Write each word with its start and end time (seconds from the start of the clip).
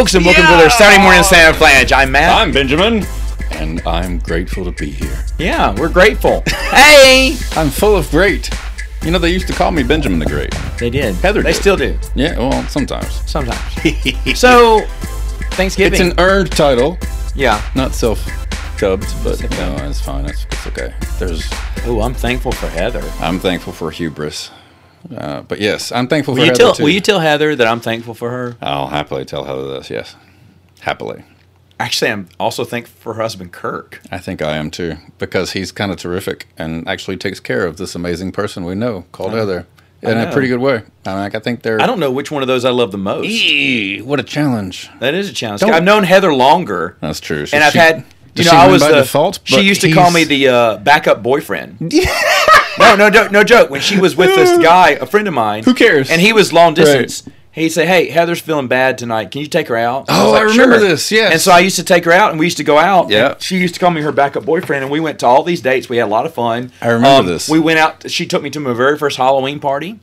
folks, 0.00 0.14
and 0.14 0.24
welcome 0.24 0.44
to 0.46 0.52
their 0.52 0.70
Saturday 0.70 1.02
morning 1.02 1.22
Samoflange. 1.22 1.92
I'm 1.92 2.10
Matt. 2.10 2.34
I'm 2.34 2.52
Benjamin, 2.52 3.04
and 3.50 3.86
I'm 3.86 4.18
grateful 4.20 4.64
to 4.64 4.72
be 4.72 4.90
here. 4.90 5.26
yeah, 5.38 5.78
we're 5.78 5.90
grateful. 5.90 6.42
hey, 6.48 7.36
I'm 7.54 7.68
full 7.68 7.96
of 7.96 8.10
great. 8.10 8.48
You 9.02 9.10
know, 9.10 9.18
they 9.18 9.28
used 9.30 9.46
to 9.48 9.52
call 9.52 9.70
me 9.72 9.82
Benjamin 9.82 10.18
the 10.18 10.24
Great. 10.24 10.54
they 10.78 10.88
did. 10.88 11.16
Heather 11.16 11.42
They 11.42 11.52
did. 11.52 11.60
still 11.60 11.76
do 11.76 11.98
Yeah, 12.14 12.38
well, 12.38 12.62
sometimes. 12.68 13.12
sometimes. 13.30 13.60
so, 14.40 14.80
Thanksgiving. 15.50 15.92
It's 15.92 16.00
an 16.00 16.18
earned 16.18 16.50
title, 16.50 16.96
yeah. 17.34 17.60
not 17.74 17.92
self-dubbed, 17.92 19.04
but 19.22 19.38
you 19.42 19.48
know, 19.50 19.76
it's 19.82 20.00
fine. 20.00 20.24
It's, 20.24 20.46
it's 20.46 20.66
okay. 20.68 20.94
There's. 21.18 21.46
Oh, 21.84 22.00
I'm 22.00 22.14
thankful 22.14 22.52
for 22.52 22.68
Heather. 22.68 23.04
I'm 23.20 23.38
thankful 23.38 23.74
for 23.74 23.90
hubris, 23.90 24.50
uh, 25.16 25.42
but 25.42 25.60
yes, 25.60 25.92
I'm 25.92 26.08
thankful 26.08 26.34
Will 26.34 26.40
for 26.40 26.44
you 26.44 26.50
Heather 26.50 26.58
tell 26.58 26.74
too. 26.74 26.82
Will 26.84 26.90
you 26.90 27.00
tell 27.00 27.20
Heather 27.20 27.56
that 27.56 27.66
I'm 27.66 27.80
thankful 27.80 28.14
for 28.14 28.30
her? 28.30 28.56
I'll 28.60 28.88
happily 28.88 29.24
tell 29.24 29.44
Heather 29.44 29.68
this. 29.68 29.90
Yes, 29.90 30.16
happily. 30.80 31.24
Actually, 31.78 32.10
I'm 32.10 32.28
also 32.38 32.64
thankful 32.64 32.94
for 33.00 33.14
her 33.14 33.22
husband 33.22 33.52
Kirk. 33.52 34.02
I 34.10 34.18
think 34.18 34.42
I 34.42 34.56
am 34.56 34.70
too, 34.70 34.96
because 35.18 35.52
he's 35.52 35.72
kind 35.72 35.90
of 35.90 35.96
terrific 35.96 36.46
and 36.58 36.86
actually 36.86 37.16
takes 37.16 37.40
care 37.40 37.64
of 37.66 37.78
this 37.78 37.94
amazing 37.94 38.32
person 38.32 38.64
we 38.64 38.74
know 38.74 39.06
called 39.12 39.32
Heather 39.32 39.66
in 40.02 40.18
a 40.18 40.30
pretty 40.30 40.48
good 40.48 40.60
way. 40.60 40.82
I, 41.06 41.10
mean, 41.10 41.18
like, 41.20 41.34
I 41.34 41.40
think 41.40 41.62
they're. 41.62 41.80
I 41.80 41.86
don't 41.86 42.00
know 42.00 42.10
which 42.10 42.30
one 42.30 42.42
of 42.42 42.48
those 42.48 42.64
I 42.64 42.70
love 42.70 42.92
the 42.92 42.98
most. 42.98 43.26
Eee, 43.26 44.00
what 44.02 44.20
a 44.20 44.22
challenge. 44.22 44.90
That 45.00 45.14
is 45.14 45.30
a 45.30 45.32
challenge. 45.32 45.60
Don't- 45.62 45.72
I've 45.72 45.84
known 45.84 46.04
Heather 46.04 46.34
longer, 46.34 46.96
That's 47.00 47.20
true. 47.20 47.46
and 47.52 47.64
I've 47.64 47.72
had. 47.72 48.04
You 48.34 48.44
know, 48.44 48.52
I 48.52 48.68
was 48.68 48.80
the 48.80 48.92
default. 48.92 49.40
She 49.44 49.60
used 49.62 49.80
to 49.80 49.92
call 49.92 50.10
me 50.12 50.22
the 50.24 50.48
uh, 50.48 50.76
backup 50.76 51.20
boyfriend. 51.22 51.78
no, 52.80 52.96
no, 52.96 53.08
no, 53.08 53.28
no 53.28 53.44
joke. 53.44 53.70
When 53.70 53.80
she 53.80 53.98
was 53.98 54.16
with 54.16 54.34
this 54.34 54.58
guy, 54.62 54.90
a 54.90 55.06
friend 55.06 55.28
of 55.28 55.34
mine. 55.34 55.64
Who 55.64 55.74
cares? 55.74 56.10
And 56.10 56.20
he 56.20 56.32
was 56.32 56.52
long 56.52 56.74
distance. 56.74 57.22
He'd 57.52 57.70
say, 57.70 57.84
"Hey, 57.84 58.08
Heather's 58.08 58.40
feeling 58.40 58.68
bad 58.68 58.96
tonight. 58.96 59.32
Can 59.32 59.40
you 59.40 59.48
take 59.48 59.66
her 59.68 59.76
out?" 59.76 60.08
And 60.08 60.16
Oh, 60.16 60.30
was 60.32 60.40
I 60.40 60.42
remember 60.42 60.78
this, 60.78 61.10
Yeah. 61.10 61.30
And 61.32 61.40
so 61.40 61.50
I 61.50 61.58
used 61.58 61.76
to 61.76 61.82
take 61.84 62.04
her 62.04 62.12
out, 62.12 62.30
and 62.30 62.38
we 62.38 62.46
used 62.46 62.58
to 62.58 62.64
go 62.64 62.78
out. 62.78 63.10
Yeah. 63.10 63.34
She 63.40 63.56
used 63.58 63.74
to 63.74 63.80
call 63.80 63.90
me 63.90 64.02
her 64.02 64.12
backup 64.12 64.44
boyfriend, 64.44 64.84
and 64.84 64.90
we 64.92 65.00
went 65.00 65.18
to 65.20 65.26
all 65.26 65.42
these 65.42 65.60
dates. 65.60 65.88
We 65.88 65.96
had 65.96 66.04
a 66.06 66.10
lot 66.10 66.26
of 66.26 66.32
fun. 66.34 66.70
I 66.80 66.90
remember 66.90 67.28
this. 67.28 67.48
We 67.48 67.58
went 67.58 67.80
out. 67.80 68.08
She 68.08 68.24
took 68.24 68.42
me 68.42 68.50
to 68.50 68.60
my 68.60 68.72
very 68.72 68.96
first 68.96 69.16
Halloween 69.16 69.58
party, 69.58 69.98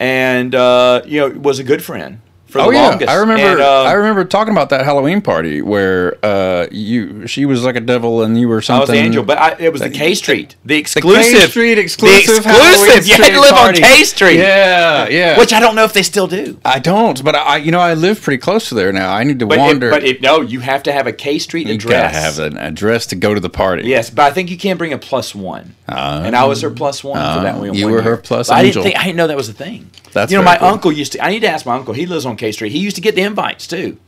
and 0.00 0.52
uh, 0.54 1.02
you 1.06 1.20
know, 1.20 1.28
was 1.38 1.60
a 1.60 1.64
good 1.64 1.82
friend 1.82 2.20
for 2.48 2.58
the 2.58 2.64
Oh 2.64 2.70
yeah. 2.70 2.98
I 3.08 3.14
remember. 3.14 3.42
And, 3.42 3.60
uh, 3.60 3.82
I 3.82 3.92
remember 3.92 4.24
talking 4.24 4.52
about 4.52 4.70
that 4.70 4.84
Halloween 4.84 5.20
party 5.20 5.62
where 5.62 6.16
uh, 6.24 6.66
you 6.70 7.26
she 7.26 7.44
was 7.44 7.64
like 7.64 7.76
a 7.76 7.80
devil 7.80 8.22
and 8.22 8.38
you 8.38 8.48
were 8.48 8.60
something. 8.62 8.78
I 8.78 8.80
was 8.80 8.90
the 8.90 8.96
angel, 8.96 9.22
but 9.22 9.38
I, 9.38 9.56
it 9.58 9.72
was 9.72 9.80
the 9.82 9.90
K 9.90 10.14
Street, 10.14 10.56
the 10.64 10.74
the 10.74 10.78
exclusive 10.80 11.40
K 11.40 11.46
Street 11.48 11.78
exclusive. 11.78 12.42
The 12.44 12.50
exclusive. 12.50 13.06
You 13.06 13.14
had 13.22 13.32
to 13.34 13.40
live 13.40 13.50
party. 13.52 13.82
on 13.82 13.88
K 13.88 14.04
Street, 14.04 14.38
Yeah, 14.38 15.08
yeah. 15.08 15.38
which 15.38 15.52
I 15.52 15.60
don't 15.60 15.74
know 15.74 15.84
if 15.84 15.92
they 15.92 16.02
still 16.02 16.26
do. 16.26 16.58
I 16.64 16.78
don't, 16.78 17.22
but 17.22 17.34
I, 17.36 17.56
you 17.58 17.70
know, 17.70 17.80
I 17.80 17.94
live 17.94 18.20
pretty 18.22 18.38
close 18.38 18.68
to 18.70 18.74
there 18.74 18.92
now. 18.92 19.12
I 19.12 19.24
need 19.24 19.38
to 19.40 19.46
But, 19.46 19.58
it, 19.58 19.60
wander. 19.60 19.90
but 19.90 20.04
it, 20.04 20.22
no, 20.22 20.40
you 20.40 20.60
have 20.60 20.82
to 20.84 20.92
have 20.92 21.06
a 21.06 21.12
K 21.12 21.38
Street 21.38 21.66
you 21.68 21.74
address. 21.74 22.12
gotta 22.14 22.18
have 22.18 22.38
an 22.52 22.56
address 22.58 23.06
to 23.06 23.16
go 23.16 23.34
to 23.34 23.40
the 23.40 23.50
party. 23.50 23.84
Yes, 23.88 24.10
but 24.10 24.22
I 24.24 24.30
think 24.32 24.50
you 24.50 24.56
can't 24.58 24.78
bring 24.78 24.92
a 24.92 24.98
plus 24.98 25.34
one. 25.34 25.74
and 25.86 26.34
I 26.36 26.44
was 26.44 26.62
her 26.62 26.70
plus 26.70 27.02
one 27.04 27.16
for 27.18 27.42
that 27.42 27.54
Ah, 27.54 27.58
one. 27.58 27.74
you 27.74 27.86
were 27.86 27.92
year. 27.92 28.02
her 28.02 28.16
plus 28.16 28.50
I 28.50 28.62
didn't 28.62 28.82
think 28.82 28.96
I 28.96 29.04
didn't 29.04 29.16
know 29.16 29.26
that 29.26 29.36
was 29.36 29.48
a 29.48 29.52
thing. 29.54 29.90
That's 30.12 30.32
you 30.32 30.38
know, 30.38 30.44
my 30.44 30.56
cool. 30.56 30.68
uncle 30.68 30.90
used 30.92 31.12
to. 31.12 31.24
I 31.24 31.28
need 31.30 31.40
to 31.40 31.48
ask 31.48 31.66
my 31.66 31.74
uncle. 31.76 31.92
He 31.92 32.06
lives 32.06 32.24
on 32.24 32.36
K 32.38 32.52
Street. 32.52 32.72
He 32.72 32.78
used 32.78 32.96
to 32.96 33.02
get 33.02 33.14
the 33.14 33.22
invites 33.22 33.66
too. 33.66 33.98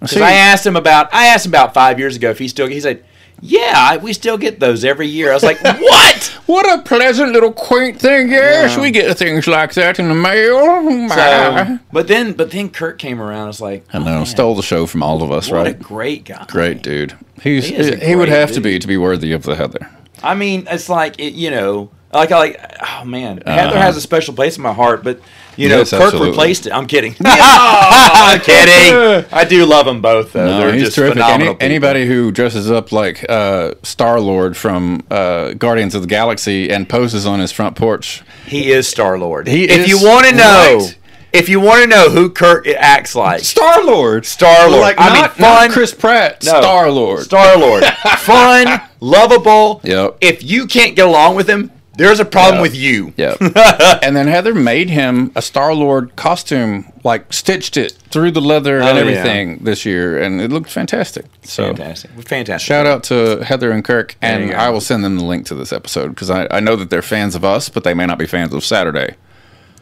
Because 0.00 0.16
I 0.22 0.32
asked 0.32 0.64
him 0.66 0.76
about. 0.76 1.12
I 1.12 1.26
asked 1.26 1.46
him 1.46 1.50
about 1.50 1.74
five 1.74 1.98
years 1.98 2.16
ago 2.16 2.30
if 2.30 2.38
he 2.38 2.48
still. 2.48 2.68
He 2.68 2.80
said, 2.80 3.04
"Yeah, 3.40 3.72
I, 3.74 3.96
we 3.98 4.12
still 4.12 4.38
get 4.38 4.58
those 4.60 4.84
every 4.84 5.06
year." 5.08 5.30
I 5.30 5.34
was 5.34 5.42
like, 5.42 5.60
"What?" 5.62 6.40
What 6.46 6.80
a 6.80 6.82
pleasant 6.82 7.32
little 7.32 7.52
quaint 7.52 8.00
thing. 8.00 8.30
Yes, 8.30 8.74
Yeah. 8.74 8.82
we 8.82 8.90
get 8.90 9.16
things 9.16 9.46
like 9.46 9.74
that 9.74 10.00
in 10.00 10.08
the 10.08 10.16
mail. 10.16 10.56
Oh, 10.60 11.08
so, 11.08 11.78
but 11.92 12.08
then, 12.08 12.32
but 12.32 12.50
then 12.50 12.70
Kurt 12.70 12.98
came 12.98 13.22
around. 13.22 13.44
I 13.44 13.46
was 13.46 13.60
like, 13.60 13.84
I 13.92 13.98
oh, 13.98 14.02
know, 14.02 14.24
stole 14.24 14.56
the 14.56 14.62
show 14.62 14.86
from 14.86 15.00
all 15.00 15.22
of 15.22 15.30
us, 15.30 15.48
right? 15.48 15.58
What 15.58 15.66
a 15.68 15.70
right? 15.70 15.78
great 15.80 16.24
guy. 16.24 16.44
Great 16.48 16.82
dude. 16.82 17.14
He's 17.40 17.68
He 17.68 17.94
he, 17.94 18.16
would 18.16 18.28
have 18.28 18.50
to 18.52 18.60
be 18.60 18.80
to 18.80 18.86
be 18.88 18.96
worthy 18.96 19.30
of 19.30 19.44
the 19.44 19.54
Heather. 19.54 19.88
I 20.24 20.34
mean, 20.34 20.66
it's 20.68 20.88
like 20.88 21.20
it, 21.20 21.34
you 21.34 21.50
know, 21.52 21.92
like 22.12 22.32
I 22.32 22.38
like. 22.38 22.60
Oh 22.82 23.04
man, 23.04 23.42
Heather 23.46 23.70
Uh-huh. 23.70 23.80
has 23.80 23.96
a 23.96 24.00
special 24.00 24.34
place 24.34 24.56
in 24.56 24.62
my 24.62 24.72
heart, 24.72 25.02
but 25.04 25.20
you 25.56 25.68
know, 25.68 25.78
Yes, 25.78 25.90
Kirk 25.90 26.00
absolutely. 26.02 26.30
replaced 26.30 26.66
it. 26.66 26.72
I'm 26.72 26.86
kidding. 26.86 27.14
I'm 27.24 28.40
kidding. 28.40 29.24
I 29.32 29.44
do 29.44 29.64
love 29.66 29.86
them 29.86 30.00
both. 30.00 30.32
Though. 30.32 30.46
No, 30.46 30.58
They're 30.60 30.72
he's 30.74 30.84
just 30.84 30.96
terrific. 30.96 31.14
phenomenal. 31.14 31.56
Any, 31.60 31.70
anybody 31.74 32.06
who 32.06 32.30
dresses 32.32 32.70
up 32.70 32.92
like 32.92 33.24
uh, 33.28 33.74
Star 33.82 34.20
Lord 34.20 34.56
from 34.56 35.02
uh, 35.10 35.52
Guardians 35.54 35.94
of 35.94 36.02
the 36.02 36.08
Galaxy 36.08 36.70
and 36.70 36.88
poses 36.88 37.26
on 37.26 37.40
his 37.40 37.52
front 37.52 37.76
porch, 37.76 38.22
he 38.46 38.70
is 38.72 38.88
Star 38.88 39.18
Lord. 39.18 39.48
He 39.48 39.64
if 39.64 39.80
is 39.80 39.88
you 39.88 39.98
want 40.08 40.26
to 40.26 40.34
know, 40.34 40.76
right. 40.78 40.98
if 41.32 41.48
you 41.48 41.60
want 41.60 41.82
to 41.82 41.88
know 41.88 42.08
who 42.10 42.30
Kirk 42.30 42.66
acts 42.68 43.14
like, 43.14 43.40
Star 43.40 43.84
Lord, 43.84 44.24
Star-Lord. 44.24 44.80
like 44.80 44.96
I 44.98 45.12
mean, 45.12 45.22
not, 45.22 45.32
fun- 45.36 45.42
not 45.42 45.70
Chris 45.72 45.92
Pratt, 45.92 46.42
No. 46.44 46.60
Star 46.60 46.90
Lord. 46.90 47.24
Star 47.24 47.58
Lord, 47.58 47.84
fun, 48.18 48.80
lovable. 49.00 49.80
Yep. 49.84 50.18
If 50.20 50.42
you 50.42 50.66
can't 50.66 50.96
get 50.96 51.06
along 51.06 51.36
with 51.36 51.48
him, 51.48 51.70
there's 52.00 52.18
a 52.20 52.24
problem 52.24 52.60
with 52.62 52.74
you. 52.74 53.12
Yep. 53.16 53.36
and 54.02 54.16
then 54.16 54.26
Heather 54.26 54.54
made 54.54 54.90
him 54.90 55.30
a 55.36 55.42
Star 55.42 55.74
Lord 55.74 56.16
costume, 56.16 56.90
like 57.04 57.32
stitched 57.32 57.76
it 57.76 57.92
through 58.10 58.30
the 58.32 58.40
leather 58.40 58.78
and 58.78 58.88
Oh, 58.88 58.92
yeah. 58.94 59.00
everything 59.00 59.58
this 59.64 59.84
year, 59.84 60.18
and 60.20 60.40
it 60.40 60.50
looked 60.50 60.70
fantastic. 60.70 61.26
So 61.42 61.66
Fantastic. 61.68 62.10
Fantastic. 62.26 62.66
shout 62.66 62.86
out 62.86 63.04
to 63.04 63.44
Heather 63.44 63.70
and 63.70 63.84
Kirk, 63.84 64.16
and. 64.22 64.52
I 64.52 64.70
will 64.70 64.80
send 64.80 65.04
them 65.04 65.16
the 65.16 65.24
link 65.24 65.46
to 65.46 65.54
this 65.54 65.72
episode 65.72 66.08
because 66.10 66.30
I, 66.30 66.46
I 66.50 66.60
know 66.60 66.74
that 66.76 66.90
they're 66.90 67.02
fans 67.02 67.34
of 67.34 67.44
us, 67.44 67.68
but 67.68 67.84
they 67.84 67.94
may 67.94 68.06
not 68.06 68.18
be 68.18 68.26
fans 68.26 68.52
of 68.54 68.64
Saturday, 68.64 69.14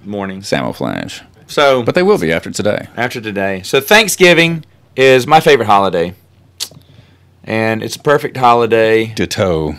morning 0.05 0.41
Samoflange. 0.43 1.23
So, 1.47 1.83
But 1.83 1.95
they 1.95 2.03
will 2.03 2.19
be 2.19 2.31
after 2.33 2.51
today. 2.51 2.89
after 2.97 3.21
today. 3.21 3.63
So 3.63 3.81
Thanksgiving 3.81 4.65
is 4.97 5.27
my 5.27 5.41
favorite 5.41 5.67
holiday. 5.67 6.15
And 7.45 7.83
it's 7.83 7.97
a 7.97 8.01
perfect 8.01 8.37
holiday. 8.37 9.07
Ditto. 9.15 9.77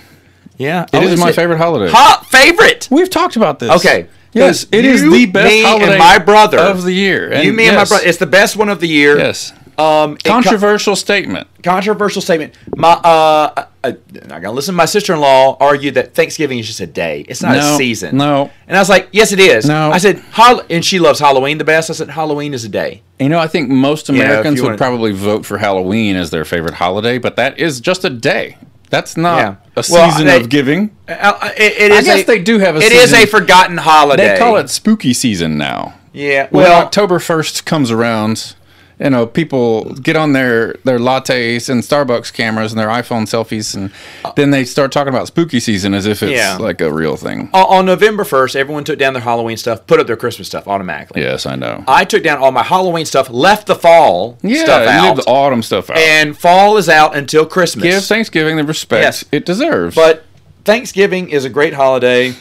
Yeah. 0.59 0.83
It 0.83 0.89
Oh, 0.93 1.01
is 1.01 1.19
my 1.19 1.31
favorite 1.31 1.57
holiday. 1.57 1.91
Hot 1.91 2.25
favorite. 2.27 2.87
We've 2.91 3.09
talked 3.09 3.35
about 3.35 3.57
this. 3.57 3.71
Okay. 3.77 4.07
Yes, 4.33 4.67
it 4.71 4.85
is 4.85 5.01
You, 5.01 5.09
the 5.11 5.25
best 5.25 5.51
me, 5.51 5.63
holiday 5.63 5.89
and 5.91 5.97
my 5.97 6.19
brother 6.19 6.59
of 6.59 6.83
the 6.83 6.91
year. 6.93 7.33
you, 7.41 7.51
me, 7.51 7.65
and 7.67 7.75
my 7.77 7.85
brother. 7.85 8.05
It's 8.05 8.19
the 8.19 8.27
best 8.27 8.55
one 8.55 8.69
of 8.69 8.79
the 8.79 8.87
year. 8.87 9.17
Yes. 9.17 9.53
Um, 9.79 10.13
it 10.15 10.23
co- 10.25 10.33
Controversial 10.33 10.95
statement. 10.95 11.47
controversial 11.63 12.21
statement. 12.21 12.53
My, 12.75 12.89
uh, 12.91 13.63
I, 13.83 13.87
I 13.87 13.95
gotta 14.27 14.51
listen. 14.51 14.75
My 14.75 14.83
sister-in-law 14.85 15.55
argued 15.61 15.93
that 15.95 16.13
Thanksgiving 16.13 16.59
is 16.59 16.67
just 16.67 16.81
a 16.81 16.85
day. 16.85 17.25
It's 17.29 17.41
not 17.41 17.53
No, 17.55 17.73
a 17.73 17.77
season. 17.77 18.17
no. 18.17 18.51
And 18.67 18.75
I 18.77 18.81
was 18.81 18.89
like, 18.89 19.07
yes, 19.13 19.31
it 19.31 19.39
is. 19.39 19.65
No. 19.65 19.89
I 19.89 19.97
said, 19.97 20.21
and 20.69 20.83
she 20.85 20.99
loves 20.99 21.19
Halloween 21.21 21.57
the 21.59 21.63
best. 21.63 21.89
I 21.89 21.93
said, 21.93 22.09
Halloween 22.09 22.53
is 22.53 22.65
a 22.65 22.69
day. 22.69 23.01
You 23.19 23.29
know, 23.29 23.39
I 23.39 23.47
think 23.47 23.69
most 23.69 24.09
Americans 24.09 24.57
you 24.57 24.63
would 24.63 24.67
wanna- 24.71 24.77
probably 24.77 25.13
vote 25.13 25.45
for 25.45 25.57
Halloween 25.57 26.17
as 26.17 26.29
their 26.29 26.43
favorite 26.45 26.73
holiday, 26.75 27.17
but 27.17 27.37
that 27.37 27.57
is 27.57 27.79
just 27.79 28.03
a 28.03 28.09
day. 28.09 28.57
That's 28.89 29.15
not 29.17 29.37
Yeah. 29.37 29.55
a 29.75 29.83
Well, 29.89 30.09
season 30.11 30.27
they- 30.27 30.37
of 30.37 30.49
giving. 30.49 30.91
Uh, 31.07 31.49
it, 31.57 31.73
it 31.77 31.91
I 31.91 32.01
guess 32.01 32.19
a- 32.21 32.25
they 32.25 32.39
do 32.39 32.59
have 32.59 32.75
a 32.75 32.79
It 32.79 32.91
is 32.91 33.11
season. 33.11 33.19
a 33.23 33.25
forgotten 33.27 33.77
holiday. 33.77 34.29
They 34.33 34.37
call 34.39 34.57
it 34.57 34.69
spooky 34.69 35.13
season 35.13 35.57
now. 35.57 35.93
Yeah. 36.13 36.47
When 36.49 36.63
Well, 36.63 36.81
October 36.81 37.19
1st 37.19 37.65
comes 37.65 37.91
around, 37.91 38.55
you 38.99 39.09
know, 39.09 39.25
people 39.25 39.93
get 39.95 40.15
on 40.17 40.33
their, 40.33 40.73
their 40.83 40.99
lattes 40.99 41.69
and 41.69 41.81
Starbucks 41.81 42.33
cameras 42.33 42.73
and 42.73 42.79
their 42.79 42.89
iPhone 42.89 43.23
selfies, 43.23 43.73
and 43.75 43.91
then 44.35 44.51
they 44.51 44.65
start 44.65 44.91
talking 44.91 45.13
about 45.13 45.27
spooky 45.27 45.59
season 45.59 45.93
as 45.93 46.05
if 46.05 46.21
it's 46.21 46.31
Yeah. 46.33 46.57
like 46.57 46.81
a 46.81 46.91
real 46.91 47.15
thing. 47.15 47.49
on, 47.53 47.65
on 47.79 47.85
November 47.85 48.23
first, 48.25 48.55
everyone 48.55 48.83
took 48.83 48.99
down 48.99 49.13
their 49.13 49.21
Halloween 49.23 49.55
stuff, 49.57 49.87
put 49.87 49.99
up 50.01 50.07
their 50.07 50.17
Christmas 50.17 50.47
stuff 50.47 50.67
automatically. 50.67 51.21
Yes, 51.21 51.45
I 51.45 51.55
know. 51.55 51.83
I 51.87 52.03
took 52.03 52.23
down 52.23 52.39
all 52.39 52.51
my 52.51 52.63
Halloween 52.63 53.05
stuff, 53.05 53.29
left 53.29 53.67
the 53.67 53.75
fall 53.75 54.37
yeah, 54.41 54.63
stuff 54.63 54.87
out, 54.89 55.15
the 55.15 55.23
autumn 55.23 55.63
stuff 55.63 55.89
out. 55.89 55.97
and 55.97 56.37
fall 56.37 56.75
is 56.77 56.89
out 56.89 57.15
until 57.15 57.45
Christmas. 57.45 57.83
Give 57.83 58.03
Thanksgiving 58.03 58.57
the 58.57 58.63
respect 58.65 59.01
Yes. 59.03 59.25
it 59.31 59.45
deserves. 59.45 59.95
But 59.95 60.25
Thanksgiving 60.65 61.29
is 61.29 61.45
a 61.45 61.49
great 61.49 61.73
holiday. 61.73 62.35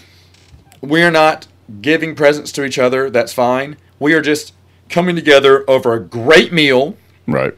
We're 0.81 1.11
not 1.11 1.47
giving 1.81 2.15
presents 2.15 2.50
to 2.53 2.65
each 2.65 2.79
other. 2.79 3.11
That's 3.11 3.33
fine. 3.33 3.77
We 4.00 4.12
are 4.15 4.21
just 4.21 4.53
coming 4.88 5.17
together 5.17 5.64
over 5.69 5.94
a 5.94 6.00
great 6.00 6.52
meal 6.52 6.96
right. 7.26 7.55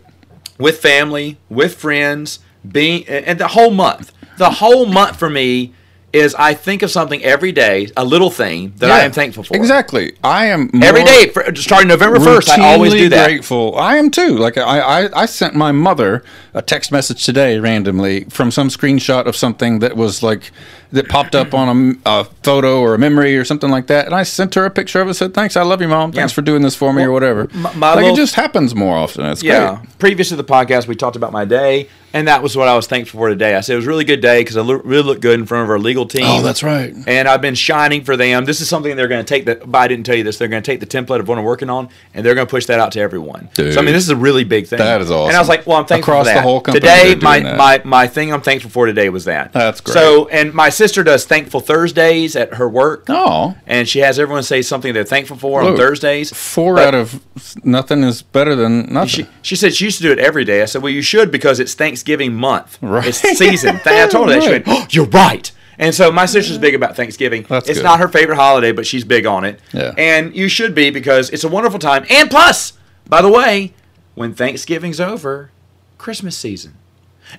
with 0.58 0.80
family, 0.80 1.38
with 1.48 1.74
friends, 1.76 2.40
being 2.66 3.06
and 3.08 3.38
the 3.38 3.48
whole 3.48 3.70
month. 3.70 4.12
The 4.36 4.50
whole 4.50 4.86
month 4.86 5.18
for 5.18 5.30
me 5.30 5.74
is 6.12 6.34
I 6.34 6.54
think 6.54 6.82
of 6.82 6.90
something 6.90 7.22
every 7.22 7.52
day, 7.52 7.88
a 7.96 8.04
little 8.04 8.30
thing 8.30 8.72
that 8.76 8.90
I 8.90 9.00
am 9.04 9.12
thankful 9.12 9.44
for. 9.44 9.56
Exactly. 9.56 10.16
I 10.24 10.46
am 10.46 10.70
Every 10.82 11.04
day, 11.04 11.28
for, 11.28 11.54
starting 11.54 11.88
November 11.88 12.18
first, 12.18 12.48
I 12.50 12.72
always 12.72 12.92
do 12.92 13.08
that. 13.10 13.26
Grateful. 13.26 13.76
I 13.76 13.96
am 13.96 14.10
too. 14.10 14.36
Like 14.36 14.58
I, 14.58 14.80
I, 15.04 15.22
I 15.22 15.26
sent 15.26 15.54
my 15.54 15.72
mother 15.72 16.24
a 16.52 16.62
text 16.62 16.90
message 16.90 17.24
today 17.24 17.58
randomly 17.58 18.24
from 18.24 18.50
some 18.50 18.68
screenshot 18.68 19.26
of 19.26 19.36
something 19.36 19.78
that 19.80 19.96
was 19.96 20.22
like 20.22 20.50
that 20.92 21.08
popped 21.08 21.34
up 21.34 21.54
on 21.54 21.98
a, 22.04 22.10
a 22.20 22.24
photo 22.42 22.80
or 22.80 22.94
a 22.94 22.98
memory 22.98 23.36
or 23.36 23.44
something 23.44 23.70
like 23.70 23.86
that, 23.88 24.06
and 24.06 24.14
I 24.14 24.22
sent 24.22 24.54
her 24.54 24.64
a 24.64 24.70
picture 24.70 25.00
of 25.00 25.08
it. 25.08 25.14
Said, 25.14 25.34
"Thanks, 25.34 25.56
I 25.56 25.62
love 25.62 25.80
you, 25.80 25.88
mom. 25.88 26.12
Thanks 26.12 26.32
Yeah. 26.32 26.34
for 26.34 26.42
doing 26.42 26.62
this 26.62 26.74
for 26.76 26.92
me 26.92 27.02
or 27.02 27.12
whatever." 27.12 27.48
my 27.52 27.70
like 27.94 27.96
little- 27.96 28.14
it 28.14 28.16
just 28.16 28.34
happens 28.34 28.74
more 28.74 28.96
often. 28.96 29.24
It's 29.26 29.42
Yeah. 29.42 29.76
great. 29.76 29.98
Previous 29.98 30.28
to 30.30 30.36
the 30.36 30.44
podcast, 30.44 30.86
we 30.86 30.94
talked 30.96 31.16
about 31.16 31.32
my 31.32 31.44
day. 31.44 31.88
And 32.12 32.26
that 32.26 32.42
was 32.42 32.56
what 32.56 32.66
I 32.66 32.74
was 32.74 32.88
thankful 32.88 33.18
for 33.20 33.28
today. 33.28 33.54
I 33.54 33.60
said 33.60 33.74
it 33.74 33.76
was 33.76 33.84
a 33.86 33.88
really 33.88 34.02
good 34.04 34.20
day 34.20 34.40
because 34.40 34.56
I 34.56 34.62
lo- 34.62 34.80
really 34.84 35.04
looked 35.04 35.20
good 35.20 35.38
in 35.38 35.46
front 35.46 35.62
of 35.62 35.70
our 35.70 35.78
legal 35.78 36.06
team. 36.06 36.24
Oh, 36.26 36.42
that's 36.42 36.64
right. 36.64 36.92
And 37.06 37.28
I've 37.28 37.40
been 37.40 37.54
shining 37.54 38.02
for 38.02 38.16
them. 38.16 38.46
This 38.46 38.60
is 38.60 38.68
something 38.68 38.96
they're 38.96 39.06
going 39.06 39.24
to 39.24 39.28
take. 39.34 39.44
That, 39.46 39.70
but 39.70 39.78
I 39.78 39.86
didn't 39.86 40.06
tell 40.06 40.16
you 40.16 40.24
this. 40.24 40.36
They're 40.36 40.48
going 40.48 40.60
to 40.60 40.66
take 40.68 40.80
the 40.80 40.86
template 40.86 41.20
of 41.20 41.28
what 41.28 41.38
I'm 41.38 41.44
working 41.44 41.70
on, 41.70 41.88
and 42.12 42.26
they're 42.26 42.34
going 42.34 42.48
to 42.48 42.50
push 42.50 42.66
that 42.66 42.80
out 42.80 42.90
to 42.92 43.00
everyone. 43.00 43.48
Dude. 43.54 43.74
so 43.74 43.80
I 43.80 43.84
mean, 43.84 43.94
this 43.94 44.02
is 44.02 44.10
a 44.10 44.16
really 44.16 44.42
big 44.42 44.66
thing. 44.66 44.80
That 44.80 45.00
is 45.00 45.08
awesome. 45.12 45.28
And 45.28 45.36
I 45.36 45.38
was 45.38 45.48
like, 45.48 45.68
well, 45.68 45.76
I'm 45.76 45.84
thankful 45.86 46.14
Across 46.14 46.26
for 46.26 46.30
the 46.30 46.34
that. 46.34 46.42
whole 46.42 46.60
company, 46.60 46.80
today, 46.80 47.14
my, 47.22 47.38
that. 47.38 47.56
my 47.56 47.80
my 47.84 48.06
thing 48.08 48.32
I'm 48.32 48.40
thankful 48.42 48.72
for 48.72 48.86
today 48.86 49.08
was 49.08 49.26
that. 49.26 49.52
That's 49.52 49.80
great. 49.80 49.94
So, 49.94 50.26
and 50.30 50.52
my 50.52 50.68
sister 50.80 51.02
does 51.04 51.26
thankful 51.26 51.60
Thursdays 51.60 52.34
at 52.36 52.54
her 52.54 52.66
work. 52.68 53.04
Oh, 53.10 53.54
And 53.66 53.86
she 53.86 53.98
has 53.98 54.18
everyone 54.18 54.42
say 54.42 54.62
something 54.62 54.94
they're 54.94 55.04
thankful 55.04 55.36
for 55.36 55.60
on 55.62 55.76
Thursdays. 55.76 56.32
four 56.32 56.76
But- 56.76 56.88
out 56.88 56.94
of 56.94 57.20
nothing 57.64 58.02
is 58.02 58.22
better 58.22 58.54
than 58.56 58.92
nothing. 58.92 59.08
She, 59.26 59.26
she 59.42 59.56
said 59.56 59.74
she 59.74 59.84
used 59.84 59.98
to 59.98 60.02
do 60.04 60.12
it 60.12 60.18
every 60.18 60.44
day. 60.44 60.62
I 60.62 60.64
said, 60.64 60.82
well, 60.82 60.92
you 60.92 61.02
should 61.02 61.30
because 61.30 61.60
it's 61.60 61.74
Thanksgiving 61.74 62.34
month. 62.34 62.78
Right. 62.80 63.06
It's 63.08 63.18
season. 63.38 63.78
I 63.84 64.06
told 64.08 64.28
her 64.30 64.34
that. 64.36 64.42
She 64.42 64.50
went, 64.50 64.64
oh, 64.68 64.86
you're 64.90 65.04
right. 65.06 65.52
And 65.78 65.94
so 65.94 66.10
my 66.10 66.26
sister's 66.26 66.58
big 66.58 66.74
about 66.74 66.96
Thanksgiving. 66.96 67.44
That's 67.48 67.68
it's 67.68 67.78
good. 67.78 67.84
not 67.84 68.00
her 68.00 68.08
favorite 68.08 68.36
holiday, 68.36 68.72
but 68.72 68.86
she's 68.86 69.04
big 69.04 69.26
on 69.26 69.44
it. 69.44 69.60
Yeah. 69.72 69.92
And 69.98 70.34
you 70.34 70.48
should 70.48 70.74
be 70.74 70.90
because 70.90 71.28
it's 71.30 71.44
a 71.44 71.48
wonderful 71.48 71.78
time. 71.78 72.04
And 72.10 72.30
plus, 72.30 72.72
by 73.08 73.20
the 73.22 73.30
way, 73.30 73.72
when 74.14 74.34
Thanksgiving's 74.34 75.00
over, 75.00 75.50
Christmas 75.98 76.36
season. 76.36 76.74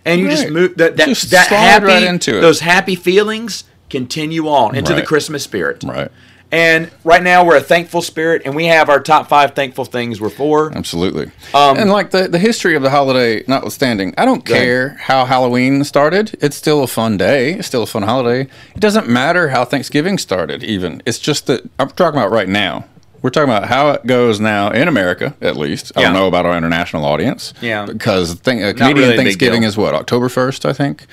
And 0.05 0.21
you 0.21 0.29
just 0.29 0.49
move 0.49 0.77
that 0.77 0.97
that, 0.97 1.07
Just 1.07 1.31
that 1.31 1.47
happy 1.47 1.85
right 1.85 2.03
into 2.03 2.38
it. 2.38 2.41
those 2.41 2.59
happy 2.59 2.95
feelings 2.95 3.63
continue 3.89 4.47
on 4.47 4.75
into 4.75 4.93
the 4.93 5.03
Christmas 5.03 5.43
spirit. 5.43 5.83
right. 5.83 6.11
And 6.53 6.91
right 7.05 7.23
now 7.23 7.45
we're 7.45 7.55
a 7.55 7.61
thankful 7.61 8.01
spirit 8.01 8.41
and 8.43 8.53
we 8.57 8.65
have 8.65 8.89
our 8.89 8.99
top 8.99 9.29
five 9.29 9.55
thankful 9.55 9.85
things 9.85 10.19
we're 10.19 10.29
for. 10.29 10.69
Absolutely. 10.75 11.31
Um, 11.53 11.77
and 11.77 11.89
like 11.89 12.11
the, 12.11 12.27
the 12.27 12.39
history 12.39 12.75
of 12.75 12.81
the 12.81 12.89
holiday 12.89 13.41
notwithstanding, 13.47 14.13
I 14.17 14.25
don't 14.25 14.45
ahead. 14.49 14.61
care 14.61 14.89
how 14.99 15.23
Halloween 15.23 15.85
started. 15.85 16.38
It's 16.41 16.57
still 16.57 16.83
a 16.83 16.88
fun 16.88 17.15
day. 17.15 17.53
It's 17.53 17.67
still 17.69 17.83
a 17.83 17.88
fun 17.88 18.03
holiday. 18.03 18.49
It 18.75 18.81
doesn't 18.81 19.07
matter 19.07 19.47
how 19.47 19.63
Thanksgiving 19.63 20.17
started, 20.17 20.61
even. 20.61 21.01
It's 21.05 21.19
just 21.19 21.47
that 21.47 21.61
I'm 21.79 21.89
talking 21.91 22.19
about 22.19 22.31
right 22.31 22.49
now. 22.49 22.83
We're 23.21 23.29
talking 23.29 23.50
about 23.50 23.68
how 23.68 23.91
it 23.91 24.06
goes 24.06 24.39
now 24.39 24.71
in 24.71 24.88
America, 24.88 25.35
at 25.41 25.56
least. 25.56 25.91
I 25.95 26.01
don't 26.01 26.13
know 26.13 26.27
about 26.27 26.45
our 26.45 26.57
international 26.57 27.06
audience. 27.06 27.53
Yeah. 27.62 27.85
Because 27.85 28.33
thing, 28.33 28.63
uh, 28.63 28.73
Canadian 28.73 29.09
really 29.09 29.18
Thanksgiving 29.18 29.63
is 29.63 29.77
what, 29.77 29.94
October 29.94 30.27
1st, 30.27 30.65
I 30.65 30.73
think? 30.73 31.06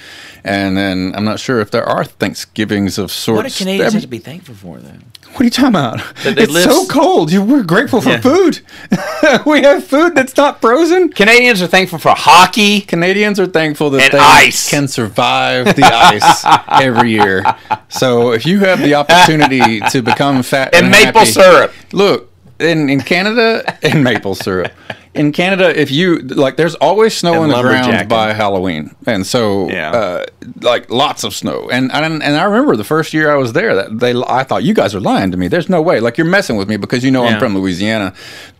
And 0.43 0.76
then 0.76 1.12
I'm 1.14 1.25
not 1.25 1.38
sure 1.38 1.60
if 1.60 1.70
there 1.70 1.84
are 1.84 2.05
Thanksgivings 2.05 2.96
of 2.99 3.10
sorts. 3.12 3.37
What 3.44 3.52
do 3.52 3.58
Canadians 3.58 3.93
have 3.93 4.02
to 4.02 4.08
be 4.08 4.19
thankful 4.19 4.55
for, 4.55 4.78
though? 4.78 4.93
what 5.32 5.43
are 5.43 5.44
you 5.44 5.50
talking 5.50 5.69
about? 5.69 6.00
It's 6.25 6.50
live- 6.50 6.64
so 6.64 6.87
cold. 6.87 7.31
You, 7.31 7.43
we're 7.43 7.62
grateful 7.62 8.00
for 8.00 8.08
Yeah. 8.08 8.20
food. 8.20 8.61
we 9.46 9.61
have 9.61 9.84
food 9.87 10.14
that's 10.14 10.34
not 10.38 10.62
frozen. 10.62 11.11
Canadians 11.11 11.61
are 11.61 11.66
thankful 11.66 11.99
for 11.99 12.12
hockey. 12.16 12.81
Canadians 12.81 13.38
are 13.38 13.46
thankful 13.46 13.90
that 13.90 14.02
And 14.04 14.12
they 14.14 14.19
ice. 14.19 14.70
can 14.70 14.88
survive 14.88 15.76
the 15.76 15.84
ice 15.84 16.44
every 16.82 17.11
year. 17.11 17.44
So 17.90 18.32
if 18.32 18.46
you 18.46 18.61
have 18.61 18.81
the 18.81 18.94
opportunity 18.94 19.81
to 19.81 20.00
become 20.00 20.43
fat 20.43 20.75
And 20.75 20.87
and, 20.87 20.93
maple 20.93 21.20
happy- 21.20 21.31
syrup. 21.32 21.75
Look 21.99 22.31
in 22.59 22.89
in 22.91 23.00
Canada 23.00 23.47
and 23.83 24.03
maple 24.11 24.35
syrup. 24.35 24.73
In 25.15 25.33
Canada, 25.33 25.67
if 25.85 25.91
you 25.91 26.19
like, 26.19 26.56
there's 26.56 26.77
always 26.77 27.17
snow 27.17 27.33
And 27.43 27.50
on 27.53 27.62
the 27.65 27.69
ground 27.69 28.09
by 28.09 28.33
Halloween, 28.35 28.95
and 29.06 29.27
so 29.27 29.69
Yeah. 29.69 29.91
uh, 29.91 30.25
like 30.61 30.91
lots 30.91 31.25
of 31.25 31.33
snow. 31.35 31.69
And, 31.73 31.91
and 31.93 32.23
and 32.23 32.37
I 32.37 32.45
remember 32.45 32.77
the 32.77 32.85
first 32.85 33.12
year 33.12 33.27
I 33.33 33.37
was 33.37 33.53
there, 33.53 33.75
that 33.75 33.99
they 33.99 34.12
I 34.29 34.45
thought 34.45 34.62
you 34.62 34.75
guys 34.75 34.95
are 34.95 35.00
lying 35.00 35.31
to 35.33 35.37
me. 35.37 35.49
There's 35.49 35.69
no 35.69 35.83
way. 35.83 35.99
Like 35.99 36.19
you're 36.19 36.31
messing 36.39 36.56
with 36.56 36.69
me 36.69 36.77
because 36.77 37.03
you 37.03 37.11
know 37.11 37.25
Yeah. 37.25 37.31
I'm 37.35 37.41
from 37.41 37.55
Louisiana. 37.59 38.12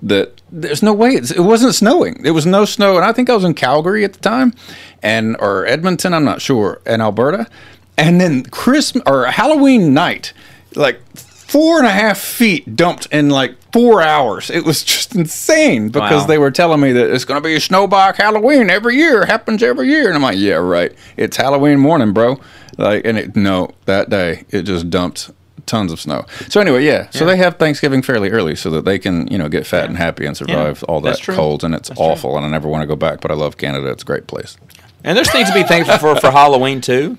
That 0.03 0.41
there's 0.51 0.83
no 0.83 0.93
way. 0.95 1.11
It's, 1.21 1.31
it 1.31 1.45
wasn't 1.53 1.75
snowing. 1.75 2.15
It 2.25 2.33
was 2.33 2.45
no 2.47 2.65
snow, 2.65 2.97
and 2.97 3.05
I 3.05 3.13
think 3.13 3.31
I 3.31 3.35
was 3.35 3.45
in 3.45 3.55
Calgary 3.55 4.03
at 4.05 4.15
the 4.15 4.21
time, 4.21 4.53
and 5.03 5.37
or 5.39 5.65
Edmonton. 5.67 6.13
I'm 6.13 6.25
not 6.25 6.41
sure, 6.41 6.81
in 6.87 7.01
Alberta. 7.01 7.47
And 7.97 8.21
then 8.21 8.43
Christmas 8.45 9.03
or 9.07 9.27
Halloween 9.27 9.95
night, 9.95 10.33
like 10.75 10.99
four 11.49 11.79
and 11.79 11.87
a 11.87 11.91
half 11.91 12.19
feet 12.19 12.77
dumped 12.77 13.07
in 13.07 13.31
like 13.31 13.57
four 13.73 14.01
hours. 14.03 14.51
It 14.51 14.65
was 14.65 14.85
just 14.85 15.15
insane 15.15 15.89
because 15.89 16.23
Wow. 16.23 16.27
they 16.27 16.39
were 16.39 16.51
telling 16.51 16.81
me 16.81 16.93
that 16.93 17.11
it's 17.11 17.25
going 17.25 17.41
to 17.43 17.47
be 17.47 17.55
a 17.55 17.59
snowbike 17.59 18.17
Halloween 18.17 18.71
every 18.71 18.95
year. 18.97 19.25
Happens 19.27 19.63
every 19.63 19.89
year, 19.89 20.07
and 20.07 20.15
I'm 20.15 20.23
like, 20.23 20.39
yeah, 20.39 20.55
right. 20.55 20.93
It's 21.17 21.37
Halloween 21.37 21.79
morning, 21.81 22.13
bro. 22.13 22.39
Like, 22.77 23.05
and 23.05 23.19
it 23.19 23.35
no, 23.35 23.71
that 23.87 24.09
day 24.11 24.45
it 24.51 24.63
just 24.63 24.89
dumped 24.91 25.31
tons 25.67 25.93
of 25.93 26.01
snow. 26.01 26.25
So 26.49 26.61
anyway, 26.61 26.85
yeah. 26.85 27.09
So 27.11 27.21
Yeah. 27.25 27.33
they 27.33 27.37
have 27.39 27.57
Thanksgiving 27.57 28.01
fairly 28.03 28.31
early 28.31 28.55
so 28.57 28.71
that 28.71 28.85
they 28.85 28.99
can 28.99 29.27
you 29.29 29.37
know 29.37 29.49
get 29.49 29.67
fat 29.67 29.87
and 29.89 29.97
happy 29.99 30.25
and 30.27 30.37
survive 30.37 30.83
all 30.85 31.01
that 31.03 31.21
cold. 31.23 31.65
And 31.65 31.75
it's 31.75 31.89
That's 31.89 31.99
true. 32.01 32.09
awful, 32.09 32.37
and 32.37 32.47
I 32.47 32.49
never 32.49 32.69
want 32.69 32.83
to 32.83 32.87
go 32.87 32.97
back. 32.97 33.21
But 33.21 33.31
I 33.31 33.35
love 33.35 33.57
Canada. 33.57 33.89
It's 33.91 34.03
a 34.03 34.07
great 34.07 34.27
place. 34.27 34.57
And 35.05 35.17
there's 35.17 35.31
things 35.31 35.49
to 35.49 35.55
be 35.55 35.63
thankful 35.63 35.97
for 35.99 36.17
for 36.21 36.31
Halloween, 36.31 36.81
too. 36.81 37.19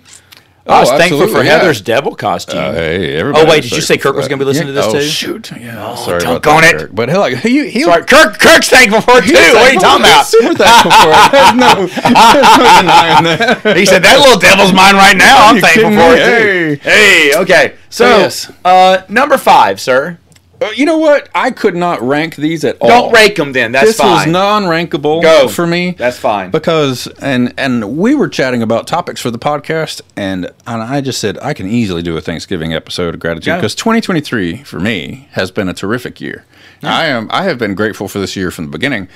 I 0.70 0.78
Oh, 0.78 0.80
was 0.82 0.90
thankful 0.92 1.28
for 1.28 1.44
yeah. 1.44 1.58
Heather's 1.58 1.82
devil 1.82 2.16
costume. 2.16 2.60
Uh, 2.60 2.74
hey, 2.74 3.22
Oh, 3.22 3.46
wait, 3.50 3.64
did 3.64 3.72
you 3.72 3.82
say 3.82 3.98
Kirk 3.98 4.16
was 4.16 4.28
gonna 4.28 4.38
be 4.40 4.46
listening 4.46 4.74
that. 4.76 4.86
to 4.86 4.92
this 4.92 4.96
oh, 4.96 5.00
too? 5.00 5.08
Shoot, 5.08 5.52
yeah. 5.60 5.84
Oh, 5.92 5.96
sorry 5.96 6.20
dunk 6.20 6.46
on 6.48 6.62
that, 6.62 6.76
it. 6.76 6.78
Kirk. 6.80 6.90
But 6.94 7.10
hell, 7.10 7.26
he, 7.26 7.70
he 7.70 7.82
Sorry, 7.84 8.04
Kirk, 8.06 8.38
Kirk's 8.40 8.70
thankful 8.70 9.02
for 9.02 9.18
it, 9.18 9.26
too. 9.26 9.34
What 9.34 9.56
are 9.58 9.74
you 9.74 9.80
talking 9.80 10.06
about? 10.06 10.26
Super 10.26 10.54
thankful 10.56 10.92
for 10.92 11.10
it. 11.10 11.32
There's 11.32 11.56
no, 11.56 11.76
there's 12.36 12.58
no 12.58 12.82
denying 12.82 13.24
that. 13.64 13.78
He 13.78 13.86
said, 13.86 14.04
that 14.04 14.20
little 14.20 14.40
devil's 14.40 14.72
mine 14.74 14.96
right 14.96 15.18
now. 15.18 15.48
I'm 15.48 15.60
thankful 15.60 15.90
for 15.92 16.14
it, 16.16 16.80
too. 16.84 16.90
Hey, 16.90 17.32
okay. 17.36 17.76
So, 17.90 18.06
Yes. 18.06 18.52
uh, 18.64 19.02
number 19.10 19.38
five, 19.38 19.82
sir. 19.82 20.20
Uh, 20.62 20.70
you 20.76 20.86
know 20.86 20.98
what? 20.98 21.30
I 21.34 21.52
could 21.52 21.76
not 21.76 22.02
rank 22.02 22.36
these 22.36 22.66
at 22.66 22.78
all. 22.82 22.90
Don't 22.90 23.14
rank 23.14 23.36
them 23.38 23.54
then. 23.54 23.72
That's 23.72 23.88
this 23.88 24.00
was 24.00 24.28
non-rankable 24.28 25.22
Go. 25.22 25.48
for 25.48 25.66
me. 25.66 25.92
That's 25.92 26.18
fine. 26.18 26.52
because 26.52 27.08
and 27.22 27.54
and 27.58 27.98
we 27.98 28.14
were 28.16 28.28
chatting 28.28 28.62
about 28.62 28.86
topics 28.86 29.22
for 29.22 29.32
the 29.32 29.40
podcast, 29.40 30.02
and 30.16 30.46
and 30.68 30.82
I 30.82 31.02
just 31.02 31.20
said 31.20 31.38
I 31.42 31.54
can 31.54 31.68
easily 31.68 32.02
do 32.02 32.18
a 32.18 32.22
Thanksgiving 32.22 32.74
episode 32.74 33.14
of 33.14 33.20
gratitude 33.20 33.56
because 33.56 33.76
2023 33.76 34.64
for 34.64 34.80
me 34.80 35.30
has 35.32 35.50
been 35.52 35.70
a 35.70 35.74
terrific 35.74 36.20
year. 36.20 36.46
I 36.84 37.06
am 37.06 37.28
I 37.32 37.44
have 37.44 37.58
been 37.58 37.76
grateful 37.76 38.08
for 38.08 38.20
this 38.20 38.36
year 38.36 38.52
from 38.52 38.66
the 38.66 38.72
beginning. 38.72 39.08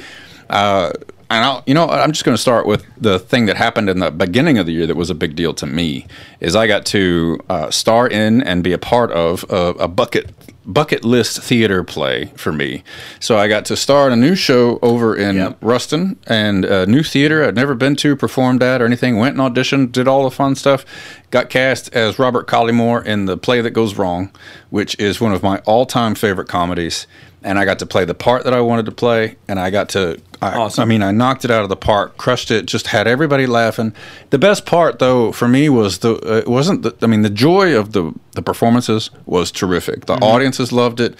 Uh, 0.50 0.92
and 1.30 1.44
I'll, 1.44 1.64
you 1.66 1.74
know, 1.74 1.88
what, 1.88 2.00
I'm 2.00 2.12
just 2.12 2.26
going 2.26 2.36
to 2.36 2.42
start 2.42 2.68
with 2.68 2.86
the 2.98 3.18
thing 3.18 3.48
that 3.48 3.58
happened 3.58 3.90
in 3.90 4.00
the 4.00 4.12
beginning 4.12 4.60
of 4.60 4.68
the 4.68 4.74
year 4.74 4.86
that 4.86 4.96
was 4.96 5.10
a 5.10 5.16
big 5.16 5.36
deal 5.36 5.54
to 5.56 5.66
me. 5.66 6.06
Is 6.40 6.56
I 6.56 6.68
got 6.68 6.86
to 6.88 7.40
uh, 7.50 7.72
star 7.72 8.08
in 8.08 8.44
and 8.44 8.64
be 8.64 8.72
a 8.72 8.78
part 8.78 9.12
of 9.12 9.44
a, 9.50 9.70
a 9.80 9.88
bucket 9.88 10.30
bucket 10.66 11.04
list 11.04 11.42
theater 11.42 11.84
play 11.84 12.32
for 12.36 12.52
me. 12.52 12.84
So 13.20 13.38
I 13.38 13.48
got 13.48 13.66
to 13.66 13.76
star 13.76 14.08
in 14.08 14.14
a 14.14 14.16
new 14.16 14.36
show 14.36 14.80
over 14.82 15.16
in 15.16 15.36
Yep. 15.36 15.58
Ruston 15.62 16.18
and 16.28 16.64
a 16.66 16.86
new 16.86 17.04
theater 17.04 17.44
I'd 17.46 17.56
never 17.56 17.76
been 17.76 17.96
to, 17.98 18.16
performed 18.16 18.64
at 18.64 18.82
or 18.82 18.86
anything. 18.86 19.18
Went 19.18 19.38
and 19.38 19.56
auditioned, 19.56 19.92
did 19.92 20.08
all 20.08 20.24
the 20.24 20.32
fun 20.32 20.56
stuff. 20.56 20.86
Got 21.32 21.50
cast 21.50 21.94
as 21.94 22.20
Robert 22.20 22.48
Colleymoore 22.48 23.06
in 23.06 23.26
the 23.26 23.38
play 23.38 23.62
that 23.62 23.72
goes 23.72 23.98
wrong, 23.98 24.32
which 24.70 24.96
is 25.00 25.20
one 25.20 25.34
of 25.34 25.44
my 25.44 25.60
all-time 25.60 26.16
favorite 26.16 26.48
comedies. 26.48 27.08
And 27.46 27.60
I 27.60 27.66
got 27.66 27.80
to 27.80 27.86
play 27.86 28.06
the 28.06 28.14
part 28.14 28.46
that 28.46 28.54
I 28.54 28.62
wanted 28.62 28.86
to 28.86 28.94
play, 28.94 29.36
and 29.50 29.60
I 29.60 29.70
got 29.70 29.90
to. 29.90 30.22
I, 30.42 30.52
Awesome. 30.58 30.82
I 30.82 30.86
mean, 30.86 31.04
I 31.04 31.12
knocked 31.12 31.44
it 31.44 31.52
out 31.52 31.64
of 31.64 31.68
the 31.68 31.76
park, 31.76 32.16
crushed 32.16 32.52
it, 32.52 32.66
just 32.68 32.88
had 32.88 33.06
everybody 33.06 33.46
laughing. 33.46 33.94
The 34.30 34.40
best 34.40 34.66
part, 34.66 35.00
though, 35.00 35.34
for 35.34 35.50
me 35.50 35.68
was 35.68 35.98
the. 35.98 36.14
Uh, 36.16 36.38
it 36.38 36.48
wasn't 36.48 36.84
the. 36.84 36.96
I 37.02 37.08
mean, 37.08 37.22
the 37.22 37.30
joy 37.30 37.78
of 37.78 37.92
the 37.92 38.14
the 38.34 38.42
performances 38.42 39.10
was 39.26 39.52
terrific. 39.52 40.06
The 40.06 40.14
audiences 40.16 40.72
loved 40.72 41.00
it 41.00 41.16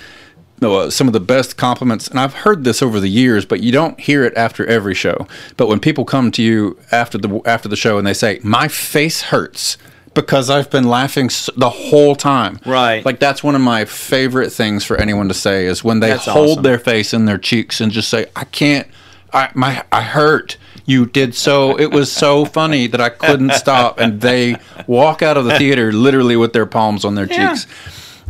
uh, 0.62 0.90
some 0.90 1.08
of 1.08 1.14
the 1.14 1.20
best 1.20 1.58
compliments, 1.58 2.08
and 2.08 2.20
I've 2.20 2.34
heard 2.34 2.64
this 2.64 2.82
over 2.82 3.00
the 3.00 3.10
years, 3.10 3.46
but 3.46 3.62
you 3.62 3.72
don't 3.72 4.00
hear 4.00 4.24
it 4.24 4.34
after 4.38 4.66
every 4.66 4.94
show. 4.94 5.28
But 5.58 5.68
when 5.68 5.80
people 5.80 6.06
come 6.06 6.32
to 6.32 6.44
you 6.44 6.78
after 6.92 7.18
the 7.18 7.42
after 7.46 7.68
the 7.68 7.76
show 7.76 7.98
and 7.98 8.08
they 8.08 8.14
say, 8.14 8.40
"My 8.44 8.68
face 8.68 9.24
hurts," 9.24 9.78
because 10.14 10.50
I've 10.50 10.70
been 10.70 10.88
laughing 10.88 11.30
the 11.58 11.70
whole 11.70 12.16
time. 12.16 12.60
Right. 12.66 13.06
Like 13.06 13.20
that's 13.20 13.44
one 13.44 13.56
of 13.56 13.62
my 13.62 13.86
favorite 13.86 14.52
things 14.52 14.84
for 14.84 14.96
anyone 14.98 15.28
to 15.28 15.34
say 15.34 15.66
is 15.66 15.84
when 15.84 16.00
they 16.00 16.10
That's 16.10 16.26
hold 16.26 16.50
awesome. 16.52 16.64
their 16.64 16.80
face 16.80 17.14
in 17.14 17.26
their 17.26 17.38
cheeks 17.38 17.82
and 17.82 17.92
just 17.92 18.10
say, 18.10 18.28
"I 18.36 18.46
can't. 18.46 18.88
I 19.34 19.50
my 19.54 19.84
I 19.92 20.02
hurt." 20.02 20.58
You 20.86 21.06
did 21.06 21.34
so. 21.36 21.80
It 21.80 21.92
was 21.92 22.12
so 22.12 22.46
funny 22.46 22.88
that 22.88 23.00
I 23.02 23.10
couldn't 23.10 23.52
stop, 23.64 24.00
and 24.00 24.20
they 24.22 24.58
walk 24.88 25.22
out 25.22 25.38
of 25.38 25.46
the 25.46 25.58
theater 25.58 25.92
literally 25.94 26.36
with 26.36 26.54
their 26.54 26.66
palms 26.66 27.06
on 27.06 27.16
their 27.16 27.26
Yeah. 27.28 27.54
cheeks 27.54 27.68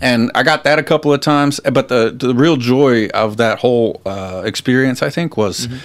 and 0.02 0.32
I 0.36 0.44
got 0.44 0.64
that 0.64 0.80
a 0.80 0.84
couple 0.84 1.14
of 1.14 1.22
times. 1.22 1.60
But 1.72 1.88
the 1.88 2.14
the 2.16 2.34
real 2.34 2.58
joy 2.58 3.08
of 3.14 3.38
that 3.38 3.60
whole 3.60 4.02
uh, 4.06 4.42
experience, 4.46 5.02
I 5.02 5.10
think, 5.10 5.38
was. 5.38 5.68
Mm-hmm. 5.68 5.78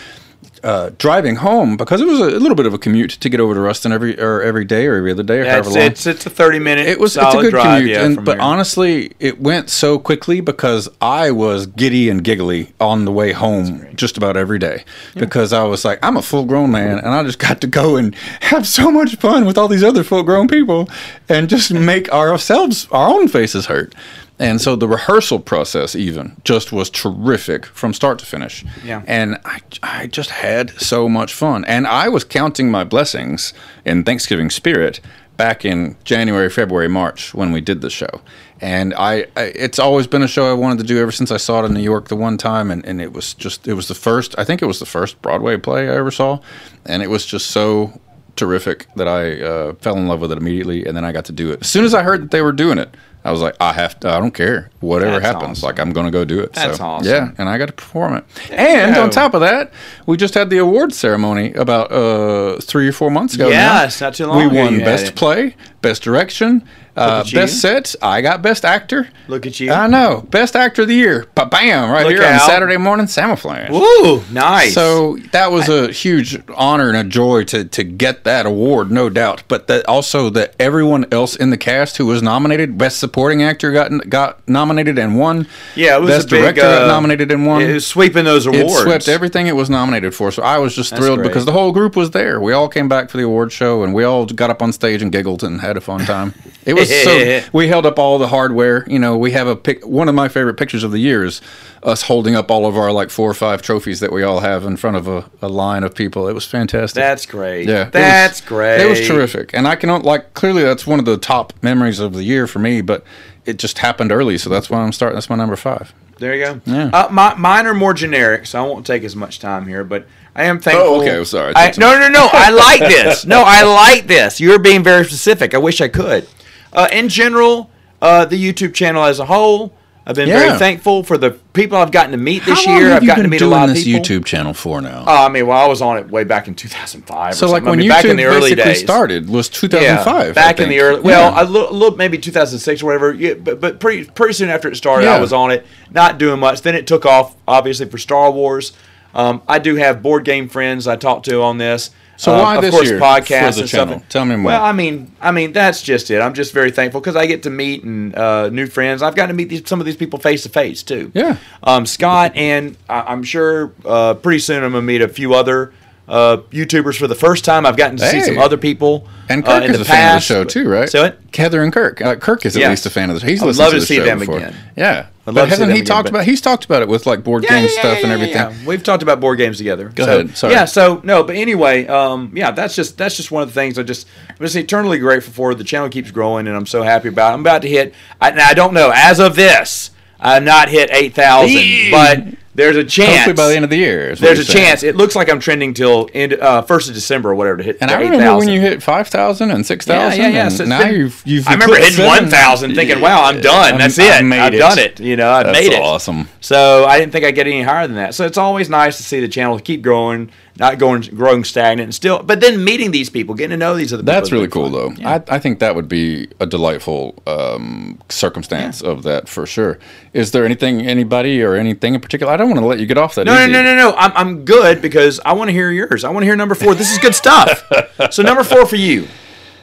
Uh, 0.62 0.91
driving 0.99 1.37
home 1.37 1.77
because 1.77 2.00
it 2.00 2.07
was 2.07 2.21
a, 2.21 2.27
little 2.38 2.55
bit 2.55 2.67
of 2.67 2.75
a 2.75 2.79
commute 2.79 3.11
to 3.11 3.29
get 3.29 3.41
over 3.41 3.55
to 3.55 3.61
Ruston 3.61 3.93
every 3.93 4.19
or 4.21 4.43
every 4.43 4.65
day 4.65 4.87
or 4.87 4.97
every 4.97 5.12
other 5.12 5.23
day 5.23 5.38
or 5.41 5.45
Yeah, 5.45 5.53
however 5.53 5.69
it's, 5.69 5.77
long. 5.77 5.87
it's, 5.87 6.07
it's 6.07 6.27
a 6.27 6.31
30 6.31 6.59
minute 6.59 6.87
it 6.87 6.99
was 6.99 7.17
it's 7.17 7.35
a 7.35 7.41
good 7.41 7.50
drive, 7.50 7.81
commute, 7.81 7.97
yeah, 7.97 8.05
and, 8.05 8.25
but 8.25 8.38
here. 8.38 8.43
honestly, 8.43 9.12
it 9.21 9.41
went 9.41 9.71
so 9.71 9.99
quickly 9.99 10.41
because 10.41 10.88
I 11.00 11.31
was 11.31 11.67
giddy 11.67 12.09
and 12.11 12.25
giggly 12.25 12.73
on 12.81 13.05
the 13.05 13.12
way 13.12 13.33
home 13.33 13.87
just 13.95 14.17
about 14.17 14.37
every 14.37 14.59
day 14.59 14.85
because 15.15 15.53
I 15.53 15.62
was 15.65 15.85
like, 15.85 15.99
I'm 16.03 16.17
a 16.17 16.23
full 16.23 16.45
grown 16.45 16.71
man, 16.71 16.99
and 16.99 17.09
I 17.09 17.23
just 17.23 17.38
got 17.49 17.61
to 17.61 17.67
go 17.67 17.97
and 17.97 18.15
have 18.41 18.67
so 18.67 18.91
much 18.91 19.17
fun 19.17 19.45
with 19.45 19.59
all 19.59 19.69
these 19.69 19.85
other 19.85 20.03
full 20.05 20.23
grown 20.23 20.49
people 20.49 20.88
and 21.29 21.49
just 21.49 21.73
make 21.73 22.11
ourselves 22.12 22.88
our 22.91 23.09
own 23.09 23.29
faces 23.29 23.67
hurt. 23.67 23.95
And 24.38 24.61
so 24.61 24.76
the 24.76 24.87
rehearsal 24.87 25.40
process, 25.40 25.97
even, 25.97 26.40
just 26.45 26.73
was 26.73 26.90
terrific 26.90 27.66
from 27.66 27.92
start 27.92 28.18
to 28.21 28.26
finish. 28.26 28.64
Yeah. 28.85 29.02
And 29.07 29.38
I, 29.45 29.61
I 29.83 30.07
just 30.07 30.30
had 30.30 30.71
so 30.80 31.09
much 31.09 31.35
fun. 31.35 31.64
And 31.64 31.87
I 31.87 32.09
was 32.09 32.23
counting 32.23 32.71
my 32.71 32.85
blessings 32.85 33.52
in 33.85 34.04
Thanksgiving 34.04 34.50
spirit 34.50 35.00
back 35.37 35.64
in 35.64 35.97
January, 36.04 36.50
February, 36.50 36.88
March 36.88 37.35
when 37.35 37.52
we 37.52 37.61
did 37.61 37.80
the 37.80 37.90
show. 37.90 38.21
And 38.61 38.95
I, 38.95 39.26
I 39.37 39.52
it's 39.54 39.78
always 39.78 40.07
been 40.07 40.23
a 40.23 40.28
show 40.28 40.50
I 40.50 40.54
wanted 40.54 40.78
to 40.78 40.85
do 40.85 41.00
ever 41.00 41.12
since 41.12 41.30
I 41.30 41.37
saw 41.37 41.62
it 41.62 41.66
in 41.66 41.75
New 41.75 41.80
York 41.80 42.09
the 42.09 42.16
one 42.16 42.38
time. 42.38 42.71
And, 42.71 42.85
and 42.85 43.00
it 43.00 43.12
was 43.12 43.35
just, 43.35 43.66
it 43.66 43.75
was 43.75 43.88
the 43.88 43.95
first, 43.95 44.37
I 44.38 44.45
think 44.45 44.62
it 44.62 44.66
was 44.66 44.78
the 44.78 44.87
first 44.87 45.21
Broadway 45.23 45.57
play 45.57 45.88
I 45.88 45.97
ever 45.97 46.11
saw. 46.11 46.40
And 46.87 47.02
it 47.02 47.11
was 47.11 47.26
just 47.26 47.50
so 47.50 48.00
terrific 48.37 48.87
that 48.95 49.09
I 49.09 49.40
uh, 49.40 49.75
fell 49.75 49.97
in 49.97 50.07
love 50.07 50.21
with 50.21 50.30
it 50.30 50.38
immediately, 50.38 50.87
and 50.87 50.97
then 50.97 51.04
I 51.04 51.11
got 51.11 51.25
to 51.25 51.33
do 51.33 51.50
it. 51.50 51.61
As 51.61 51.68
soon 51.68 51.85
as 51.85 51.92
I 51.92 52.04
heard 52.04 52.23
that 52.23 52.30
they 52.30 52.40
were 52.40 52.52
doing 52.52 52.78
it, 52.78 52.97
I 53.29 53.31
was 53.31 53.43
like, 53.43 53.57
I 53.61 53.75
have 53.75 54.01
to. 54.01 54.09
I 54.11 54.19
don't 54.19 54.33
care 54.33 54.71
whatever 54.81 55.21
That's 55.21 55.27
happens. 55.27 55.59
awesome. 55.59 55.67
Like 55.67 55.79
I'm 55.79 55.93
going 55.93 56.07
to 56.07 56.11
go 56.11 56.25
do 56.25 56.41
it. 56.41 56.55
That's 56.55 56.79
so, 56.79 56.85
awesome. 56.85 57.13
Yeah, 57.13 57.33
and 57.37 57.47
I 57.49 57.59
got 57.59 57.67
to 57.67 57.73
perform 57.75 58.15
it. 58.17 58.25
And 58.51 58.97
on 58.97 59.11
top 59.11 59.35
of 59.35 59.43
that, 59.43 59.71
we 60.07 60.17
just 60.17 60.33
had 60.33 60.49
the 60.49 60.59
awards 60.59 60.97
ceremony 60.97 61.53
about 61.53 61.93
uh, 61.93 62.59
three 62.63 62.89
or 62.89 62.93
four 62.93 63.11
months 63.11 63.35
ago. 63.35 63.51
now. 63.51 63.83
Yes, 63.83 64.01
not 64.01 64.15
too 64.15 64.27
long 64.27 64.39
We 64.39 64.57
won 64.57 64.79
best 64.79 65.15
play, 65.15 65.57
best 65.81 66.03
direction. 66.03 66.67
Uh, 66.99 67.23
best 67.33 67.61
set, 67.61 67.95
I 68.03 68.23
got 68.23 68.43
best 68.43 68.65
actor. 68.65 69.09
Look 69.29 69.47
at 69.47 69.61
you. 69.61 69.71
I 69.71 69.87
know, 69.87 70.27
best 70.31 70.57
actor 70.57 70.83
of 70.83 70.89
the 70.89 70.97
year. 70.97 71.27
But 71.37 71.49
bam, 71.49 71.93
right 71.93 72.05
Look 72.05 72.17
here 72.17 72.25
on. 72.25 72.41
Saturday 72.41 72.77
morning, 72.77 73.07
Samoflange. 73.07 73.71
Woo, 73.71 74.25
nice. 74.33 74.75
So 74.75 75.17
that 75.31 75.53
was 75.53 75.69
a 75.69 75.93
huge 75.93 76.37
honor 76.57 76.89
and 76.89 76.97
a 76.97 77.05
joy 77.05 77.45
to 77.45 77.65
to 77.65 77.85
get 77.85 78.25
that 78.25 78.47
award, 78.47 78.91
no 78.91 79.09
doubt. 79.11 79.45
But 79.47 79.69
that 79.69 79.87
also 79.87 80.29
that 80.31 80.57
everyone 80.59 81.07
else 81.13 81.37
in 81.37 81.51
the 81.51 81.57
cast 81.57 81.99
who 81.99 82.07
was 82.07 82.21
nominated, 82.21 82.77
best 82.77 82.99
supporting 82.99 83.45
actor 83.45 83.71
got 83.71 83.93
got 84.11 84.49
nominated 84.49 84.99
and 84.99 85.17
won. 85.17 85.47
yeah, 85.77 85.97
it 85.97 86.01
was 86.01 86.11
best 86.11 86.27
a 86.27 86.31
big, 86.31 86.41
director 86.41 86.63
uh, 86.63 86.81
got 86.81 86.87
nominated 86.89 87.31
and 87.31 87.47
won. 87.47 87.63
It 87.63 87.75
was 87.75 87.87
sweeping 87.87 88.25
those 88.25 88.47
awards. 88.47 88.75
It 88.75 88.83
swept 88.83 89.07
everything 89.09 89.47
it 89.47 89.55
was 89.55 89.71
nominated 89.71 90.17
for. 90.17 90.33
So 90.33 90.43
I 90.43 90.59
was 90.59 90.75
just 90.75 90.97
thrilled 90.97 91.21
great. 91.21 91.29
because 91.29 91.45
the 91.45 91.53
whole 91.53 91.71
group 91.71 91.95
was 91.95 92.11
there. 92.11 92.41
We 92.41 92.53
all 92.53 92.69
came 92.69 92.89
back 92.89 93.09
for 93.09 93.19
the 93.19 93.23
award 93.23 93.53
show 93.53 93.85
and 93.85 93.95
we 93.95 94.03
all 94.03 94.27
got 94.27 94.51
up 94.51 94.63
on 94.63 94.73
stage 94.73 95.01
and 95.01 95.13
giggled 95.13 95.45
and 95.45 95.61
had 95.69 95.77
a 95.77 95.81
fun 95.81 96.01
time. 96.05 96.35
It 96.67 96.75
was 96.75 96.89
so 96.91 97.41
we 97.53 97.69
held 97.69 97.87
up 97.87 97.99
all 97.99 98.19
the 98.19 98.29
hardware. 98.29 98.85
You 98.91 98.99
know, 98.99 99.17
we 99.17 99.31
have 99.33 99.47
a 99.47 99.57
pic. 99.57 99.87
One 99.87 100.09
of 100.09 100.15
my 100.15 100.29
favorite 100.29 100.55
pictures 100.55 100.83
of 100.83 100.91
the 100.93 100.99
year 100.99 101.25
is 101.25 101.41
us 101.83 102.03
holding 102.03 102.35
up 102.35 102.51
all 102.51 102.67
of 102.67 102.77
our 102.77 102.91
like 102.91 103.09
four 103.11 103.31
or 103.31 103.35
five 103.35 103.63
trophies 103.63 104.01
that 104.01 104.13
we 104.13 104.23
all 104.23 104.41
have 104.41 104.65
in 104.65 104.77
front 104.77 104.97
of 104.97 105.07
a, 105.07 105.31
a 105.41 105.49
line 105.49 105.85
of 105.85 105.95
people. 105.95 106.27
It 106.29 106.35
was 106.35 106.45
fantastic. 106.45 106.97
That's 106.97 107.25
great. 107.25 107.69
yeah, 107.69 107.83
it 107.83 107.85
was- 107.85 107.93
that's 107.93 108.41
great. 108.41 108.81
It 108.81 108.89
was 108.91 109.07
terrific, 109.07 109.51
and 109.55 109.69
I 109.69 109.77
can 109.77 110.03
like 110.03 110.35
clearly 110.35 110.63
that's 110.65 110.87
one 110.87 110.99
of 110.99 111.05
the 111.05 111.17
top 111.17 111.53
memories 111.63 112.01
of 112.01 112.13
the 112.13 112.25
year 112.25 112.47
for 112.47 112.59
me. 112.59 112.81
But 112.81 113.05
it 113.47 113.59
just 113.59 113.79
happened 113.79 114.11
early, 114.13 114.37
so 114.39 114.51
that's 114.51 114.69
why 114.69 114.81
I'm 114.81 114.93
starting. 114.93 115.15
That's 115.15 115.31
my 115.31 115.37
number 115.37 115.57
five. 115.57 115.93
There 116.19 116.35
you 116.35 116.45
go. 116.45 116.61
Yeah. 116.67 116.91
Uh, 116.93 117.09
my, 117.13 117.35
mine 117.37 117.67
are 117.69 117.75
more 117.75 117.95
generic, 117.95 118.45
so 118.47 118.59
I 118.63 118.67
won't 118.67 118.85
take 118.85 119.05
as 119.05 119.15
much 119.15 119.39
time 119.39 119.69
here. 119.69 119.85
But 119.85 120.05
I 120.38 120.45
am 120.45 120.61
thankful. 120.61 120.87
Oh, 120.87 121.00
okay, 121.02 121.18
I'm 121.18 121.25
sorry. 121.25 121.52
I, 121.57 121.73
no, 121.78 121.99
no, 121.99 122.09
no. 122.09 122.28
I 122.33 122.50
like 122.50 122.80
this. 122.88 123.26
No, 123.26 123.42
I 123.45 123.62
like 123.64 124.07
this. 124.07 124.40
You're 124.40 124.59
being 124.61 124.83
very 124.85 125.04
specific. 125.04 125.52
I 125.54 125.59
wish 125.59 125.80
I 125.80 125.88
could. 125.88 126.28
Uh, 126.73 126.88
in 126.92 127.09
general, 127.09 127.71
uh, 128.00 128.25
the 128.25 128.37
YouTube 128.42 128.73
channel 128.73 129.02
as 129.04 129.18
a 129.18 129.26
whole, 129.26 129.75
I've 130.07 130.14
been 130.14 130.28
Yeah. 130.28 130.38
very 130.38 130.59
thankful 130.59 131.02
for 131.02 131.18
the 131.18 131.33
people 131.52 131.76
I've 131.76 131.90
gotten 131.90 132.12
to 132.12 132.16
meet 132.16 132.45
this 132.47 132.64
How 132.64 132.78
year. 132.78 132.92
I've 132.92 133.04
gotten 133.07 133.25
to 133.25 133.28
meet 133.28 133.42
a 133.42 133.47
lot 133.47 133.68
of 133.68 133.75
people. 133.75 133.90
Doing 133.92 134.02
this. 134.02 134.11
YouTube 134.11 134.25
channel 134.25 134.54
for 134.54 134.80
now? 134.80 135.04
Oh, 135.07 135.26
I 135.26 135.28
mean, 135.28 135.47
well, 135.47 135.59
I 135.59 135.66
was 135.66 135.83
on 135.83 135.99
it 135.99 136.09
way 136.09 136.25
back 136.25 136.47
in 136.49 136.54
2005. 136.54 137.35
So 137.35 137.47
or 137.47 137.50
like 137.50 137.57
something. 137.64 137.66
I 137.66 137.71
when 137.71 137.78
mean, 137.80 137.88
YouTube 137.88 137.90
back 137.90 138.04
in 138.07 138.16
the 138.16 138.25
early 138.25 138.40
basically 138.54 138.64
days 138.73 138.80
started 138.80 139.28
was 139.28 139.49
Yeah, 139.49 139.59
2005. 139.59 140.35
back 140.35 140.61
I 140.61 140.62
in 140.62 140.71
the 140.71 140.80
early, 140.80 141.00
well, 141.02 141.33
Yeah. 141.35 141.42
a 141.42 141.45
little, 141.45 141.73
little 141.76 141.99
maybe 141.99 142.16
2006 142.16 142.83
or 142.83 142.87
whatever. 142.87 143.12
Yeah, 143.12 143.35
but 143.35 143.61
but 143.61 143.80
pretty 143.80 144.04
pretty 144.04 144.33
soon 144.35 144.49
after 144.49 144.68
it 144.71 144.76
started, 144.76 145.04
Yeah. 145.07 145.16
I 145.16 145.21
was 145.21 145.33
on 145.33 145.50
it, 145.50 145.66
not 145.90 146.16
doing 146.16 146.38
much. 146.40 146.62
Then 146.62 146.75
it 146.75 146.87
took 146.87 147.04
off, 147.04 147.35
obviously 147.47 147.87
for 147.87 147.99
Star 147.99 148.30
Wars. 148.30 148.73
Um, 149.15 149.43
I 149.49 149.59
do 149.59 149.77
have 149.77 150.03
board 150.03 150.25
game 150.25 150.49
friends 150.49 150.87
I 150.87 150.97
talk 150.97 151.23
to 151.25 151.43
on 151.43 151.59
this. 151.59 151.91
So 152.17 152.35
Um, 152.35 152.41
why 152.43 152.57
of 152.57 152.62
this 152.62 152.75
course, 152.75 152.88
year 152.88 152.99
podcasts 152.99 153.49
for 153.50 153.55
the 153.55 153.61
and 153.61 153.69
stuff. 153.69 154.09
Tell 154.09 154.25
me 154.25 154.35
more. 154.37 154.47
Well, 154.50 154.65
I 154.65 154.73
mean, 154.73 155.12
I 155.21 155.31
mean 155.31 155.53
that's 155.53 155.83
just 155.83 156.11
it. 156.11 156.21
I'm 156.21 156.35
just 156.35 156.53
very 156.53 156.71
thankful 156.73 157.00
because 157.00 157.15
I 157.17 157.27
get 157.27 157.45
to 157.45 157.50
meet 157.50 157.85
and 157.85 158.15
uh, 158.15 158.49
new 158.49 158.67
friends. 158.67 159.03
I've 159.03 159.15
gotten 159.15 159.29
to 159.29 159.35
meet 159.35 159.49
these, 159.49 159.62
some 159.69 159.79
of 159.79 159.87
these 159.87 159.97
people 159.97 160.19
face 160.19 160.43
to 160.43 160.49
face 160.49 160.83
too. 160.83 161.12
Yeah. 161.15 161.37
Um, 161.62 161.87
Scott 161.87 162.33
and 162.35 162.77
I, 162.88 163.03
I'm 163.03 163.23
sure 163.23 163.73
uh, 163.85 164.15
pretty 164.15 164.41
soon 164.41 164.65
I'm 164.65 164.73
gonna 164.73 164.83
meet 164.83 165.00
a 165.00 165.09
few 165.09 165.33
other 165.35 165.73
uh, 166.09 166.38
YouTubers 166.50 166.99
for 166.99 167.07
the 167.07 167.15
first 167.15 167.45
time. 167.45 167.65
I've 167.67 167.77
gotten 167.77 167.97
to 167.99 168.07
see 168.09 168.21
some 168.21 168.38
other 168.38 168.57
people. 168.57 169.07
and 169.29 169.45
uh, 169.47 169.61
Kirk 169.61 169.65
in 169.65 169.71
is 169.73 169.77
the 169.77 169.83
a 169.83 169.85
fan 169.85 169.97
of 170.09 170.15
the 170.15 170.15
past, 170.17 170.27
show 170.27 170.43
too, 170.43 170.69
right? 170.69 170.88
So 170.88 171.05
it. 171.05 171.21
Heather 171.37 171.62
and 171.62 171.73
Kirk. 171.73 172.00
Uh, 172.03 172.17
Kirk 172.17 172.45
is 172.47 172.57
at 172.57 172.61
Yes. 172.61 172.71
least 172.71 172.87
a 172.87 172.91
fan 172.91 173.11
of 173.11 173.15
the 173.15 173.21
show. 173.21 173.27
He's 173.29 173.43
I'd 173.43 173.47
listened 173.47 173.62
love 173.65 173.71
to, 173.73 173.77
to 173.77 173.81
the 173.81 173.87
see 173.87 173.97
show 173.97 174.05
them 174.05 174.19
before. 174.19 174.38
again. 174.38 174.57
Yeah, 174.77 175.07
I'd 175.29 175.35
but 175.35 175.41
love 175.43 175.49
to 175.51 175.55
see 175.57 175.61
hasn't 175.61 175.69
them 175.69 175.77
he 175.77 175.81
again, 175.83 175.87
talked 175.87 176.05
but- 176.07 176.15
about? 176.17 176.25
He's 176.25 176.41
talked 176.41 176.65
about 176.65 176.83
it 176.83 176.89
with 176.89 177.07
like 177.07 177.23
board 177.23 177.45
game 177.45 177.69
stuff 177.69 177.99
and 178.03 178.11
everything. 178.13 178.37
Yeah, 178.37 178.55
We've 178.67 178.83
talked 178.83 179.03
about 179.03 179.21
board 179.21 179.39
games 179.39 179.59
together. 179.59 179.91
Go 179.95 180.05
so, 180.05 180.21
ahead. 180.21 180.37
Sorry. 180.37 180.53
Yeah. 180.55 180.65
So 180.65 181.01
no, 181.05 181.23
but 181.23 181.37
anyway, 181.37 181.87
um, 181.87 182.33
yeah, 182.35 182.51
that's 182.51 182.75
just 182.75 182.97
that's 182.99 183.17
just 183.17 183.31
one 183.31 183.43
of 183.43 183.49
the 183.49 183.55
things 183.55 183.79
I 183.79 183.83
just 183.83 184.07
I'm 184.29 184.37
just 184.39 184.57
eternally 184.57 184.99
grateful 184.99 185.33
for. 185.33 185.55
The 185.55 185.65
channel 185.65 185.89
keeps 185.89 186.11
growing, 186.11 186.47
and 186.47 186.57
I'm 186.57 186.67
so 186.67 186.83
happy 186.83 187.09
about. 187.09 187.31
it. 187.31 187.35
I'm 187.35 187.41
about 187.41 187.63
to 187.63 187.69
hit. 187.69 187.95
I, 188.21 188.33
I 188.33 188.55
don't 188.55 188.75
know 188.75 188.91
as 188.95 189.21
of 189.21 189.37
this, 189.37 189.91
I've 190.19 190.43
not 190.43 190.69
hit 190.69 190.91
eight 190.93 191.15
thousand, 191.15 191.91
but 191.91 192.25
there's 192.59 192.77
a 192.77 192.85
chance. 192.85 193.11
Hopefully 193.25 193.35
by 193.35 193.49
the 193.49 193.55
end 193.57 193.65
of 193.65 193.71
the 193.71 193.79
year. 193.79 194.15
there's 194.15 194.38
a 194.41 194.45
saying. 194.45 194.67
chance. 194.67 194.83
It 194.83 194.97
looks 194.97 195.17
like 195.17 195.31
I'm 195.31 195.41
trending 195.41 195.73
till 195.73 196.11
end, 196.12 196.35
uh, 196.35 196.61
first 196.62 196.88
of 196.88 196.95
December 196.95 197.31
or 197.31 197.35
whatever 197.35 197.57
to 197.59 197.62
hit. 197.65 197.79
And 197.81 197.91
I 197.91 197.95
remember 197.95 198.17
8,000. 198.25 198.38
when 198.38 198.49
you 198.55 198.61
hit 198.61 198.83
five 198.83 199.09
thousand 199.09 199.50
and 199.53 199.65
six 199.65 199.87
Yeah, 199.87 199.95
thousand. 200.11 200.21
yeah, 200.25 200.29
yeah. 200.29 200.49
So 200.50 200.65
now 200.67 200.83
been- 200.85 200.95
you've 200.95 201.23
you've. 201.25 201.49
I 201.49 201.53
remember 201.53 201.77
hitting 201.77 202.05
one 202.05 202.29
thousand, 202.29 202.75
thinking, 202.75 203.00
"Wow, 203.00 203.25
I'm 203.25 203.41
done. 203.41 203.55
I'm- 203.73 203.79
That's 203.79 203.99
I 203.99 204.19
it. 204.19 204.23
made 204.25 204.41
I've 204.41 204.55
it. 204.55 204.59
done 204.59 204.79
it. 204.79 205.00
You 205.00 205.17
know, 205.17 205.31
I've 205.31 205.47
That's 205.47 205.59
made 205.59 205.73
it. 205.73 205.81
awesome. 205.81 206.29
So 206.41 206.85
I 206.85 206.99
didn't 206.99 207.12
think 207.12 207.25
I'd 207.25 207.35
get 207.35 207.47
any 207.47 207.62
higher 207.62 207.87
than 207.87 207.97
that. 207.97 208.15
So 208.15 208.27
it's 208.27 208.38
always 208.38 208.69
nice 208.69 208.97
to 208.99 209.03
see 209.03 209.21
the 209.21 209.29
channel 209.29 209.59
keep 209.59 209.81
growing, 209.83 210.31
not 210.59 210.79
going 210.79 211.03
growing 211.03 211.45
stagnant, 211.45 211.87
and 211.87 211.95
still. 211.95 212.23
But 212.23 212.41
then 212.41 212.65
meeting 212.65 212.91
these 212.91 213.09
people, 213.11 213.35
getting 213.35 213.50
to 213.50 213.57
know 213.57 213.77
these 213.77 213.93
other 213.93 214.03
people. 214.03 214.12
That's 214.12 214.33
really 214.33 214.49
cool, 214.49 214.65
fun. 214.65 214.73
though. 214.73 214.91
Yeah. 215.00 215.23
I, 215.29 215.37
I 215.37 215.38
think 215.38 215.61
that 215.61 215.75
would 215.75 215.88
be 215.88 216.29
a 216.41 216.47
delightful 216.47 217.15
um, 217.27 217.99
circumstance 218.09 218.83
of 218.83 219.03
that 219.05 219.29
for 219.29 219.47
sure. 219.47 219.79
Is 220.12 220.33
there 220.33 220.45
anything, 220.45 220.87
anybody, 220.87 221.43
or 221.43 221.55
anything 221.55 221.95
in 221.95 222.00
particular? 222.00 222.33
I 222.33 222.37
don't 222.37 222.49
want 222.49 222.61
to 222.61 222.67
let 222.67 222.81
you 222.81 222.87
get 222.87 222.99
off 222.99 223.15
that. 223.15 223.25
No, 223.25 223.35
no, 223.35 223.43
easy. 223.43 223.53
no, 223.53 223.62
no, 223.62 223.77
no. 223.77 223.95
I'm, 223.97 224.12
I'm 224.15 224.45
good 224.45 224.83
because 224.83 225.21
I 225.25 225.33
want 225.33 225.49
to 225.49 225.53
hear 225.53 225.71
yours. 225.71 226.05
I 226.05 226.11
want 226.11 226.23
to 226.23 226.27
hear 226.27 226.37
number 226.37 226.55
four. 226.55 226.75
This 226.75 226.91
is 226.91 226.99
good 226.99 227.15
stuff. 227.15 227.65
so 228.11 228.23
number 228.23 228.43
four 228.43 228.67
for 228.67 228.77
you. 228.77 229.07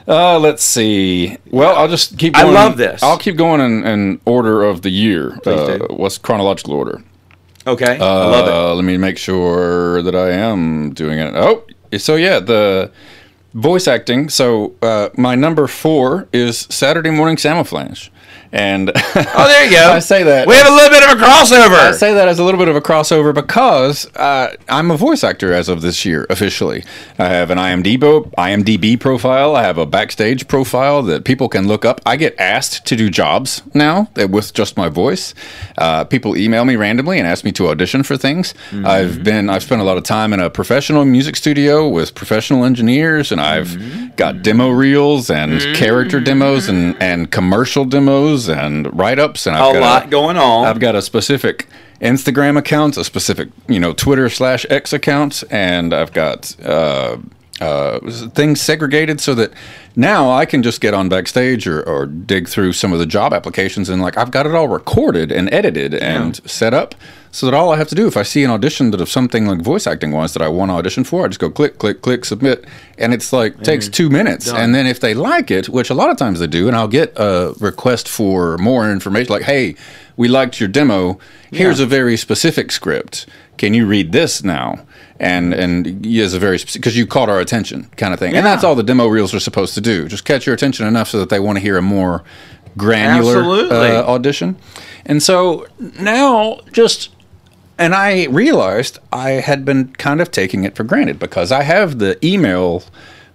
Uh, 0.08 0.38
let's 0.38 0.64
see. 0.64 1.36
Well, 1.50 1.75
I'll 1.75 1.88
just 1.88 2.18
keep. 2.18 2.36
Going. 2.36 2.46
I 2.46 2.52
love 2.52 2.78
this. 2.78 3.02
I'll 3.02 3.18
keep 3.18 3.36
going 3.36 3.60
in, 3.60 3.84
in 3.86 4.22
order 4.25 4.64
of 4.64 4.82
the 4.84 4.92
year. 4.92 5.40
Uh. 5.46 5.80
What's 5.90 6.18
chronological 6.18 6.74
order? 6.74 7.04
Okay, 7.68 7.98
Uh, 7.98 8.06
I 8.06 8.26
love 8.30 8.48
it. 8.48 8.76
Let 8.76 8.86
me 8.86 8.98
make 8.98 9.18
sure 9.18 10.02
that 10.04 10.16
I 10.16 10.32
am 10.32 10.94
doing 10.94 11.18
it. 11.20 11.34
Oh, 11.36 11.64
so 11.98 12.16
yeah, 12.16 12.40
the 12.40 12.92
voice 13.54 13.88
acting. 13.88 14.30
So 14.30 14.76
uh, 14.82 15.10
my 15.18 15.36
number 15.36 15.66
four 15.68 16.28
is 16.32 16.68
Saturday 16.70 17.10
Morning 17.10 17.38
Samoflange, 17.38 18.10
and 18.56 18.90
Oh, 18.96 19.48
there 19.48 19.66
you 19.66 19.72
go. 19.72 19.92
I 19.92 20.00
say 20.00 20.24
that. 20.24 20.48
We 20.48 20.56
have 20.56 20.68
a 20.68 20.72
little 20.76 20.90
bit 20.90 21.04
of 21.04 21.18
a 21.18 21.22
crossover. 21.24 21.78
I 21.78 21.92
say 21.92 22.14
that 22.14 22.28
as 22.28 22.40
a 22.40 22.44
little 22.44 22.58
bit 22.60 22.68
of 22.68 22.76
a 22.76 22.82
crossover 22.82 23.34
because 23.34 24.08
uh, 24.16 24.56
I'm 24.70 24.90
a 24.92 24.98
voice 24.98 25.24
actor 25.24 25.54
as 25.54 25.70
of 25.70 25.82
this 25.82 26.06
year 26.06 26.26
officially. 26.30 26.84
I 27.20 27.26
have 27.28 27.50
an 27.52 27.58
IMDb, 27.58 28.00
IMDb 28.38 29.00
profile. 29.00 29.56
I 29.56 29.64
have 29.64 29.78
a 29.78 29.86
backstage 29.86 30.48
profile 30.48 31.04
that 31.04 31.26
people 31.26 31.50
can 31.50 31.68
look 31.68 31.86
up. 31.86 32.02
I 32.06 32.16
get 32.16 32.34
asked 32.40 32.86
to 32.88 32.96
do 32.96 33.10
jobs 33.10 33.62
now 33.74 34.10
with 34.16 34.54
just 34.54 34.78
my 34.78 34.90
voice. 34.90 35.34
Uh, 35.78 36.04
people 36.06 36.38
email 36.38 36.64
me 36.66 36.76
randomly 36.78 37.20
and 37.20 37.28
ask 37.28 37.44
me 37.44 37.52
to 37.54 37.68
audition 37.68 38.04
for 38.04 38.16
things. 38.18 38.54
Mm-hmm. 38.72 38.86
I've 38.86 39.24
been 39.24 39.50
I've 39.50 39.64
spent 39.64 39.82
a 39.82 39.86
lot 39.86 39.98
of 39.98 40.04
time 40.04 40.32
in 40.34 40.40
a 40.40 40.50
professional 40.50 41.04
music 41.06 41.36
studio 41.36 41.88
with 41.90 42.16
professional 42.16 42.64
engineers, 42.64 43.32
and 43.32 43.42
I've 43.42 43.66
Mm-hmm. 43.66 44.16
got 44.16 44.42
demo 44.44 44.70
reels 44.70 45.30
and 45.30 45.60
character 45.76 46.20
demos 46.22 46.70
and 46.70 46.96
and 47.02 47.30
commercial 47.32 47.84
demos 47.84 48.45
and 48.48 48.98
write 48.98 49.20
ups 49.20 49.48
and 49.48 49.56
I've 49.56 49.75
a 49.75 49.80
got 49.80 50.04
lot 50.04 50.10
going 50.10 50.38
on. 50.38 50.66
I've 50.66 50.80
got 50.80 50.96
a 50.96 51.02
specific 51.02 51.68
Instagram 52.02 52.58
account, 52.58 52.98
a 52.98 53.04
specific 53.04 53.50
you 53.68 53.80
know 53.80 53.94
Twitter 53.94 54.30
slash 54.30 54.66
X 54.70 54.94
account, 54.94 55.44
and 55.50 55.94
I've 55.94 56.14
got 56.14 56.56
uh, 56.64 57.18
uh, 57.62 58.00
things 58.30 58.62
segregated 58.62 59.22
so 59.22 59.34
that 59.36 59.52
now 59.96 60.30
I 60.30 60.46
can 60.46 60.62
just 60.62 60.82
get 60.82 60.94
on 60.94 61.08
backstage 61.08 61.68
or, 61.68 61.82
or 61.84 62.06
dig 62.06 62.50
through 62.50 62.74
some 62.74 62.92
of 62.92 63.00
the 63.00 63.06
job 63.06 63.34
applications 63.34 63.88
and 63.88 64.02
like 64.02 64.18
I've 64.18 64.32
got 64.32 64.46
it 64.46 64.54
all 64.54 64.68
recorded 64.68 65.32
and 65.32 65.52
edited 65.54 65.94
and 65.94 66.36
set 66.50 66.74
up 66.74 66.96
so 67.36 67.46
that 67.46 67.54
all 67.54 67.70
I 67.70 67.75
have 67.75 67.89
to 67.89 67.96
do 67.96 68.08
if 68.08 68.15
I 68.15 68.24
see 68.24 68.46
an 68.46 68.50
audition 68.50 68.92
that 68.92 69.01
of 69.01 69.10
something 69.10 69.46
like 69.46 69.60
voice 69.60 69.88
acting 69.88 70.12
wise 70.12 70.32
that 70.36 70.42
I 70.42 70.48
want 70.48 70.72
to 70.72 70.75
audition 70.75 71.04
for, 71.04 71.25
I 71.25 71.27
just 71.27 71.42
go 71.42 71.50
click, 71.50 71.80
click, 71.80 72.01
click, 72.01 72.24
submit, 72.24 72.63
and 72.98 73.13
it's 73.13 73.34
like 73.34 73.62
takes 73.62 73.89
two 73.89 74.10
minutes. 74.10 74.50
And 74.50 74.74
then 74.74 74.88
if 74.88 75.01
they 75.01 75.13
like 75.13 75.51
it, 75.51 75.68
which 75.68 75.89
a 75.89 75.94
lot 75.94 76.10
of 76.10 76.15
times 76.15 76.39
they 76.39 76.48
do, 76.48 76.68
and 76.68 76.77
I'll 76.77 76.88
get 76.88 77.12
a 77.18 77.54
request 77.60 78.08
for 78.08 78.58
more 78.58 78.89
information, 78.89 79.34
like, 79.34 79.44
hey, 79.44 79.75
we 80.15 80.30
liked 80.30 80.62
your 80.62 80.70
demo. 80.70 81.20
Here's 81.51 81.82
a 81.82 81.86
very 81.86 82.15
specific 82.15 82.72
script. 82.72 83.25
Can 83.58 83.74
you 83.74 83.86
read 83.86 84.13
this 84.13 84.42
now? 84.42 84.86
And 85.20 85.54
and 85.54 86.06
is 86.06 86.34
a 86.34 86.39
very 86.39 86.58
because 86.58 86.96
you 86.96 87.06
caught 87.06 87.30
our 87.30 87.42
attention 87.42 87.89
kind 87.98 88.13
of 88.13 88.20
thing. 88.20 88.34
And 88.34 88.46
that's 88.46 88.63
all 88.63 88.75
the 88.75 88.84
demo 88.84 89.08
reels 89.08 89.34
are 89.34 89.42
supposed 89.42 89.74
to 89.75 89.82
do. 89.82 90.08
Just 90.08 90.24
catch 90.24 90.46
your 90.46 90.56
attention 90.56 90.88
enough 90.88 91.10
so 91.10 91.20
that 91.20 91.30
they 91.30 91.39
want 91.39 91.58
to 91.58 91.62
hear 91.62 91.77
a 91.77 91.82
more 91.82 92.24
granular 92.77 93.72
uh, 93.72 94.04
audition. 94.04 94.58
And 95.06 95.22
so 95.22 95.68
now 95.80 96.60
just 96.72 97.15
and 97.77 97.94
I 97.94 98.25
realized 98.27 99.00
I 99.12 99.32
had 99.32 99.65
been 99.65 99.89
kind 99.94 100.22
of 100.22 100.32
taking 100.32 100.63
it 100.63 100.75
for 100.75 100.84
granted 100.84 101.20
because 101.20 101.51
I 101.51 101.63
have 101.63 102.00
the 102.00 102.24
email 102.25 102.84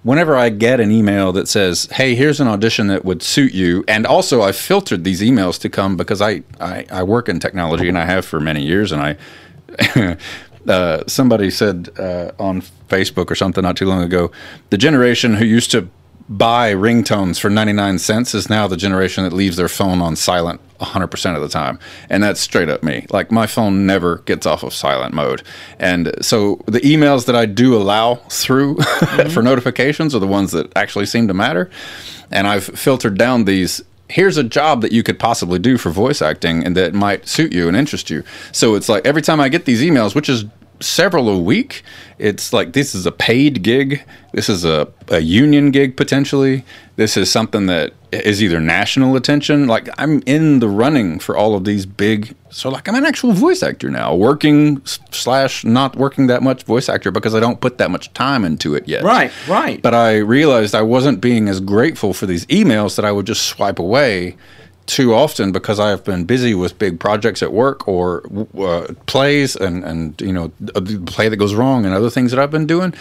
whenever 0.03 0.35
I 0.35 0.49
get 0.49 0.81
an 0.81 0.91
email 0.91 1.33
that 1.33 1.47
says, 1.49 1.89
"Hey, 1.93 2.15
here's 2.15 2.41
an 2.41 2.49
audition 2.49 2.87
that 2.87 3.05
would 3.05 3.23
suit 3.23 3.53
you." 3.53 3.85
And 3.87 4.07
also 4.07 4.43
I 4.43 4.53
filtered 4.53 5.05
these 5.05 5.21
emails 5.21 5.61
to 5.61 5.69
come 5.69 5.97
because 5.97 6.23
I 6.23 6.43
I, 6.59 6.87
I 6.91 7.03
work 7.03 7.29
in 7.29 7.41
technology 7.41 7.89
and 7.89 7.99
I 7.99 8.07
have 8.07 8.25
for 8.25 8.41
many 8.41 8.63
years 8.63 8.93
and 8.93 9.03
I 9.03 10.17
uh, 10.69 11.03
somebody 11.07 11.51
said 11.51 11.91
uh, 11.99 12.33
on 12.39 12.63
Facebook 12.89 13.31
or 13.31 13.35
something 13.35 13.63
not 13.63 13.77
too 13.77 13.87
long 13.87 14.03
ago, 14.03 14.31
the 14.71 14.79
generation 14.79 15.35
who 15.35 15.45
used 15.45 15.71
to 15.71 15.89
buy 16.31 16.73
ringtones 16.73 17.41
for 17.41 17.51
99 17.51 17.99
cents 17.99 18.35
is 18.35 18.49
now 18.49 18.69
the 18.69 18.77
generation 18.77 19.25
that 19.25 19.33
leaves 19.33 19.57
their 19.57 19.69
phone 19.69 20.01
on 20.01 20.15
silent 20.15 20.61
100% 20.79 21.35
of 21.35 21.43
the 21.43 21.49
time. 21.49 21.79
And 22.09 22.23
that's 22.23 22.41
straight 22.41 22.69
up 22.69 22.85
me. 22.85 23.05
Like 23.11 23.33
my 23.33 23.49
phone 23.49 23.85
never 23.85 24.19
gets 24.19 24.47
off 24.47 24.63
of 24.63 24.73
silent 24.73 25.13
mode. 25.13 25.43
And 25.81 26.15
so 26.25 26.63
the 26.67 26.81
emails 26.81 27.27
that 27.27 27.35
I 27.35 27.47
do 27.47 27.77
allow 27.77 28.15
through 28.31 28.77
mm-hmm. 28.77 29.31
for 29.31 29.43
notifications 29.43 30.15
are 30.15 30.21
the 30.21 30.27
ones 30.29 30.53
that 30.53 30.73
actually 30.77 31.07
seem 31.07 31.27
to 31.27 31.35
matter. 31.35 31.69
And 32.31 32.47
I've 32.47 32.65
filtered 32.65 33.19
down 33.19 33.45
these 33.45 33.83
here's 34.09 34.37
a 34.37 34.43
job 34.43 34.83
that 34.83 34.91
you 34.91 35.05
could 35.05 35.21
possibly 35.21 35.59
do 35.59 35.79
for 35.79 35.91
voice 35.91 36.21
acting 36.21 36.65
and 36.65 36.77
that 36.77 36.93
might 36.93 37.29
suit 37.29 37.53
you 37.53 37.69
and 37.69 37.77
interest 37.77 38.11
you. 38.11 38.25
So 38.51 38.75
it's 38.75 38.89
like 38.89 39.07
every 39.07 39.23
time 39.23 39.41
I 39.41 39.49
get 39.49 39.67
these 39.67 39.83
emails, 39.83 40.17
which 40.17 40.29
is 40.29 40.45
several 40.81 41.29
a 41.29 41.39
week, 41.39 41.83
it's 42.19 42.53
like 42.53 42.73
this 42.73 42.95
is 42.95 43.07
a 43.07 43.13
paid 43.13 43.63
gig. 43.63 44.03
This 44.33 44.49
is 44.49 44.65
a, 44.65 44.89
a 45.09 45.21
union 45.21 45.71
gig 45.71 45.97
potentially. 45.97 46.65
This 46.97 47.17
is 47.17 47.31
something 47.31 47.67
that 47.67 47.93
is 48.13 48.43
either 48.43 48.61
national 48.61 49.17
attention. 49.17 49.67
Like 49.67 49.89
I'm 49.99 50.23
in 50.27 50.61
the 50.61 50.69
running 50.69 51.19
for 51.19 51.37
all 51.37 51.55
of 51.55 51.65
these 51.65 51.87
big. 51.87 52.35
So 52.51 52.69
like 52.69 52.89
I'm 52.89 52.95
an 52.95 53.07
actual 53.07 53.33
voice 53.33 53.63
actor 53.63 53.91
now, 53.91 54.15
working 54.15 54.85
slash 55.11 55.65
not 55.65 55.97
working 55.97 56.27
that 56.27 56.43
much 56.43 56.65
voice 56.65 56.89
actor 56.89 57.11
because 57.11 57.35
I 57.35 57.41
don't 57.41 57.61
put 57.61 57.79
that 57.79 57.91
much 57.91 58.13
time 58.13 58.45
into 58.45 58.75
it 58.75 58.89
yet. 58.89 59.03
Right, 59.03 59.33
right. 59.49 59.81
But 59.81 59.95
I 59.95 60.19
realized 60.19 60.75
I 60.75 60.83
wasn't 60.83 61.21
being 61.21 61.49
as 61.49 61.61
grateful 61.61 62.13
for 62.13 62.27
these 62.27 62.47
emails 62.47 62.97
that 62.97 63.05
I 63.05 63.13
would 63.13 63.27
just 63.27 63.47
swipe 63.47 63.79
away 63.79 64.37
too 64.91 65.15
often 65.15 65.53
because 65.53 65.79
I 65.79 65.91
have 65.91 66.05
been 66.05 66.25
busy 66.25 66.55
with 66.55 66.79
big 66.79 66.99
projects 66.99 67.43
at 67.43 67.53
work 67.53 67.87
or 67.87 68.23
uh, 68.59 68.93
plays 69.07 69.55
and 69.57 69.85
and 69.85 70.21
you 70.21 70.33
know 70.33 70.53
a 70.75 70.83
play 70.83 71.29
that 71.29 71.37
goes 71.37 71.55
wrong 71.55 71.87
and 71.87 71.95
other 71.95 72.11
things 72.11 72.33
that 72.33 72.41
I've 72.41 72.51
been 72.51 72.67
doing. 72.67 72.93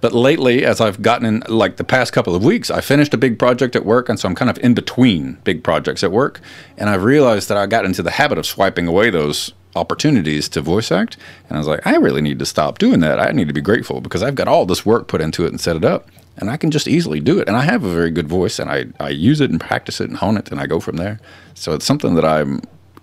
But 0.00 0.14
lately, 0.14 0.64
as 0.64 0.80
I've 0.80 1.02
gotten 1.02 1.26
in, 1.26 1.42
like 1.46 1.76
the 1.76 1.84
past 1.84 2.14
couple 2.14 2.34
of 2.34 2.42
weeks, 2.42 2.70
I 2.70 2.80
finished 2.80 3.12
a 3.12 3.18
big 3.18 3.38
project 3.38 3.76
at 3.76 3.84
work, 3.84 4.08
and 4.08 4.18
so 4.18 4.28
I'm 4.28 4.34
kind 4.34 4.50
of 4.50 4.58
in 4.58 4.72
between 4.72 5.34
big 5.44 5.62
projects 5.62 6.02
at 6.02 6.10
work. 6.10 6.40
And 6.78 6.88
I've 6.88 7.04
realized 7.04 7.50
that 7.50 7.58
I 7.58 7.66
got 7.66 7.84
into 7.84 8.02
the 8.02 8.12
habit 8.12 8.38
of 8.38 8.46
swiping 8.46 8.88
away 8.88 9.10
those 9.10 9.52
opportunities 9.76 10.48
to 10.48 10.62
voice 10.62 10.90
act. 10.90 11.18
And 11.48 11.56
I 11.56 11.60
was 11.60 11.68
like, 11.68 11.86
I 11.86 11.96
really 11.96 12.22
need 12.22 12.38
to 12.38 12.46
stop 12.46 12.78
doing 12.78 13.00
that. 13.00 13.20
I 13.20 13.32
need 13.32 13.48
to 13.48 13.54
be 13.54 13.60
grateful 13.60 14.00
because 14.00 14.22
I've 14.22 14.34
got 14.34 14.48
all 14.48 14.64
this 14.64 14.86
work 14.86 15.06
put 15.06 15.20
into 15.20 15.44
it 15.44 15.48
and 15.48 15.60
set 15.60 15.76
it 15.76 15.84
up, 15.84 16.08
and 16.40 16.50
I 16.50 16.56
can 16.56 16.70
just 16.70 16.88
easily 16.88 17.20
do 17.20 17.38
it. 17.38 17.48
And 17.48 17.56
I 17.56 17.62
have 17.62 17.84
a 17.84 17.92
very 17.92 18.10
good 18.10 18.28
voice, 18.28 18.58
and 18.58 18.70
I, 18.70 18.86
I 18.98 19.10
use 19.10 19.40
it 19.40 19.50
and 19.50 19.60
practice 19.60 20.00
it 20.00 20.08
and 20.08 20.18
hone 20.18 20.36
it, 20.36 20.50
and 20.50 20.60
I 20.60 20.66
go 20.66 20.80
from 20.80 20.96
there. 20.96 21.20
So 21.54 21.72
it's 21.74 21.84
something 21.86 22.14
that 22.14 22.24
I'm 22.24 22.60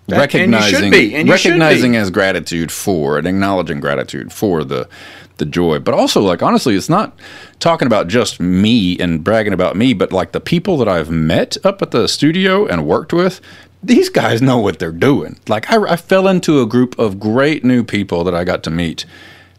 That- 0.08 0.34
and 0.34 0.52
you 0.52 0.60
should 0.62 0.72
recognizing 0.82 0.90
be, 0.90 1.14
and 1.14 1.28
you 1.28 1.36
should 1.36 1.50
recognizing 1.50 1.96
as 1.96 2.10
gratitude 2.10 2.72
for 2.72 3.18
and 3.18 3.26
acknowledging 3.26 3.80
gratitude 3.80 4.32
for 4.32 4.64
the 4.64 4.88
the 5.36 5.44
joy 5.44 5.78
but 5.78 5.94
also 5.94 6.20
like 6.20 6.42
honestly 6.42 6.74
it's 6.74 6.88
not 6.88 7.16
talking 7.60 7.86
about 7.86 8.08
just 8.08 8.40
me 8.40 8.98
and 8.98 9.22
bragging 9.22 9.52
about 9.52 9.76
me 9.76 9.92
but 9.94 10.12
like 10.12 10.32
the 10.32 10.40
people 10.40 10.76
that 10.78 10.88
i've 10.88 11.10
met 11.10 11.56
up 11.62 11.80
at 11.80 11.92
the 11.92 12.08
studio 12.08 12.66
and 12.66 12.84
worked 12.84 13.12
with 13.12 13.40
these 13.80 14.08
guys 14.08 14.42
know 14.42 14.58
what 14.58 14.80
they're 14.80 14.90
doing 14.90 15.38
like 15.46 15.70
i, 15.70 15.76
I 15.92 15.94
fell 15.94 16.26
into 16.26 16.60
a 16.60 16.66
group 16.66 16.98
of 16.98 17.20
great 17.20 17.64
new 17.64 17.84
people 17.84 18.24
that 18.24 18.34
i 18.34 18.42
got 18.42 18.64
to 18.64 18.70
meet 18.70 19.04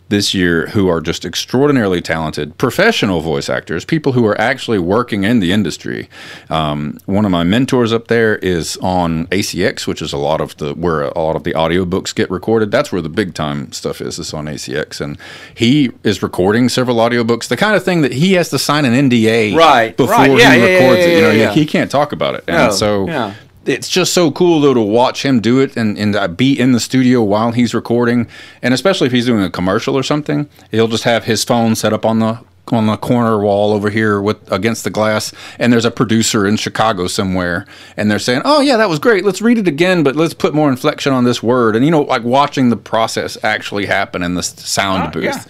this 0.10 0.34
year 0.34 0.68
who 0.68 0.88
are 0.88 1.02
just 1.02 1.24
extraordinarily 1.24 2.02
talented 2.02 2.58
professional 2.58 3.22
voice 3.22 3.50
actors, 3.50 3.86
people 3.86 4.14
who 4.14 4.26
are 4.26 4.40
actually 4.40 4.80
working 4.80 5.24
in 5.24 5.40
the 5.40 5.52
industry. 5.52 6.10
Um, 6.50 6.98
one 7.06 7.26
of 7.26 7.32
my 7.32 7.44
mentors 7.44 7.94
up 7.94 8.08
there 8.08 8.38
is 8.38 8.78
on 8.78 9.28
ACX, 9.28 9.88
which 9.88 10.02
is 10.02 10.12
a 10.12 10.18
lot 10.18 10.42
of 10.42 10.58
the 10.58 10.74
where 10.74 11.04
a 11.04 11.20
lot 11.20 11.36
of 11.36 11.44
the 11.44 11.54
audiobooks 11.54 12.14
get 12.14 12.30
recorded. 12.30 12.72
That's 12.72 12.92
where 12.92 13.02
the 13.02 13.10
big 13.10 13.34
time 13.34 13.72
stuff 13.72 14.02
is. 14.02 14.20
Is 14.20 14.34
on 14.34 14.46
ACX, 14.46 15.00
and 15.00 15.18
he 15.54 15.92
is 16.04 16.22
recording 16.24 16.68
several 16.70 16.98
audiobooks. 16.98 17.48
The 17.48 17.58
kind 17.58 17.76
of 17.76 17.84
thing 17.84 18.02
that 18.02 18.12
he 18.12 18.34
has 18.34 18.50
to 18.50 18.60
sign 18.60 18.86
an 18.86 19.10
NDA 19.10 19.56
Right, 19.56 19.96
before 19.96 20.16
right. 20.16 20.32
Yeah, 20.32 20.54
he 20.54 20.60
yeah, 20.60 20.66
yeah, 20.66 20.74
records 20.80 21.06
it. 21.06 21.10
You 21.10 21.16
yeah, 21.16 21.22
know, 21.22 21.32
yeah, 21.32 21.54
he, 21.54 21.60
he 21.62 21.66
can't 21.66 21.92
talk 21.92 22.12
about 22.12 22.36
it, 22.36 22.44
and 22.48 22.58
No, 22.58 22.72
so 22.72 23.08
yeah. 23.08 23.34
It's 23.66 23.90
just 23.90 24.14
so 24.14 24.32
cool 24.32 24.62
though 24.62 24.74
to 24.74 24.82
watch 24.82 25.24
him 25.24 25.40
do 25.42 25.60
it 25.60 25.76
and, 25.78 25.98
and 25.98 26.16
uh, 26.16 26.28
be 26.28 26.58
in 26.60 26.72
the 26.72 26.80
studio 26.80 27.22
while 27.24 27.52
he's 27.52 27.74
recording. 27.74 28.28
And 28.62 28.74
especially 28.74 29.08
if 29.08 29.14
he's 29.14 29.26
doing 29.26 29.44
a 29.44 29.50
commercial 29.50 29.96
or 29.96 30.04
something 30.04 30.50
he'll 30.72 30.88
just 30.88 31.04
have 31.04 31.26
his 31.26 31.44
phone 31.44 31.76
set 31.76 31.94
up 31.94 32.06
on 32.06 32.20
the 32.20 32.40
on 32.72 32.86
the 32.86 32.98
corner 32.98 33.40
wall 33.40 33.74
over 33.74 33.90
here 33.90 34.22
with 34.22 34.38
against 34.52 34.84
the 34.84 34.90
glass. 34.92 35.34
And 35.58 35.74
there's 35.74 35.86
a 35.86 35.92
producer 35.92 36.46
in 36.46 36.56
Chicago 36.56 37.08
somewhere. 37.08 37.66
And 37.98 38.10
they're 38.12 38.20
saying 38.20 38.44
oh 38.46 38.62
yeah 38.62 38.78
that 38.78 38.90
was 38.90 39.00
great. 39.00 39.26
Let's 39.26 39.42
read 39.42 39.58
it 39.58 39.68
again 39.68 40.04
but 40.04 40.16
let's 40.16 40.34
put 40.34 40.54
more 40.54 40.70
inflection 40.70 41.12
on 41.12 41.24
this 41.24 41.42
word. 41.44 41.76
And 41.76 41.84
you 41.84 41.92
know 41.92 42.02
like 42.04 42.24
watching 42.24 42.70
the 42.70 42.78
process 42.78 43.38
actually 43.44 43.88
happen 43.88 44.24
in 44.24 44.36
the 44.36 44.44
sound 44.44 45.04
Ah, 45.04 45.10
booth. 45.12 45.24
yeah. 45.26 45.44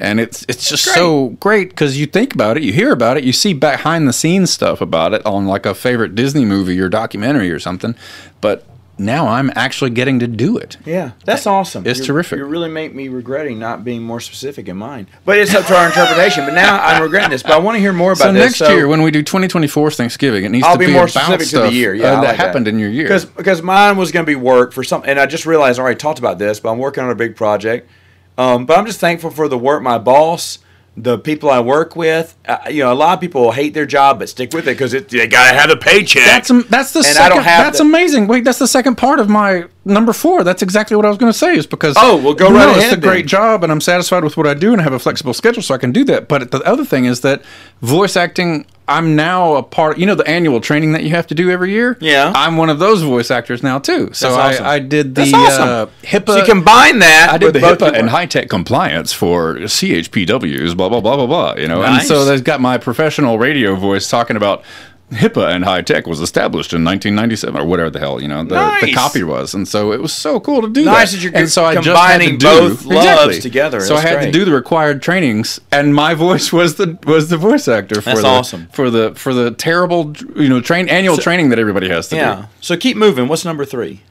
And 0.00 0.18
it's 0.18 0.44
it's 0.48 0.68
just 0.68 0.84
Great. 0.86 0.94
so 0.94 1.28
great 1.40 1.68
because 1.68 1.98
you 1.98 2.06
think 2.06 2.34
about 2.34 2.56
it, 2.56 2.62
you 2.62 2.72
hear 2.72 2.90
about 2.90 3.16
it, 3.16 3.24
you 3.24 3.32
see 3.32 3.52
behind 3.52 4.08
the 4.08 4.12
scenes 4.12 4.50
stuff 4.50 4.80
about 4.80 5.12
it 5.14 5.24
on 5.26 5.46
like 5.46 5.66
a 5.66 5.74
favorite 5.74 6.14
Disney 6.14 6.44
movie 6.44 6.80
or 6.80 6.88
documentary 6.88 7.50
or 7.50 7.58
something. 7.58 7.94
But 8.40 8.66
now 8.98 9.28
I'm 9.28 9.50
actually 9.54 9.90
getting 9.90 10.18
to 10.18 10.26
do 10.26 10.58
it. 10.58 10.76
Yeah, 10.84 11.12
that's 11.24 11.46
awesome. 11.46 11.86
It's 11.86 12.00
You're- 12.00 12.08
terrific. 12.08 12.38
You 12.38 12.44
really 12.44 12.68
make 12.68 12.94
me 12.94 13.08
regretting 13.08 13.58
not 13.58 13.82
being 13.82 14.02
more 14.02 14.20
specific 14.20 14.68
in 14.68 14.76
mine. 14.76 15.06
But 15.24 15.38
it's 15.38 15.54
up 15.54 15.64
to 15.66 15.74
our 15.74 15.86
interpretation. 15.86 16.44
But 16.44 16.52
now 16.54 16.78
I'm 16.82 17.02
regretting 17.02 17.30
this. 17.30 17.42
But 17.42 17.52
I 17.52 17.58
want 17.58 17.76
to 17.76 17.80
hear 17.80 17.94
more 17.94 18.12
about 18.12 18.32
this. 18.32 18.42
So 18.42 18.48
this. 18.48 18.60
next 18.60 18.74
year, 18.74 18.88
when 18.88 19.02
we 19.02 19.10
do 19.10 19.22
2024 19.22 19.90
Thanksgiving, 19.92 20.44
it 20.44 20.50
needs 20.50 20.66
I'll 20.66 20.74
to 20.74 20.78
be, 20.78 20.86
be 20.86 20.92
more 20.92 21.08
specific 21.08 21.48
to 21.48 21.60
the 21.60 21.72
year. 21.72 21.94
Yeah, 21.94 22.08
uh, 22.08 22.18
I 22.18 22.20
that 22.20 22.26
like 22.28 22.36
happened 22.36 22.68
in 22.68 22.78
your 22.78 22.90
year. 22.90 23.04
Because 23.04 23.24
because 23.24 23.62
mine 23.62 23.96
was 23.96 24.12
going 24.12 24.24
to 24.24 24.30
be 24.30 24.36
work 24.36 24.72
for 24.72 24.84
some, 24.84 25.02
and 25.06 25.18
I 25.18 25.24
just 25.26 25.46
realized 25.46 25.78
I 25.78 25.82
already 25.82 25.98
talked 25.98 26.18
about 26.18 26.38
this, 26.38 26.60
but 26.60 26.70
I'm 26.70 26.78
working 26.78 27.02
on 27.02 27.10
a 27.10 27.14
big 27.14 27.36
project. 27.36 27.88
Um, 28.40 28.64
but 28.66 28.78
I'm 28.78 28.86
just 28.86 29.00
thankful 29.00 29.30
for 29.30 29.48
the 29.48 29.58
work 29.58 29.82
my 29.82 29.98
boss, 29.98 30.58
the 30.96 31.18
people 31.18 31.50
I 31.50 31.60
work 31.60 31.94
with. 31.94 32.36
Uh, 32.46 32.56
you 32.70 32.82
know, 32.82 32.92
a 32.92 32.94
lot 32.94 33.12
of 33.14 33.20
people 33.20 33.52
hate 33.52 33.74
their 33.74 33.86
job 33.86 34.18
but 34.18 34.28
stick 34.28 34.52
with 34.54 34.66
it 34.66 34.72
because 34.78 34.92
they 34.92 35.26
got 35.26 35.50
to 35.50 35.56
have 35.58 35.70
a 35.70 35.76
paycheck. 35.76 36.24
That's 36.24 36.48
that's 36.68 36.92
the 36.92 37.00
And 37.00 37.08
I 37.08 37.12
second. 37.12 37.36
don't 37.36 37.44
have 37.44 37.64
That's 37.66 37.78
the- 37.78 37.84
amazing. 37.84 38.26
Wait, 38.28 38.44
that's 38.44 38.58
the 38.58 38.66
second 38.66 38.96
part 38.96 39.20
of 39.20 39.28
my 39.28 39.64
number 39.84 40.12
four. 40.12 40.42
That's 40.42 40.62
exactly 40.62 40.96
what 40.96 41.04
I 41.04 41.08
was 41.10 41.18
going 41.18 41.32
to 41.32 41.38
say. 41.38 41.54
Is 41.56 41.66
because 41.66 41.96
Oh, 41.98 42.16
well, 42.16 42.34
go 42.34 42.48
no, 42.48 42.56
right 42.56 42.68
It's 42.76 42.86
ahead 42.86 42.98
a 42.98 43.00
great 43.00 43.26
job, 43.26 43.62
and 43.62 43.70
I'm 43.70 43.80
satisfied 43.80 44.24
with 44.24 44.36
what 44.38 44.46
I 44.46 44.54
do, 44.54 44.72
and 44.72 44.80
I 44.80 44.84
have 44.84 44.92
a 44.94 44.98
flexible 44.98 45.34
schedule, 45.34 45.62
so 45.62 45.74
I 45.74 45.78
can 45.78 45.92
do 45.92 46.04
that. 46.04 46.26
But 46.28 46.50
the 46.50 46.62
other 46.62 46.84
thing 46.84 47.04
is 47.04 47.20
that 47.20 47.42
voice 47.82 48.16
acting. 48.16 48.66
I'm 48.90 49.16
now 49.16 49.54
a 49.54 49.62
part. 49.62 49.98
You 49.98 50.06
know 50.06 50.14
the 50.14 50.26
annual 50.28 50.60
training 50.60 50.92
that 50.92 51.04
you 51.04 51.10
have 51.10 51.26
to 51.28 51.34
do 51.34 51.50
every 51.50 51.70
year. 51.70 51.96
Yeah. 52.00 52.32
I'm 52.34 52.56
one 52.56 52.68
of 52.70 52.78
those 52.78 53.02
voice 53.02 53.30
actors 53.30 53.62
now 53.62 53.78
too. 53.78 54.10
So 54.12 54.34
awesome. 54.34 54.64
I, 54.64 54.74
I 54.74 54.78
did 54.80 55.14
the 55.14 55.32
awesome. 55.34 55.68
uh, 55.68 55.86
HIPAA. 56.02 56.26
so 56.26 56.36
you 56.38 56.44
combine 56.44 56.98
that. 56.98 57.30
I 57.32 57.38
did 57.38 57.46
with 57.46 57.54
the 57.54 57.60
HIPAA 57.60 57.98
and 57.98 58.10
HITECH 58.10 58.48
compliance 58.48 59.12
for 59.12 59.56
CHPWs, 59.56 60.76
blah 60.76 60.88
blah 60.88 61.00
blah 61.00 61.16
blah 61.16 61.26
blah. 61.26 61.54
You 61.56 61.68
know, 61.68 61.82
and 61.82 62.02
so 62.06 62.24
they've 62.24 62.42
got 62.44 62.60
my 62.60 62.78
professional 62.78 63.38
radio 63.38 63.74
voice 63.76 64.08
talking 64.08 64.36
about 64.36 64.64
HIPAA 65.10 65.54
and 65.54 65.64
HITECH 65.64 66.06
was 66.06 66.20
established 66.20 66.72
in 66.72 66.84
1997 66.84 67.60
or 67.60 67.64
whatever 67.64 67.90
the 67.90 67.98
hell 67.98 68.20
you 68.22 68.28
know 68.28 68.44
the, 68.44 68.78
the 68.80 68.92
copy 68.92 69.22
was, 69.22 69.54
and 69.54 69.66
so 69.66 69.92
it 69.92 70.00
was 70.00 70.12
so 70.12 70.38
cool 70.40 70.62
to 70.62 70.68
do 70.68 70.84
Nice 70.84 71.10
that. 71.12 71.16
that 71.18 71.22
you're 71.24 71.36
and 71.36 71.50
so 71.50 71.64
I 71.64 71.74
just 71.74 71.88
had 71.88 72.18
to 72.20 72.36
do, 72.36 72.38
both 72.38 72.84
loves 72.84 73.38
together. 73.40 73.80
So 73.80 73.96
I 73.96 74.00
had 74.02 74.14
great. 74.18 74.26
to 74.26 74.32
do 74.32 74.44
the 74.44 74.52
required 74.52 75.02
trainings, 75.02 75.60
and 75.72 75.94
my 75.94 76.14
voice 76.26 76.52
was 76.52 76.76
the 76.76 76.98
was 77.06 77.28
the 77.28 77.36
voice 77.36 77.66
actor 77.68 77.96
for 77.96 78.10
That's 78.10 78.22
the 78.22 78.26
awesome. 78.28 78.68
for 78.72 78.90
the 78.90 79.14
for 79.14 79.34
the 79.34 79.50
terrible 79.50 80.14
you 80.36 80.48
know 80.48 80.60
train 80.60 80.88
annual 80.88 81.16
training 81.16 81.48
that 81.50 81.58
everybody 81.58 81.88
has 81.88 82.08
to 82.08 82.16
Yeah. 82.16 82.34
do. 82.42 82.46
So 82.60 82.76
keep 82.76 82.96
moving. 82.96 83.26
What's 83.28 83.44
number 83.44 83.64
three? 83.64 84.02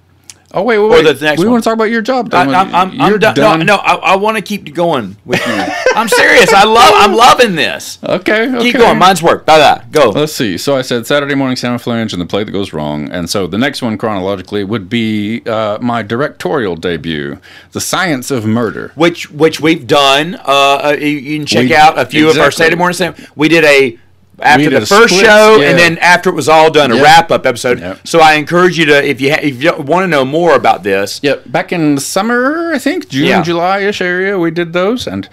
Oh 0.51 0.63
wait, 0.63 0.79
wait, 0.79 0.89
wait. 0.89 1.03
the 1.03 1.25
next 1.25 1.39
we 1.39 1.45
one. 1.45 1.51
want 1.53 1.63
to 1.63 1.67
talk 1.69 1.75
about 1.75 1.91
your 1.91 2.01
job. 2.01 2.33
I, 2.33 2.41
I'm, 2.41 2.73
I'm, 2.73 2.99
I'm 3.01 3.19
done. 3.19 3.35
done. 3.35 3.59
No, 3.59 3.75
no, 3.75 3.75
I, 3.75 3.93
I 3.95 4.15
want 4.15 4.35
to 4.37 4.41
keep 4.41 4.73
going 4.73 5.15
with 5.23 5.39
you. 5.45 5.53
I'm 5.95 6.07
serious. 6.07 6.51
I 6.51 6.63
love. 6.63 6.91
I'm 6.95 7.13
loving 7.13 7.53
this. 7.55 7.99
Okay, 8.03 8.47
okay. 8.49 8.59
Keep 8.63 8.77
going. 8.77 8.97
Mine's 8.97 9.21
work. 9.21 9.45
Bye 9.45 9.59
bye. 9.59 9.85
Go. 9.91 10.09
Let's 10.09 10.33
see. 10.33 10.57
So 10.57 10.75
I 10.75 10.81
said 10.81 11.05
Saturday 11.05 11.35
morning 11.35 11.55
Samoflange 11.55 12.13
and 12.13 12.21
the 12.21 12.25
play 12.25 12.43
that 12.43 12.51
goes 12.51 12.73
wrong, 12.73 13.11
and 13.11 13.29
so 13.29 13.45
the 13.45 13.59
next 13.59 13.83
one 13.83 13.95
chronologically 13.97 14.63
would 14.63 14.89
be 14.89 15.43
uh, 15.45 15.77
my 15.81 16.01
directorial 16.01 16.75
debut, 16.75 17.37
The 17.73 17.81
Science 17.81 18.31
of 18.31 18.45
Murder. 18.45 18.91
which 18.95 19.29
which 19.29 19.59
we've 19.61 19.85
done. 19.85 20.33
Uh, 20.35 20.41
uh, 20.45 20.97
you, 20.99 21.07
you 21.07 21.37
can 21.37 21.45
check 21.45 21.65
We- 21.69 21.75
out 21.75 21.99
a 21.99 22.05
few 22.05 22.27
of 22.29 22.37
our. 22.37 22.49
Saturday 22.49 22.75
morning. 22.75 22.95
Sam- 22.95 23.15
We 23.35 23.49
did 23.49 23.63
a 23.65 23.99
after 24.41 24.69
the 24.69 24.85
first 24.85 25.13
split, 25.13 25.25
show, 25.25 25.57
yeah. 25.59 25.69
and 25.69 25.79
then 25.79 25.97
after 25.99 26.29
it 26.29 26.33
was 26.33 26.49
all 26.49 26.69
done, 26.71 26.91
a 26.91 26.95
Yep. 26.95 27.03
wrap 27.03 27.31
up 27.31 27.45
episode. 27.45 27.79
Yep. 27.79 28.07
So 28.07 28.19
I 28.19 28.33
encourage 28.35 28.77
you 28.77 28.85
to 28.85 29.03
if 29.07 29.19
you 29.21 29.31
ha- 29.31 29.39
if 29.41 29.61
you 29.63 29.73
want 29.73 30.03
to 30.03 30.07
know 30.07 30.25
more 30.25 30.55
about 30.55 30.83
this. 30.83 31.19
Yep, 31.23 31.43
back 31.51 31.71
in 31.71 31.95
the 31.95 32.01
summer, 32.01 32.71
I 32.73 32.79
think 32.79 33.09
June, 33.09 33.27
Yeah. 33.27 33.41
July 33.43 33.79
ish 33.79 34.01
area, 34.01 34.37
we 34.39 34.51
did 34.51 34.73
those, 34.73 35.07
and 35.07 35.27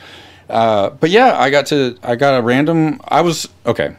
uh, 0.49 0.91
but 0.91 1.11
yeah, 1.11 1.39
I 1.39 1.51
got 1.51 1.67
to 1.67 1.97
I 2.03 2.17
got 2.17 2.39
a 2.39 2.43
random. 2.43 3.01
I 3.09 3.21
was 3.21 3.49
okay. 3.67 3.97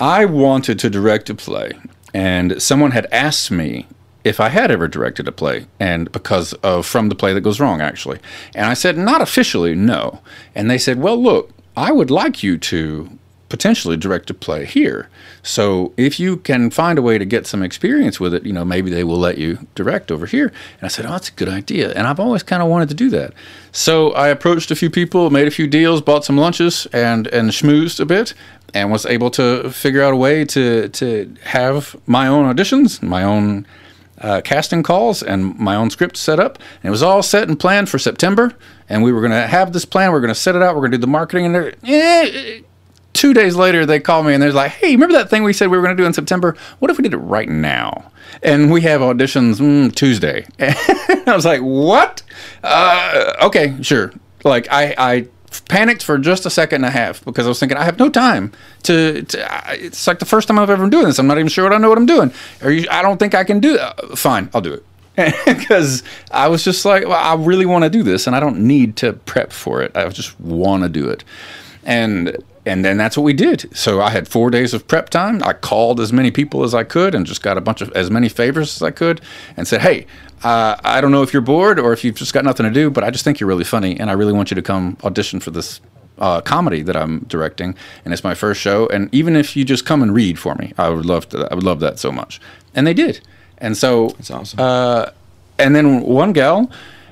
I 0.00 0.24
wanted 0.24 0.78
to 0.78 0.90
direct 0.90 1.28
a 1.30 1.34
play 1.34 1.72
and 2.14 2.60
someone 2.60 2.90
had 2.92 3.06
asked 3.12 3.50
me 3.50 3.86
if 4.24 4.40
I 4.40 4.48
had 4.48 4.70
ever 4.70 4.88
directed 4.88 5.26
a 5.28 5.32
play, 5.32 5.66
and 5.78 6.10
because 6.12 6.52
of 6.54 6.84
from 6.84 7.08
the 7.08 7.14
play 7.14 7.32
that 7.32 7.40
goes 7.40 7.58
wrong, 7.60 7.80
actually, 7.80 8.18
and 8.54 8.66
I 8.66 8.74
said 8.74 8.98
not 8.98 9.22
officially, 9.22 9.74
no, 9.74 10.20
and 10.54 10.70
they 10.70 10.76
said, 10.76 10.98
well, 11.00 11.16
look, 11.22 11.50
I 11.76 11.90
would 11.92 12.10
like 12.10 12.42
you 12.42 12.58
to 12.58 13.18
potentially 13.50 13.96
direct 13.96 14.28
to 14.28 14.34
play 14.34 14.64
here. 14.64 15.10
So 15.42 15.92
if 15.98 16.18
you 16.18 16.38
can 16.38 16.70
find 16.70 16.98
a 16.98 17.02
way 17.02 17.18
to 17.18 17.24
get 17.26 17.46
some 17.46 17.62
experience 17.62 18.18
with 18.18 18.32
it, 18.32 18.46
you 18.46 18.52
know, 18.52 18.64
maybe 18.64 18.90
they 18.90 19.04
will 19.04 19.18
let 19.18 19.36
you 19.36 19.66
direct 19.74 20.10
over 20.10 20.24
here. 20.24 20.46
And 20.46 20.84
I 20.84 20.88
said, 20.88 21.04
oh, 21.04 21.10
that's 21.10 21.28
a 21.28 21.32
good 21.32 21.48
idea. 21.48 21.92
And 21.92 22.06
I've 22.06 22.20
always 22.20 22.42
kind 22.42 22.62
of 22.62 22.68
wanted 22.68 22.88
to 22.88 22.94
do 22.94 23.10
that. 23.10 23.34
So 23.72 24.12
I 24.12 24.28
approached 24.28 24.70
a 24.70 24.76
few 24.76 24.88
people, 24.88 25.28
made 25.30 25.48
a 25.48 25.50
few 25.50 25.66
deals, 25.66 26.00
bought 26.00 26.24
some 26.24 26.38
lunches, 26.38 26.86
and 26.92 27.26
and 27.28 27.50
schmoozed 27.50 28.00
a 28.00 28.06
bit, 28.06 28.34
and 28.72 28.90
was 28.90 29.04
able 29.04 29.30
to 29.32 29.70
figure 29.70 30.02
out 30.02 30.12
a 30.12 30.16
way 30.16 30.44
to 30.46 30.88
to 30.88 31.34
have 31.44 31.96
my 32.06 32.26
own 32.26 32.52
auditions, 32.52 33.02
my 33.02 33.22
own 33.22 33.66
uh, 34.20 34.40
casting 34.42 34.82
calls 34.82 35.22
and 35.22 35.58
my 35.58 35.74
own 35.74 35.90
script 35.90 36.16
set 36.16 36.38
up. 36.38 36.58
And 36.82 36.88
it 36.88 36.90
was 36.90 37.02
all 37.02 37.22
set 37.22 37.48
and 37.48 37.58
planned 37.58 37.88
for 37.88 37.98
September. 37.98 38.54
And 38.88 39.02
we 39.02 39.12
were 39.12 39.20
going 39.20 39.32
to 39.32 39.46
have 39.46 39.72
this 39.72 39.84
plan. 39.84 40.10
We 40.10 40.18
are 40.18 40.20
going 40.20 40.34
to 40.34 40.34
set 40.34 40.54
it 40.54 40.62
out. 40.62 40.74
We're 40.74 40.82
going 40.82 40.92
to 40.92 40.98
do 40.98 41.02
the 41.02 41.06
marketing. 41.06 41.46
And 41.46 41.74
eh, 41.84 42.60
two 43.20 43.34
days 43.34 43.54
later, 43.54 43.84
they 43.84 44.00
call 44.00 44.22
me 44.22 44.32
and 44.32 44.42
they're 44.42 44.50
like, 44.50 44.70
"Hey, 44.70 44.92
remember 44.92 45.12
that 45.12 45.28
thing 45.28 45.42
we 45.42 45.52
said 45.52 45.68
we 45.68 45.76
were 45.76 45.82
going 45.82 45.94
to 45.94 46.02
do 46.02 46.06
in 46.06 46.14
September? 46.14 46.56
What 46.78 46.90
if 46.90 46.96
we 46.96 47.02
did 47.02 47.12
it 47.12 47.18
right 47.18 47.48
now?" 47.48 48.10
And 48.42 48.72
we 48.72 48.80
have 48.82 49.02
auditions 49.02 49.60
mm, 49.60 49.94
Tuesday. 49.94 50.46
I 50.58 51.36
was 51.36 51.44
like, 51.44 51.60
"What? 51.60 52.22
Uh, 52.64 53.34
okay, 53.42 53.76
sure." 53.82 54.12
Like 54.42 54.68
I, 54.70 54.94
I 54.96 55.28
panicked 55.68 56.02
for 56.02 56.16
just 56.16 56.46
a 56.46 56.50
second 56.50 56.76
and 56.76 56.86
a 56.86 56.90
half 56.90 57.22
because 57.22 57.44
I 57.44 57.50
was 57.50 57.60
thinking 57.60 57.76
I 57.76 57.84
have 57.84 57.98
no 57.98 58.08
time 58.08 58.52
to. 58.84 59.22
to 59.22 59.64
it's 59.72 60.06
like 60.06 60.18
the 60.18 60.24
first 60.24 60.48
time 60.48 60.58
I've 60.58 60.70
ever 60.70 60.82
been 60.82 60.90
doing 60.90 61.04
this. 61.04 61.18
I'm 61.18 61.26
not 61.26 61.36
even 61.36 61.48
sure 61.48 61.64
what 61.64 61.74
I 61.74 61.76
know 61.78 61.90
what 61.90 61.98
I'm 61.98 62.06
doing. 62.06 62.32
Or 62.62 62.70
you, 62.70 62.86
I 62.90 63.02
don't 63.02 63.18
think 63.18 63.34
I 63.34 63.44
can 63.44 63.60
do 63.60 63.76
it. 63.78 64.18
Fine, 64.18 64.48
I'll 64.54 64.62
do 64.62 64.72
it 64.72 65.44
because 65.44 66.02
I 66.30 66.48
was 66.48 66.64
just 66.64 66.86
like, 66.86 67.04
well, 67.06 67.22
I 67.22 67.34
really 67.34 67.66
want 67.66 67.84
to 67.84 67.90
do 67.90 68.02
this, 68.02 68.26
and 68.26 68.34
I 68.34 68.40
don't 68.40 68.60
need 68.60 68.96
to 68.96 69.12
prep 69.12 69.52
for 69.52 69.82
it. 69.82 69.94
I 69.94 70.08
just 70.08 70.40
want 70.40 70.84
to 70.84 70.88
do 70.88 71.10
it, 71.10 71.22
and 71.84 72.34
and 72.66 72.84
then 72.84 72.96
that's 72.96 73.16
what 73.16 73.22
we 73.22 73.32
did. 73.32 73.74
So 73.76 74.00
I 74.00 74.10
had 74.10 74.28
four 74.28 74.50
days 74.50 74.74
of 74.74 74.86
prep 74.86 75.10
time. 75.10 75.42
I 75.42 75.52
called 75.52 76.00
as 76.00 76.12
many 76.12 76.30
people 76.30 76.62
as 76.62 76.74
I 76.74 76.84
could 76.84 77.14
and 77.14 77.26
just 77.26 77.42
got 77.42 77.56
a 77.56 77.60
bunch 77.60 77.80
of 77.80 77.90
as 77.92 78.10
many 78.10 78.28
favors 78.28 78.76
as 78.76 78.82
I 78.82 78.90
could, 78.90 79.20
and 79.56 79.66
said, 79.66 79.80
hey. 79.80 80.06
Uh, 80.42 80.74
I 80.82 81.02
don't 81.02 81.12
know 81.12 81.22
if 81.22 81.34
you're 81.34 81.42
bored 81.42 81.78
or 81.78 81.92
if 81.92 82.02
you've 82.02 82.14
just 82.14 82.32
got 82.32 82.46
nothing 82.46 82.64
to 82.64 82.72
do, 82.72 82.88
but 82.88 83.04
I 83.04 83.10
just 83.10 83.24
think 83.24 83.40
you're 83.40 83.46
really 83.46 83.62
funny, 83.62 84.00
and 84.00 84.08
I 84.08 84.14
really 84.14 84.32
want 84.32 84.50
you 84.50 84.54
to 84.54 84.62
come 84.62 84.96
audition 85.04 85.38
for 85.38 85.50
this 85.50 85.82
uh, 86.20 86.40
comedy 86.40 86.82
that 86.82 86.96
I'm 86.96 87.20
directing, 87.20 87.74
and 88.04 88.12
it's 88.14 88.22
my 88.22 88.34
first 88.34 88.60
show. 88.60 88.86
And 88.88 89.12
even 89.12 89.36
if 89.36 89.56
you 89.56 89.64
just 89.64 89.84
come 89.84 90.02
and 90.02 90.14
read 90.14 90.38
for 90.38 90.54
me, 90.54 90.72
I 90.78 90.88
would 90.88 91.06
love 91.06 91.28
to. 91.30 91.48
I 91.50 91.54
would 91.54 91.64
love 91.64 91.80
that 91.80 91.98
so 91.98 92.12
much. 92.12 92.40
And 92.74 92.86
they 92.86 92.94
did. 92.94 93.20
And 93.58 93.76
so 93.76 94.08
That's 94.10 94.30
awesome. 94.30 94.60
Uh, 94.60 95.10
and 95.58 95.74
then 95.74 96.02
one 96.02 96.32
gal 96.32 96.70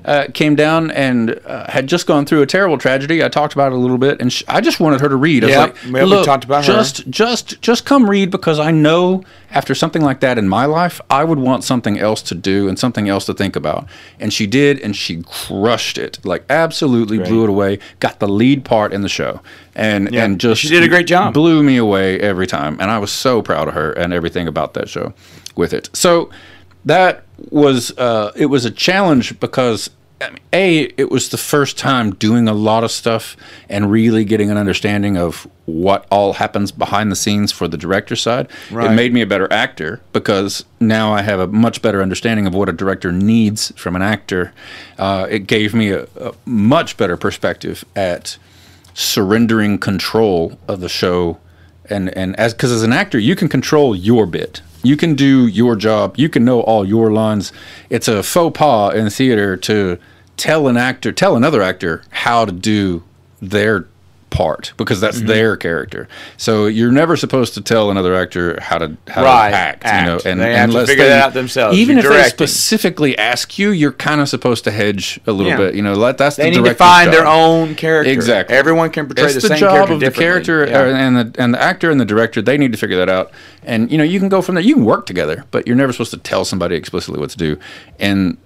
uh, 0.09 0.27
came 0.33 0.57
down 0.57 0.91
and 0.93 1.39
uh, 1.45 1.71
had 1.71 1.87
just 1.87 2.07
gone 2.07 2.25
through 2.25 2.41
a 2.41 2.47
terrible 2.47 2.79
tragedy. 2.79 3.23
I 3.23 3.29
talked 3.29 3.53
about 3.53 3.73
it 3.73 3.75
a 3.75 3.79
little 3.79 3.99
bit, 3.99 4.23
and 4.23 4.33
sh- 4.33 4.43
I 4.49 4.63
just 4.63 4.81
wanted 4.81 5.03
her 5.03 5.09
to 5.11 5.17
read. 5.17 5.45
I 5.45 5.49
Yeah, 5.49 5.67
was 5.67 5.67
like, 5.75 5.85
yeah, 5.85 6.19
we 6.19 6.25
talked 6.25 6.45
about 6.45 6.65
her." 6.65 6.73
just, 6.73 7.11
just, 7.11 7.61
just 7.61 7.85
come 7.85 8.09
read 8.09 8.31
because 8.31 8.59
I 8.59 8.71
know 8.71 9.23
after 9.51 9.75
something 9.75 10.01
like 10.01 10.21
that 10.21 10.39
in 10.39 10.49
my 10.49 10.65
life, 10.65 10.99
I 11.11 11.25
would 11.25 11.39
want 11.39 11.63
something 11.63 11.99
else 11.99 12.23
to 12.23 12.35
do 12.35 12.69
and 12.69 12.79
something 12.79 13.07
else 13.11 13.27
to 13.27 13.35
think 13.35 13.55
about." 13.55 13.87
And 14.19 14.33
she 14.33 14.47
did, 14.47 14.81
and 14.81 14.97
she 14.97 15.23
crushed 15.25 15.99
it, 15.99 16.19
like 16.25 16.43
absolutely 16.49 17.19
blew 17.19 17.45
it 17.45 17.51
away. 17.51 17.79
Got 18.01 18.19
the 18.19 18.29
lead 18.29 18.65
part 18.65 18.95
in 18.95 19.03
the 19.03 19.11
show, 19.11 19.43
and 19.75 20.11
Yeah, 20.11 20.25
and 20.25 20.41
just 20.41 20.63
she 20.63 20.69
did 20.71 20.83
a 20.85 20.89
great 20.89 21.07
job. 21.07 21.35
Blew 21.35 21.63
me 21.63 21.77
away 21.77 22.19
every 22.19 22.47
time, 22.47 22.79
and 22.81 22.91
I 22.91 22.99
was 22.99 23.13
so 23.13 23.43
proud 23.43 23.69
of 23.69 23.75
her 23.75 23.93
and 23.93 24.15
everything 24.15 24.49
about 24.49 24.73
that 24.73 24.89
show 24.89 25.13
with 25.55 25.75
it. 25.75 25.91
So 25.93 26.31
that 26.87 27.25
was 27.51 27.97
uh, 27.99 28.33
it 28.37 28.47
was 28.47 28.65
a 28.65 28.71
challenge 28.71 29.39
because 29.39 29.91
I 30.21 30.31
mean, 30.31 30.41
a 30.53 30.83
it 30.97 31.11
was 31.11 31.29
the 31.29 31.37
first 31.37 31.79
time 31.79 32.15
doing 32.15 32.49
a 32.49 32.53
lot 32.53 32.83
of 32.83 32.91
stuff 32.91 33.37
and 33.69 33.91
really 33.91 34.25
getting 34.25 34.51
an 34.51 34.57
understanding 34.57 35.17
of 35.17 35.47
what 35.67 36.07
all 36.11 36.33
happens 36.33 36.73
behind 36.73 37.13
the 37.13 37.17
scenes 37.17 37.53
for 37.53 37.69
the 37.69 37.77
director 37.77 38.17
side. 38.17 38.49
Right. 38.71 38.91
It 38.91 38.95
made 38.95 39.13
me 39.13 39.21
a 39.21 39.27
better 39.27 39.53
actor 39.53 40.01
because 40.13 40.65
now 40.81 41.13
I 41.13 41.23
have 41.23 41.39
a 41.39 41.47
much 41.47 41.83
better 41.83 42.03
understanding 42.03 42.47
of 42.47 42.55
what 42.55 42.69
a 42.69 42.73
director 42.73 43.13
needs 43.13 43.73
from 43.77 43.95
an 43.95 44.03
actor. 44.03 44.53
Uh, 44.99 45.27
it 45.31 45.47
gave 45.47 45.75
me 45.75 45.91
a, 45.91 46.09
a 46.17 46.35
much 46.45 46.97
better 46.97 47.17
perspective 47.17 47.85
at 47.95 48.39
surrendering 48.95 49.79
control 49.79 50.59
of 50.67 50.81
the 50.81 50.89
show 50.89 51.39
and 51.89 52.09
and 52.17 52.35
as 52.37 52.53
because 52.53 52.73
as 52.73 52.83
an 52.83 52.93
actor 52.93 53.19
you 53.19 53.37
can 53.37 53.49
control 53.49 53.95
your 53.95 54.27
bit 54.27 54.61
you 54.83 54.97
can 54.97 55.15
do 55.15 55.47
your 55.47 55.77
job. 55.77 56.17
You 56.17 56.29
can 56.29 56.45
know 56.45 56.61
all 56.61 56.85
your 56.85 57.13
lines. 57.13 57.53
It's 57.91 58.09
a 58.09 58.23
faux 58.23 58.57
pas 58.57 58.95
in 58.95 59.11
theater 59.11 59.57
to 59.57 59.99
tell 60.39 60.69
an 60.69 60.77
actor 60.77 61.13
tell 61.13 61.37
another 61.37 61.61
actor 61.61 62.03
how 62.11 62.45
to 62.45 62.53
do 62.53 63.03
their 63.43 63.87
part 64.31 64.73
because 64.77 65.01
that's 65.01 65.21
their 65.23 65.57
character 65.57 66.07
so 66.37 66.67
you're 66.67 66.93
never 66.93 67.17
supposed 67.17 67.55
to 67.55 67.61
tell 67.61 67.91
another 67.91 68.15
actor 68.15 68.59
how 68.61 68.79
to 68.79 68.97
how 69.09 69.25
Right, 69.25 69.51
to 69.51 69.57
act, 69.57 69.85
act. 69.85 70.07
you 70.07 70.13
know 70.13 70.21
and 70.31 70.41
They 70.41 70.55
have 70.55 70.71
to 70.71 70.77
unless 70.77 70.89
figure 70.89 71.07
that 71.09 71.23
out 71.25 71.35
themselves. 71.35 71.77
even 71.79 71.99
if 71.99 72.09
they 72.09 72.23
specifically 72.29 73.17
ask 73.19 73.59
you 73.59 73.71
you're 73.71 73.93
kind 73.93 74.21
of 74.21 74.29
supposed 74.29 74.65
to 74.65 74.71
hedge 74.71 75.19
a 75.27 75.33
little 75.33 75.53
Yeah. 75.53 75.57
bit 75.57 75.75
you 75.75 75.83
know 75.83 75.95
let 75.95 76.19
that's 76.19 76.37
they 76.37 76.51
the 76.51 76.61
need 76.61 76.65
to 76.69 76.75
find 76.75 77.13
their 77.13 77.27
own 77.27 77.75
character. 77.75 78.11
Exactly. 78.13 78.57
Everyone 78.57 78.91
can 78.91 79.07
portray 79.07 79.25
It's 79.25 79.35
the, 79.35 79.41
the, 79.41 79.49
same 79.49 79.59
job 79.59 79.71
character 79.73 79.95
of 79.95 80.01
the 80.01 80.11
character 80.11 80.67
Yeah. 80.69 80.79
uh, 80.81 80.85
and 80.85 81.17
the 81.17 81.43
and 81.43 81.55
the 81.55 81.63
actor 81.63 81.91
and 81.91 82.01
the 82.01 82.05
director. 82.05 82.43
They 82.43 82.59
need 82.59 82.73
to 82.73 82.79
figure 82.79 82.97
that 82.99 83.09
out. 83.09 83.31
And 83.65 83.91
you 83.91 83.99
know, 83.99 84.05
you 84.05 84.19
can 84.19 84.29
go 84.29 84.43
from 84.43 84.55
there. 84.55 84.65
You 84.65 84.75
can 84.75 84.85
work 84.85 85.07
together, 85.07 85.45
but 85.51 85.67
you're 85.67 85.77
never 85.77 85.93
supposed 85.93 86.11
to 86.13 86.19
tell 86.19 86.45
somebody 86.45 86.75
explicitly 86.77 87.21
what 87.21 87.31
to 87.31 87.37
do. 87.39 87.59
And 87.99 88.37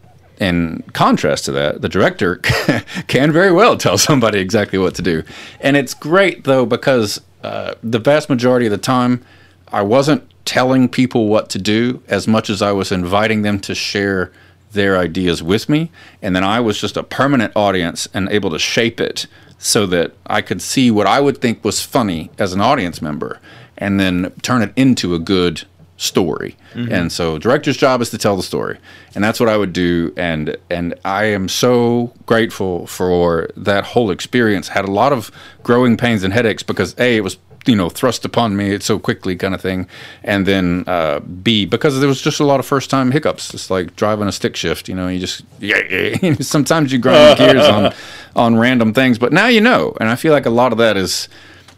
in 0.42 0.82
contrast 0.92 1.44
to 1.44 1.52
that, 1.52 1.82
the 1.82 1.88
director 1.88 2.36
can 3.06 3.30
very 3.32 3.52
well 3.52 3.76
tell 3.76 3.96
somebody 3.96 4.40
exactly 4.40 4.78
what 4.78 4.94
to 4.96 5.02
do. 5.02 5.22
And 5.60 5.76
it's 5.76 5.94
great 5.94 6.44
though 6.44 6.66
because 6.66 7.20
uh, 7.44 7.74
the 7.82 8.00
vast 8.00 8.28
majority 8.28 8.66
of 8.66 8.72
the 8.72 8.78
time, 8.78 9.24
I 9.68 9.82
wasn't 9.82 10.28
telling 10.44 10.88
people 10.88 11.28
what 11.28 11.48
to 11.50 11.58
do 11.58 12.02
as 12.08 12.26
much 12.26 12.50
as 12.50 12.60
I 12.60 12.72
was 12.72 12.90
inviting 12.90 13.42
them 13.42 13.60
to 13.60 13.74
share 13.74 14.32
their 14.72 14.98
ideas 14.98 15.42
with 15.42 15.68
me. 15.68 15.90
And 16.20 16.34
then 16.34 16.42
I 16.42 16.58
was 16.58 16.80
just 16.80 16.96
a 16.96 17.04
permanent 17.04 17.52
audience 17.54 18.08
and 18.12 18.28
able 18.30 18.50
to 18.50 18.58
shape 18.58 19.00
it 19.00 19.26
so 19.58 19.86
that 19.86 20.12
I 20.26 20.42
could 20.42 20.60
see 20.60 20.90
what 20.90 21.06
I 21.06 21.20
would 21.20 21.40
think 21.40 21.64
was 21.64 21.82
funny 21.82 22.30
as 22.38 22.52
an 22.52 22.60
audience 22.60 23.00
member 23.00 23.38
and 23.78 24.00
then 24.00 24.32
turn 24.42 24.62
it 24.62 24.72
into 24.74 25.14
a 25.14 25.18
good 25.20 25.62
story. 26.02 26.56
And 26.74 27.12
so 27.12 27.38
director's 27.38 27.76
job 27.76 28.02
is 28.02 28.10
to 28.10 28.18
tell 28.18 28.36
the 28.36 28.42
story. 28.42 28.78
And 29.14 29.22
that's 29.22 29.38
what 29.38 29.48
I 29.48 29.56
would 29.56 29.72
do. 29.72 30.12
And 30.16 30.56
and 30.68 30.94
I 31.04 31.24
am 31.26 31.48
so 31.48 32.12
grateful 32.26 32.86
for 32.86 33.48
that 33.56 33.84
whole 33.84 34.10
experience. 34.10 34.68
Had 34.68 34.84
a 34.84 34.90
lot 34.90 35.12
of 35.12 35.30
growing 35.62 35.96
pains 35.96 36.24
and 36.24 36.32
headaches 36.32 36.62
because 36.62 36.94
A 36.98 37.16
it 37.16 37.20
was 37.20 37.36
you 37.64 37.76
know 37.76 37.88
thrust 37.88 38.24
upon 38.24 38.56
me 38.56 38.70
it 38.70 38.82
so 38.82 38.98
quickly 38.98 39.36
kind 39.36 39.54
of 39.54 39.60
thing. 39.60 39.86
And 40.24 40.44
then 40.44 40.84
uh, 40.88 41.20
b 41.20 41.66
because 41.66 42.00
there 42.00 42.08
was 42.08 42.20
just 42.20 42.40
a 42.40 42.44
lot 42.44 42.58
of 42.58 42.66
first 42.66 42.90
time 42.90 43.12
hiccups. 43.12 43.54
It's 43.54 43.70
like 43.70 43.94
driving 43.94 44.26
a 44.26 44.32
stick 44.32 44.56
shift 44.56 44.88
you 44.88 44.96
know 44.96 45.06
you 45.06 45.20
just 45.20 45.44
yeah, 45.60 46.34
sometimes 46.40 46.92
you 46.92 46.98
grind 46.98 47.38
gears 47.38 47.68
on 47.68 47.94
on 48.34 48.56
random 48.56 48.92
things. 48.92 49.18
But 49.18 49.32
now 49.32 49.46
you 49.46 49.60
know. 49.60 49.96
And 50.00 50.08
i 50.08 50.16
feel 50.16 50.32
like 50.32 50.46
a 50.46 50.50
lot 50.50 50.72
of 50.72 50.78
that 50.78 50.96
is 50.96 51.28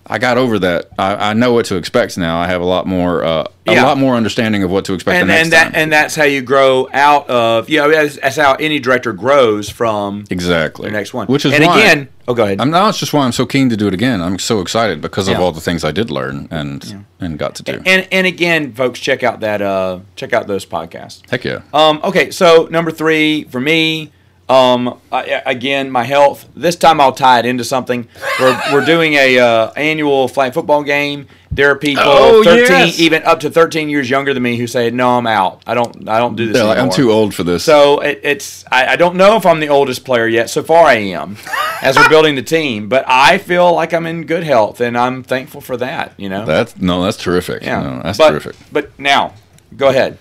i 0.06 0.18
got 0.18 0.38
over 0.38 0.58
that 0.58 0.86
i, 0.98 1.30
I 1.30 1.32
know 1.32 1.52
what 1.52 1.66
to 1.66 1.76
expect 1.76 2.16
now 2.18 2.38
i 2.38 2.46
have 2.46 2.60
a 2.60 2.66
lot 2.66 2.86
more 2.86 3.24
uh, 3.24 3.46
a 3.66 3.82
lot 3.82 3.96
more 3.96 4.14
understanding 4.14 4.62
of 4.62 4.70
what 4.70 4.84
to 4.84 4.94
expect 4.94 5.20
and 5.20 5.28
the 5.28 5.32
next 5.34 5.44
and 5.44 5.52
that 5.52 5.64
time 5.64 5.72
and 5.74 5.92
that's 5.92 6.14
how 6.14 6.24
you 6.24 6.42
grow 6.42 6.88
out 6.92 7.28
of 7.30 7.68
you 7.70 7.78
know 7.78 7.90
that's, 7.90 8.16
that's 8.16 8.36
how 8.36 8.54
any 8.54 8.78
director 8.78 9.12
grows 9.12 9.70
from 9.70 10.24
exactly 10.30 10.88
the 10.88 10.92
next 10.92 11.14
one. 11.14 11.26
which 11.26 11.44
is 11.44 11.52
and 11.54 11.64
why 11.64 11.80
again, 11.80 12.08
oh, 12.28 12.34
go 12.34 12.44
ahead. 12.44 12.60
I'm 12.60 12.70
now. 12.70 12.88
It's 12.88 12.98
just 12.98 13.12
why 13.12 13.24
I'm 13.24 13.32
so 13.32 13.46
keen 13.46 13.68
to 13.70 13.76
do 13.76 13.86
it 13.86 13.94
again. 13.94 14.20
I'm 14.20 14.38
so 14.38 14.60
excited 14.60 15.00
because 15.00 15.28
of 15.28 15.38
all 15.38 15.52
the 15.52 15.60
things 15.60 15.84
I 15.84 15.92
did 15.92 16.10
learn 16.10 16.48
and 16.50 17.06
and 17.20 17.38
got 17.38 17.54
to 17.56 17.62
do. 17.62 17.82
and 17.86 18.06
and 18.12 18.26
again, 18.26 18.72
folks, 18.72 19.00
check 19.00 19.22
out 19.22 19.40
that 19.40 19.62
uh 19.62 20.00
check 20.16 20.32
out 20.32 20.46
those 20.46 20.66
podcasts. 20.66 21.28
Heck 21.30 21.44
yeah. 21.44 21.62
Um, 21.72 22.00
okay, 22.04 22.30
so 22.30 22.68
number 22.70 22.90
three 22.90 23.44
for 23.44 23.60
me, 23.60 24.12
um, 24.48 25.00
I, 25.10 25.42
again, 25.46 25.90
my 25.90 26.04
health. 26.04 26.46
This 26.54 26.76
time 26.76 27.00
I'll 27.00 27.12
tie 27.12 27.38
it 27.38 27.46
into 27.46 27.64
something. 27.64 28.06
We're, 28.38 28.60
we're 28.72 28.84
doing 28.84 29.14
a 29.14 29.38
uh, 29.38 29.72
annual 29.72 30.28
flag 30.28 30.52
football 30.54 30.82
game. 30.82 31.28
There 31.50 31.70
are 31.70 31.76
people 31.76 32.02
Oh, 32.04 32.42
13, 32.42 32.62
yes. 32.68 32.98
even 32.98 33.22
up 33.22 33.38
to 33.40 33.50
13 33.50 33.88
years 33.88 34.10
younger 34.10 34.34
than 34.34 34.42
me 34.42 34.56
who 34.56 34.66
say, 34.66 34.90
"No, 34.90 35.16
I'm 35.16 35.26
out. 35.28 35.62
I 35.68 35.74
don't. 35.74 36.08
I 36.08 36.18
don't 36.18 36.34
do 36.34 36.52
this 36.52 36.60
like, 36.60 36.78
I'm 36.78 36.90
too 36.90 37.12
old 37.12 37.32
for 37.32 37.44
this. 37.44 37.62
So 37.62 38.00
it, 38.00 38.20
it's 38.24 38.64
I, 38.72 38.86
I 38.88 38.96
don't 38.96 39.14
know 39.14 39.36
if 39.36 39.46
I'm 39.46 39.60
the 39.60 39.68
oldest 39.68 40.04
player 40.04 40.26
yet. 40.26 40.50
So 40.50 40.64
far, 40.64 40.84
I 40.86 40.94
am, 40.94 41.36
as 41.82 41.96
we're 41.96 42.08
building 42.08 42.34
the 42.34 42.42
team. 42.42 42.88
But 42.88 43.04
I 43.06 43.38
feel 43.38 43.72
like 43.72 43.94
I'm 43.94 44.04
in 44.06 44.26
good 44.26 44.42
health, 44.42 44.80
and 44.80 44.98
I'm 44.98 45.22
thankful 45.22 45.60
for 45.60 45.76
that. 45.76 46.14
You 46.16 46.28
know. 46.28 46.44
That's 46.44 46.76
no, 46.76 47.04
that's 47.04 47.16
terrific. 47.18 47.62
yeah. 47.62 47.82
No, 47.82 48.02
that's 48.02 48.18
but, 48.18 48.30
terrific. 48.30 48.56
But 48.72 48.98
now, 48.98 49.34
go 49.76 49.88
ahead. 49.90 50.18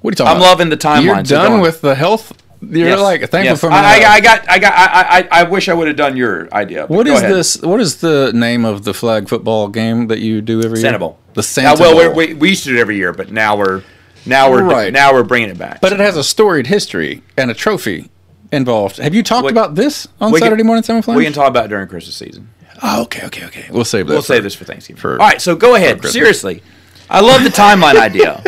What 0.00 0.08
are 0.08 0.12
you 0.12 0.16
talking 0.16 0.30
I'm 0.30 0.36
about? 0.38 0.48
loving 0.48 0.68
the 0.70 0.76
timeline, 0.78 1.04
You're 1.04 1.22
done 1.22 1.52
on. 1.52 1.60
with 1.60 1.82
the 1.82 1.94
health. 1.94 2.32
You're 2.70 2.88
Yes. 2.88 3.00
like 3.00 3.20
thankful 3.22 3.42
Yes. 3.44 3.60
for 3.60 3.66
I, 3.70 3.70
my 3.70 3.76
I, 3.78 3.90
I 3.90 3.94
health. 3.98 4.22
got. 4.22 4.50
I 4.50 4.58
got. 4.58 4.72
I, 4.72 5.18
I. 5.32 5.40
I 5.40 5.42
wish 5.44 5.68
I 5.68 5.74
would 5.74 5.88
have 5.88 5.96
done 5.96 6.16
your 6.16 6.48
idea. 6.54 6.86
What 6.86 7.06
is 7.08 7.18
ahead. 7.20 7.32
this? 7.34 7.60
What 7.60 7.80
is 7.80 7.96
the 8.00 8.30
name 8.34 8.64
of 8.64 8.84
the 8.84 8.94
flag 8.94 9.28
football 9.28 9.68
game 9.68 10.06
that 10.08 10.20
you 10.20 10.40
do 10.40 10.62
every 10.62 10.80
year? 10.80 10.92
Sanibel. 10.92 11.16
the 11.34 11.40
Uh, 11.40 11.42
Santa. 11.42 11.80
well, 11.82 11.94
Bowl. 12.08 12.14
we 12.14 12.34
we 12.34 12.50
used 12.50 12.62
to 12.64 12.70
do 12.70 12.76
it 12.76 12.80
every 12.80 12.96
year, 12.96 13.12
but 13.12 13.32
now 13.32 13.56
we're 13.56 13.82
now 14.26 14.50
we're 14.50 14.62
Right. 14.62 14.92
now 14.92 15.12
we're 15.12 15.24
bringing 15.24 15.50
it 15.50 15.58
back. 15.58 15.80
but 15.80 15.92
it 15.92 15.98
has 15.98 16.16
a 16.16 16.22
storied 16.22 16.68
history 16.68 17.22
and 17.36 17.50
a 17.50 17.54
trophy 17.54 18.10
involved. 18.52 18.98
Have 18.98 19.14
you 19.14 19.22
talked 19.24 19.46
We- 19.46 19.50
about 19.50 19.74
this 19.74 20.06
on 20.20 20.30
We 20.30 20.38
can- 20.38 20.46
Saturday 20.46 20.62
morning 20.62 20.82
Flames? 20.84 21.06
we 21.06 21.24
can 21.24 21.32
talk 21.32 21.48
about 21.48 21.64
it 21.64 21.68
during 21.68 21.88
Christmas 21.88 22.14
season. 22.16 22.48
Oh, 22.82 23.02
okay, 23.02 23.26
okay, 23.26 23.44
okay. 23.46 23.64
We'll 23.70 23.84
save 23.84 24.06
that. 24.06 24.12
We'll 24.12 24.22
for- 24.22 24.26
save 24.34 24.42
this 24.44 24.54
for 24.54 24.64
Thanksgiving. 24.64 25.00
for- 25.00 25.12
All 25.20 25.26
right, 25.26 25.40
so 25.42 25.56
go 25.56 25.74
ahead. 25.74 26.04
Seriously, 26.06 26.62
I 27.10 27.20
love 27.20 27.42
the 27.42 27.50
timeline 27.50 27.96
idea. 28.10 28.42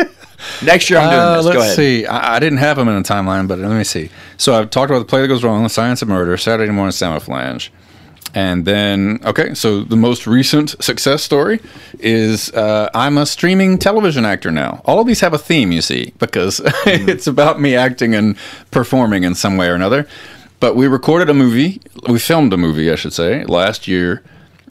Next 0.63 0.89
year 0.89 0.99
I'm 0.99 1.09
doing 1.09 1.21
Uh, 1.21 1.35
this. 1.37 1.45
let's 1.45 1.55
Go 1.57 1.61
ahead. 1.61 1.75
see. 1.75 2.05
I, 2.05 2.35
I 2.35 2.39
didn't 2.39 2.59
have 2.59 2.77
them 2.77 2.87
in 2.87 2.95
a 2.95 3.03
timeline, 3.03 3.47
but 3.47 3.59
let 3.59 3.71
me 3.75 3.83
see. 3.83 4.09
So 4.37 4.55
I've 4.55 4.69
talked 4.69 4.89
about 4.89 4.99
the 4.99 5.05
play 5.05 5.21
that 5.21 5.27
goes 5.27 5.43
wrong, 5.43 5.63
the 5.63 5.69
science 5.69 6.01
of 6.01 6.07
murder, 6.07 6.35
Saturday 6.37 6.71
morning 6.71 6.91
Flange, 7.19 7.71
and 8.33 8.65
then 8.65 9.19
okay. 9.23 9.53
So 9.53 9.83
the 9.83 9.95
most 9.95 10.27
recent 10.27 10.81
success 10.83 11.23
story 11.23 11.59
is 11.99 12.51
uh, 12.51 12.89
I'm 12.93 13.17
a 13.17 13.25
streaming 13.25 13.77
television 13.77 14.25
actor 14.25 14.51
now. 14.51 14.81
All 14.85 14.99
of 14.99 15.07
these 15.07 15.21
have 15.21 15.33
a 15.33 15.37
theme, 15.37 15.71
you 15.71 15.81
see, 15.81 16.13
because 16.19 16.61
it's 16.85 17.27
about 17.27 17.59
me 17.61 17.75
acting 17.75 18.13
and 18.13 18.35
performing 18.71 19.23
in 19.23 19.35
some 19.35 19.57
way 19.57 19.67
or 19.69 19.75
another. 19.75 20.07
But 20.59 20.75
we 20.75 20.87
recorded 20.87 21.29
a 21.29 21.33
movie. 21.33 21.81
We 22.09 22.17
filmed 22.19 22.51
a 22.53 22.57
movie, 22.57 22.91
I 22.91 22.95
should 22.95 23.13
say, 23.13 23.43
last 23.45 23.87
year 23.87 24.23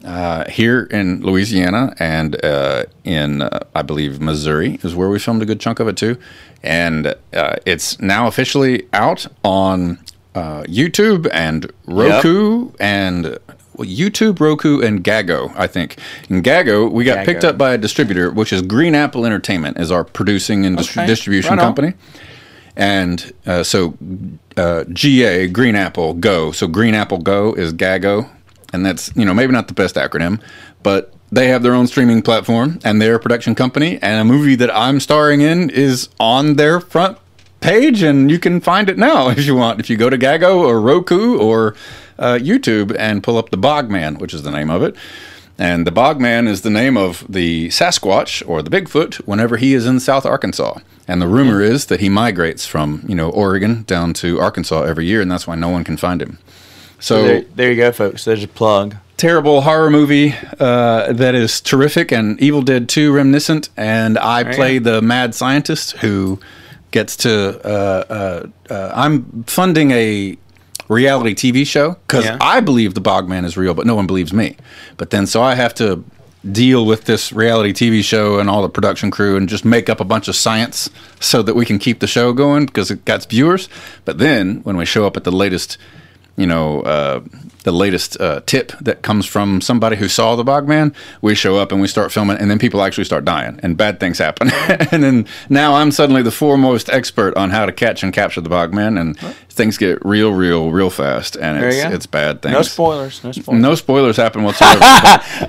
uh, 0.05 0.49
here 0.51 0.85
in 0.85 1.23
Louisiana 1.23 1.95
and 1.99 2.43
uh, 2.45 2.85
in, 3.05 3.43
uh, 3.43 3.61
I 3.75 3.83
believe, 3.83 4.21
Missouri 4.21 4.79
is 4.83 4.95
where 4.95 5.09
we 5.09 5.19
filmed 5.19 5.43
a 5.43 5.47
good 5.47 5.61
chunk 5.61 5.81
of 5.81 5.88
it 5.88 5.97
too. 5.97 6.19
And 6.62 7.14
uh, 7.33 7.57
it's 7.67 7.99
now 8.01 8.27
officially 8.27 8.87
out 8.93 9.27
on 9.43 9.99
uh, 10.35 10.62
YouTube 10.64 11.29
and 11.33 11.71
Roku 11.87 12.73
and 12.81 13.38
well, 13.77 13.88
YouTube, 13.88 14.38
Roku, 14.40 14.81
and 14.81 15.03
Gago, 15.03 15.53
I 15.57 15.67
think. 15.67 15.99
In 16.29 16.43
Gago, 16.43 16.90
we 16.90 17.05
got 17.05 17.27
picked 17.27 17.45
up 17.45 17.59
by 17.59 17.75
a 17.75 17.79
distributor, 17.79 18.31
which 18.31 18.53
is 18.53 18.62
Green 18.62 18.95
Apple 18.95 19.27
Entertainment, 19.27 19.79
is 19.81 19.90
our 19.90 20.05
producing 20.05 20.64
and 20.64 20.79
distri- 20.79 20.99
Okay. 20.99 21.07
distribution 21.07 21.51
Right 21.57 21.61
company. 21.61 21.95
And 22.77 23.33
uh, 23.47 23.62
so 23.62 23.97
uh, 24.57 24.85
GA, 24.93 25.49
Green 25.49 25.75
Apple 25.77 26.14
Go. 26.14 26.53
So 26.53 26.67
Green 26.69 26.95
Apple 26.95 27.19
Go 27.19 27.53
is 27.55 27.73
Gago. 27.73 28.29
And 28.75 28.85
that's, 28.85 29.13
you 29.15 29.25
know, 29.25 29.33
maybe 29.33 29.53
not 29.53 29.69
the 29.69 29.75
best 29.75 29.95
acronym, 29.95 30.41
but 30.83 31.15
they 31.31 31.47
have 31.49 31.63
their 31.63 31.75
own 31.75 31.87
streaming 31.87 32.23
platform 32.23 32.81
and 32.85 33.01
they're 33.01 33.15
a 33.15 33.21
production 33.21 33.55
company. 33.55 34.01
And 34.03 34.21
a 34.21 34.25
movie 34.25 34.57
that 34.57 34.75
I'm 34.75 34.99
starring 34.99 35.43
in 35.43 35.71
is 35.71 36.09
on 36.19 36.55
their 36.55 36.81
front 36.81 37.17
page. 37.61 38.03
And 38.03 38.31
you 38.33 38.41
can 38.41 38.61
find 38.61 38.91
it 38.91 38.99
now 38.99 39.29
if 39.31 39.47
you 39.47 39.55
want. 39.55 39.79
If 39.79 39.89
you 39.89 39.97
go 39.97 40.11
to 40.11 40.19
Gago 40.19 40.57
or 40.57 40.81
Roku 40.81 41.39
or 41.39 41.77
uh, 42.19 42.35
YouTube 42.35 42.95
and 42.99 43.23
pull 43.23 43.39
up 43.39 43.51
The 43.51 43.57
Bogman, 43.57 44.19
which 44.19 44.35
is 44.35 44.43
the 44.43 44.51
name 44.51 44.71
of 44.71 44.83
it. 44.83 44.97
And 45.57 45.87
the 45.87 45.93
Bogman 45.93 46.49
is 46.49 46.63
the 46.63 46.71
name 46.71 46.97
of 46.97 47.25
the 47.29 47.69
Sasquatch 47.69 48.43
or 48.49 48.61
the 48.61 48.71
Bigfoot 48.71 49.17
whenever 49.19 49.57
he 49.57 49.73
is 49.73 49.87
in 49.87 50.01
South 50.01 50.27
Arkansas. 50.27 50.81
And 51.07 51.23
the 51.23 51.29
rumor 51.29 51.61
is 51.61 51.87
that 51.87 52.01
he 52.01 52.09
migrates 52.09 52.67
from, 52.67 53.05
you 53.07 53.15
know, 53.15 53.31
Oregon 53.31 53.85
down 53.85 54.15
to 54.15 54.41
Arkansas 54.41 54.83
every 54.83 55.07
year, 55.07 55.21
and 55.21 55.31
that's 55.31 55.47
why 55.47 55.55
no 55.55 55.69
one 55.69 55.85
can 55.85 55.97
find 55.97 56.21
him. 56.21 56.39
So, 57.05 57.23
There, 57.23 57.40
there 57.55 57.71
you 57.71 57.77
go, 57.77 57.93
folks. 57.93 58.25
There's 58.25 58.43
a 58.43 58.49
plug. 58.49 58.97
terrible 59.19 59.61
horror 59.61 59.90
movie 59.90 60.35
uh, 60.59 61.12
that 61.12 61.35
is 61.35 61.61
terrific 61.61 62.11
and 62.11 62.40
Evil 62.40 62.62
Dead 62.62 62.88
2 62.88 63.12
reminiscent. 63.12 63.69
And 63.77 64.17
I 64.19 64.43
play 64.55 64.79
the 64.79 65.03
mad 65.03 65.35
scientist 65.35 65.93
who 65.99 66.40
gets 66.93 67.14
to. 67.19 67.61
Uh, 67.62 68.05
uh, 68.71 68.73
uh, 68.73 68.93
I'm 68.95 69.45
funding 69.45 69.90
a 69.90 70.38
reality 70.88 71.35
TV 71.35 71.67
show 71.67 71.99
because 72.07 72.25
Yeah. 72.25 72.38
I 72.40 72.61
believe 72.61 72.95
the 72.95 73.03
Bogman 73.03 73.45
is 73.45 73.55
real, 73.59 73.75
but 73.75 73.85
no 73.85 73.95
one 73.95 74.07
believes 74.07 74.33
me. 74.33 74.57
But 74.97 75.11
then, 75.11 75.27
so 75.27 75.43
I 75.43 75.57
have 75.57 75.75
to 75.75 76.03
deal 76.51 76.87
with 76.87 77.05
this 77.05 77.35
reality 77.35 77.75
TV 77.75 78.03
show 78.03 78.38
and 78.38 78.49
all 78.49 78.62
the 78.62 78.71
production 78.71 79.11
crew 79.11 79.37
and 79.37 79.47
just 79.47 79.67
make 79.67 79.90
up 79.90 80.01
a 80.01 80.05
bunch 80.05 80.27
of 80.27 80.37
science 80.37 80.88
so 81.21 81.43
that 81.43 81.55
we 81.55 81.67
can 81.67 81.79
keep 81.79 81.99
the 82.01 82.07
show 82.07 82.33
going 82.33 82.64
because 82.64 82.90
it 82.90 83.05
gets 83.05 83.27
viewers. 83.27 83.69
But 84.07 84.17
then 84.17 84.61
when 84.62 84.79
we 84.79 84.87
show 84.87 85.07
up 85.07 85.19
at 85.19 85.25
the 85.25 85.33
latest, 85.33 85.77
you 86.37 86.47
know, 86.47 86.81
uh, 86.83 87.20
the 87.64 87.72
latest 87.72 88.20
uh, 88.20 88.40
tip 88.46 88.72
that 88.81 89.03
comes 89.03 89.27
from 89.27 89.61
somebody 89.61 89.96
who 89.96 90.09
saw 90.09 90.37
the 90.37 90.44
Bogman, 90.44 90.94
we 91.20 91.35
show 91.35 91.57
up 91.57 91.72
and 91.72 91.81
we 91.81 91.88
start 91.88 92.12
filming, 92.12 92.37
and 92.38 92.50
then 92.50 92.59
people 92.59 92.83
actually 92.83 93.05
start 93.05 93.24
dying 93.24 93.59
and 93.62 93.77
bad 93.77 93.98
things 93.98 94.18
happen. 94.18 94.50
and 94.92 95.03
then 95.03 95.27
now 95.48 95.74
I'm 95.74 95.90
suddenly 95.90 96.22
the 96.22 96.31
foremost 96.31 96.88
expert 96.90 97.37
on 97.37 97.50
how 97.50 97.66
to 97.66 97.72
catch 97.72 98.03
and 98.03 98.12
capture 98.12 98.40
the 98.40 98.50
Bogman, 98.50 99.00
and 99.00 99.18
things 99.55 99.79
get 99.79 100.05
real, 100.05 100.33
real, 100.33 100.70
real 100.70 100.90
fast, 100.90 101.37
and 101.37 101.61
There 101.61 101.68
it's, 101.68 101.94
it's 101.94 102.07
bad 102.07 102.42
things. 102.42 102.53
No 102.53 102.62
spoilers. 102.62 103.22
No 103.24 103.33
spoilers. 103.33 103.62
No 103.62 103.74
spoilers 103.74 104.16
happen 104.16 104.42
whatsoever. 104.44 104.81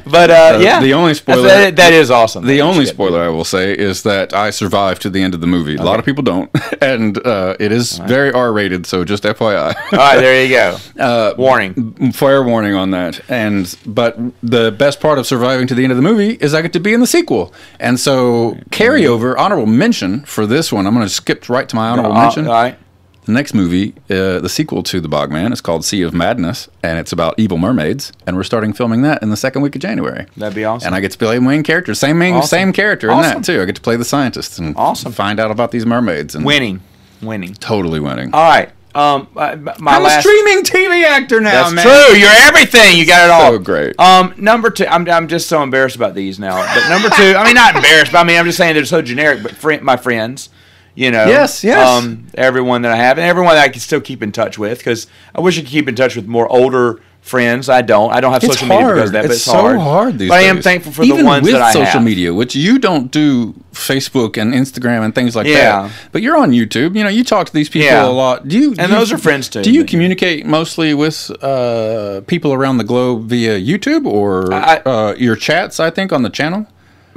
But 0.05 0.29
uh, 0.29 0.59
yeah, 0.61 0.79
the 0.81 0.93
only 0.93 1.13
spoiler- 1.13 1.43
that, 1.43 1.75
that 1.75 1.93
is 1.93 2.11
awesome. 2.11 2.45
The 2.45 2.61
only 2.61 2.85
spoiler 2.85 3.21
I 3.21 3.29
will 3.29 3.43
say 3.45 3.73
is 3.73 4.03
that 4.03 4.33
I 4.33 4.51
survived 4.51 5.01
to 5.03 5.09
the 5.09 5.21
end 5.21 5.33
of 5.33 5.41
the 5.41 5.47
movie. 5.47 5.75
A 5.75 5.83
lot 5.83 5.99
of 5.99 6.05
people 6.05 6.23
don't, 6.23 6.49
and 6.81 7.17
uh, 7.25 7.55
it 7.59 7.71
is 7.71 7.97
very 7.99 8.31
R-rated. 8.31 8.85
So 8.85 9.03
just 9.03 9.23
FYI, 9.23 9.75
All 9.91 9.97
right, 9.97 10.17
there 10.17 10.43
you 10.45 10.49
go. 10.55 10.77
Uh, 10.97 11.33
Warning. 11.37 12.04
Fair 12.11 12.43
warning 12.43 12.73
on 12.75 12.91
that. 12.91 13.21
And 13.29 13.75
but 13.85 14.17
the 14.43 14.71
best 14.71 14.99
part 14.99 15.17
of 15.17 15.25
surviving 15.27 15.67
to 15.67 15.75
the 15.75 15.83
end 15.83 15.91
of 15.91 15.97
the 15.97 16.03
movie 16.03 16.31
is 16.41 16.53
I 16.53 16.61
get 16.61 16.73
to 16.73 16.79
be 16.79 16.93
in 16.93 16.99
the 16.99 17.07
sequel, 17.07 17.53
and 17.79 17.99
so 17.99 18.57
carryover 18.71 19.37
honorable 19.37 19.65
mention 19.67 20.21
for 20.25 20.45
this 20.45 20.71
one. 20.71 20.85
I'm 20.87 20.93
going 20.93 21.05
to 21.07 21.13
skip 21.13 21.49
right 21.49 21.67
to 21.69 21.75
my 21.75 21.89
honorable 21.89 22.13
Uh, 22.13 22.21
mention. 22.23 22.47
all 22.47 22.53
right. 22.53 22.77
The 23.25 23.31
next 23.31 23.55
movie, 23.55 23.95
uh, 24.11 24.37
the 24.39 24.49
sequel 24.49 24.83
to 24.83 25.01
The 25.01 25.09
Bogman, 25.09 25.51
is 25.51 25.59
called 25.59 25.83
Sea 25.83 26.03
of 26.03 26.13
Madness, 26.13 26.67
and 26.83 26.99
it's 26.99 27.11
about 27.11 27.33
evil 27.39 27.57
mermaids. 27.57 28.11
And 28.27 28.35
we're 28.37 28.43
starting 28.43 28.71
filming 28.71 29.01
that 29.01 29.23
in 29.23 29.31
the 29.31 29.35
second 29.37 29.63
week 29.63 29.75
of 29.75 29.81
January. 29.81 30.27
That'd 30.37 30.53
be 30.53 30.63
awesome. 30.63 30.85
And 30.85 30.95
I 30.95 30.99
get 30.99 31.09
to 31.13 31.17
play 31.17 31.33
the 31.33 31.41
main 31.41 31.63
character, 31.63 31.95
same 31.95 32.19
main, 32.19 32.35
Awesome. 32.35 32.47
same 32.49 32.71
character 32.73 33.09
in 33.09 33.19
that 33.23 33.43
too. 33.43 33.63
I 33.63 33.65
get 33.65 33.73
to 33.77 33.81
play 33.81 33.95
the 33.95 34.05
scientist 34.05 34.59
and 34.59 34.75
Awesome. 34.77 35.11
find 35.11 35.39
out 35.39 35.49
about 35.49 35.71
these 35.71 35.87
mermaids 35.87 36.35
and 36.35 36.45
Winning. 36.45 36.81
Winning. 37.23 37.55
totally 37.55 37.99
winning. 37.99 38.29
All 38.31 38.47
right. 38.47 38.69
Um, 38.95 39.27
my 39.33 39.51
I'm 39.51 40.03
last. 40.03 40.19
a 40.19 40.21
streaming 40.21 40.63
TV 40.63 41.03
actor 41.03 41.41
now, 41.41 41.69
That's 41.69 41.73
man. 41.75 41.83
true. 41.83 42.17
You're 42.17 42.29
everything. 42.31 42.97
You 42.97 43.05
got 43.05 43.25
it 43.25 43.29
all. 43.31 43.51
So 43.51 43.59
great. 43.59 43.99
Um, 43.99 44.33
number 44.37 44.69
two. 44.69 44.85
I'm, 44.87 45.07
I'm 45.09 45.27
just 45.27 45.49
so 45.49 45.61
embarrassed 45.61 45.97
about 45.97 46.15
these 46.15 46.39
now. 46.39 46.55
But 46.73 46.89
number 46.89 47.09
two. 47.09 47.35
I 47.37 47.43
mean, 47.43 47.55
not 47.55 47.75
embarrassed, 47.75 48.13
but 48.13 48.19
I 48.19 48.23
mean, 48.23 48.37
I'm 48.39 48.45
just 48.45 48.57
saying 48.57 48.73
they're 48.73 48.85
so 48.85 49.01
generic. 49.01 49.43
But 49.43 49.51
friend, 49.51 49.81
my 49.83 49.97
friends, 49.97 50.49
you 50.95 51.11
know. 51.11 51.25
Yes, 51.25 51.61
yes. 51.61 51.85
Um, 51.85 52.27
everyone 52.35 52.83
that 52.83 52.93
I 52.93 52.95
have, 52.95 53.17
and 53.17 53.27
everyone 53.27 53.55
that 53.55 53.63
I 53.63 53.69
can 53.69 53.81
still 53.81 53.99
keep 53.99 54.23
in 54.23 54.31
touch 54.31 54.57
with, 54.57 54.77
because 54.77 55.07
I 55.35 55.41
wish 55.41 55.57
I 55.57 55.61
could 55.61 55.69
keep 55.71 55.89
in 55.89 55.95
touch 55.95 56.15
with 56.15 56.25
more 56.25 56.47
older 56.47 57.01
friends. 57.25 57.69
I 57.69 57.81
don't. 57.81 58.11
I 58.13 58.21
don't 58.21 58.31
have 58.31 58.43
It's 58.43 58.53
social 58.53 58.67
media 58.67 58.93
because 58.93 59.11
that. 59.11 59.23
But 59.23 59.31
it's, 59.31 59.35
it's, 59.41 59.43
so 59.45 59.53
hard. 59.53 59.79
hard 59.79 60.19
these 60.19 60.29
But 60.29 60.37
days. 60.37 60.45
I 60.45 60.49
am 60.49 60.61
thankful 60.61 60.91
for 60.93 61.03
Even 61.03 61.19
the 61.19 61.25
ones 61.25 61.43
with 61.43 61.53
that 61.53 61.61
I 61.61 61.71
social 61.73 61.85
have. 61.99 62.03
media, 62.03 62.33
which 62.33 62.55
you 62.55 62.77
don't 62.79 63.11
do 63.11 63.53
Facebook 63.73 64.37
and 64.41 64.53
Instagram 64.53 65.03
and 65.03 65.13
things 65.13 65.35
like 65.35 65.47
Yeah. 65.47 65.83
that. 65.83 65.91
But 66.11 66.21
you're 66.21 66.37
on 66.37 66.51
YouTube. 66.51 66.95
You 66.95 67.03
know, 67.03 67.09
you 67.09 67.23
talk 67.23 67.47
to 67.47 67.53
these 67.53 67.67
people 67.67 67.87
Yeah. 67.87 68.05
a 68.05 68.09
lot. 68.23 68.47
Do 68.47 68.57
you? 68.57 68.69
And 68.77 68.89
you- 68.91 68.95
those 68.97 69.11
are 69.11 69.17
friends, 69.17 69.49
too, 69.49 69.63
Do 69.63 69.71
you 69.71 69.83
communicate 69.85 70.45
mostly 70.45 70.93
with 70.93 71.31
uh, 71.43 72.21
people 72.27 72.53
around 72.53 72.77
the 72.77 72.83
globe 72.85 73.27
via 73.27 73.59
YouTube 73.59 74.05
or 74.05 74.53
I- 74.53 74.81
uh, 74.85 75.15
your 75.17 75.35
chats? 75.35 75.79
I 75.79 75.89
think 75.89 76.13
on 76.13 76.21
the 76.23 76.29
channel. 76.29 76.67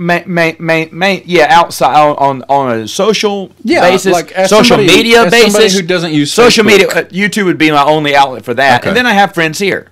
Main, 0.01 0.23
main, 0.27 0.55
main, 0.61 0.89
main, 0.93 1.23
yeah, 1.27 1.49
outside 1.51 1.97
on, 1.99 2.15
on 2.19 2.45
on 2.49 2.79
a 2.83 2.87
social 2.87 3.51
Yeah, 3.65 3.81
basis, 3.81 4.13
like 4.13 4.31
social 4.47 4.65
somebody- 4.65 4.87
media 4.97 5.25
as 5.25 5.33
somebody 5.33 5.65
basis. 5.65 5.81
who 5.81 5.85
doesn't 5.85 6.13
use 6.13 6.33
social 6.33 6.63
Facebook. 6.63 6.67
media, 6.69 6.87
uh, 6.89 7.03
YouTube 7.07 7.47
would 7.47 7.59
be 7.59 7.73
my 7.73 7.83
only 7.83 8.15
outlet 8.15 8.45
for 8.45 8.55
that, 8.55 8.83
Okay. 8.83 8.91
and 8.91 8.97
then 8.97 9.07
I 9.07 9.13
have 9.15 9.35
friends 9.35 9.59
here, 9.59 9.89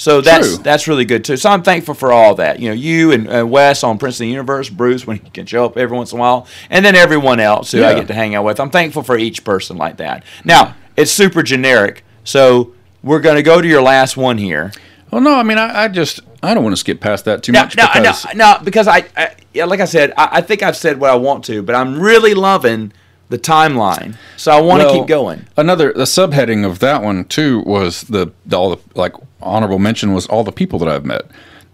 so 0.00 0.22
that's 0.22 0.54
True. 0.54 0.62
that's 0.62 0.88
really 0.88 1.04
good 1.04 1.26
too. 1.26 1.36
So 1.36 1.50
I'm 1.50 1.62
thankful 1.62 1.92
for 1.92 2.10
all 2.10 2.34
that. 2.36 2.58
You 2.58 2.70
know, 2.70 2.74
you 2.74 3.12
and 3.12 3.30
uh, 3.30 3.46
Wes 3.46 3.84
on 3.84 3.98
Princeton 3.98 4.28
Universe, 4.28 4.70
Bruce 4.70 5.06
when 5.06 5.18
he 5.18 5.28
can 5.28 5.44
show 5.44 5.66
up 5.66 5.76
every 5.76 5.94
once 5.94 6.12
in 6.12 6.18
a 6.18 6.20
while, 6.22 6.46
and 6.70 6.82
then 6.82 6.96
everyone 6.96 7.38
else 7.38 7.72
who 7.72 7.84
I 7.84 7.92
get 7.92 8.08
to 8.08 8.14
hang 8.14 8.34
out 8.34 8.46
with. 8.46 8.60
I'm 8.60 8.70
thankful 8.70 9.02
for 9.02 9.18
each 9.18 9.44
person 9.44 9.76
like 9.76 9.98
that. 9.98 10.24
Now 10.42 10.74
it's 10.96 11.10
super 11.10 11.42
generic, 11.42 12.02
so 12.24 12.72
we're 13.02 13.20
going 13.20 13.36
to 13.36 13.42
go 13.42 13.60
to 13.60 13.68
your 13.68 13.82
last 13.82 14.16
one 14.16 14.38
here. 14.38 14.72
Well, 15.10 15.20
no, 15.20 15.34
I 15.34 15.42
mean, 15.42 15.58
I, 15.58 15.84
I 15.84 15.88
just 15.88 16.20
I 16.42 16.54
don't 16.54 16.64
want 16.64 16.72
to 16.72 16.80
skip 16.80 17.02
past 17.02 17.26
that 17.26 17.42
too 17.42 17.52
much 17.52 17.76
no, 17.76 17.86
because 17.92 18.24
no, 18.34 18.54
no, 18.54 18.64
because 18.64 18.88
I, 18.88 19.04
I 19.18 19.34
yeah, 19.52 19.66
like 19.66 19.80
I 19.80 19.84
said, 19.84 20.14
I, 20.16 20.38
I 20.38 20.40
think 20.40 20.62
I've 20.62 20.78
said 20.78 20.98
what 20.98 21.10
I 21.10 21.16
want 21.16 21.44
to, 21.44 21.62
but 21.62 21.74
I'm 21.74 22.00
really 22.00 22.32
loving 22.32 22.94
the 23.30 23.38
timeline, 23.38 24.14
so 24.36 24.52
I 24.52 24.60
want 24.60 24.82
to 24.82 24.86
Well, 24.86 24.98
keep 24.98 25.06
going. 25.08 25.46
Another 25.56 25.92
the 25.92 26.04
subheading 26.04 26.66
of 26.66 26.80
that 26.80 27.02
one 27.02 27.24
too 27.24 27.60
was 27.60 28.02
the, 28.02 28.32
the 28.44 28.56
all 28.58 28.70
the 28.76 28.82
like 28.94 29.14
honorable 29.40 29.78
mention 29.78 30.12
was 30.12 30.26
all 30.26 30.44
the 30.44 30.52
people 30.52 30.78
that 30.80 30.88
I've 30.88 31.04
met. 31.04 31.22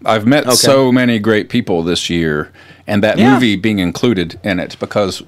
I've 0.05 0.25
met 0.27 0.45
Okay. 0.45 0.55
so 0.55 0.91
many 0.91 1.17
great 1.19 1.49
people 1.49 1.83
this 1.83 2.09
year, 2.09 2.51
and 2.85 3.03
that 3.03 3.17
Yeah. 3.17 3.33
movie 3.33 3.55
being 3.55 3.79
included 3.79 4.39
in 4.43 4.59
it 4.59 4.77
because 4.79 5.23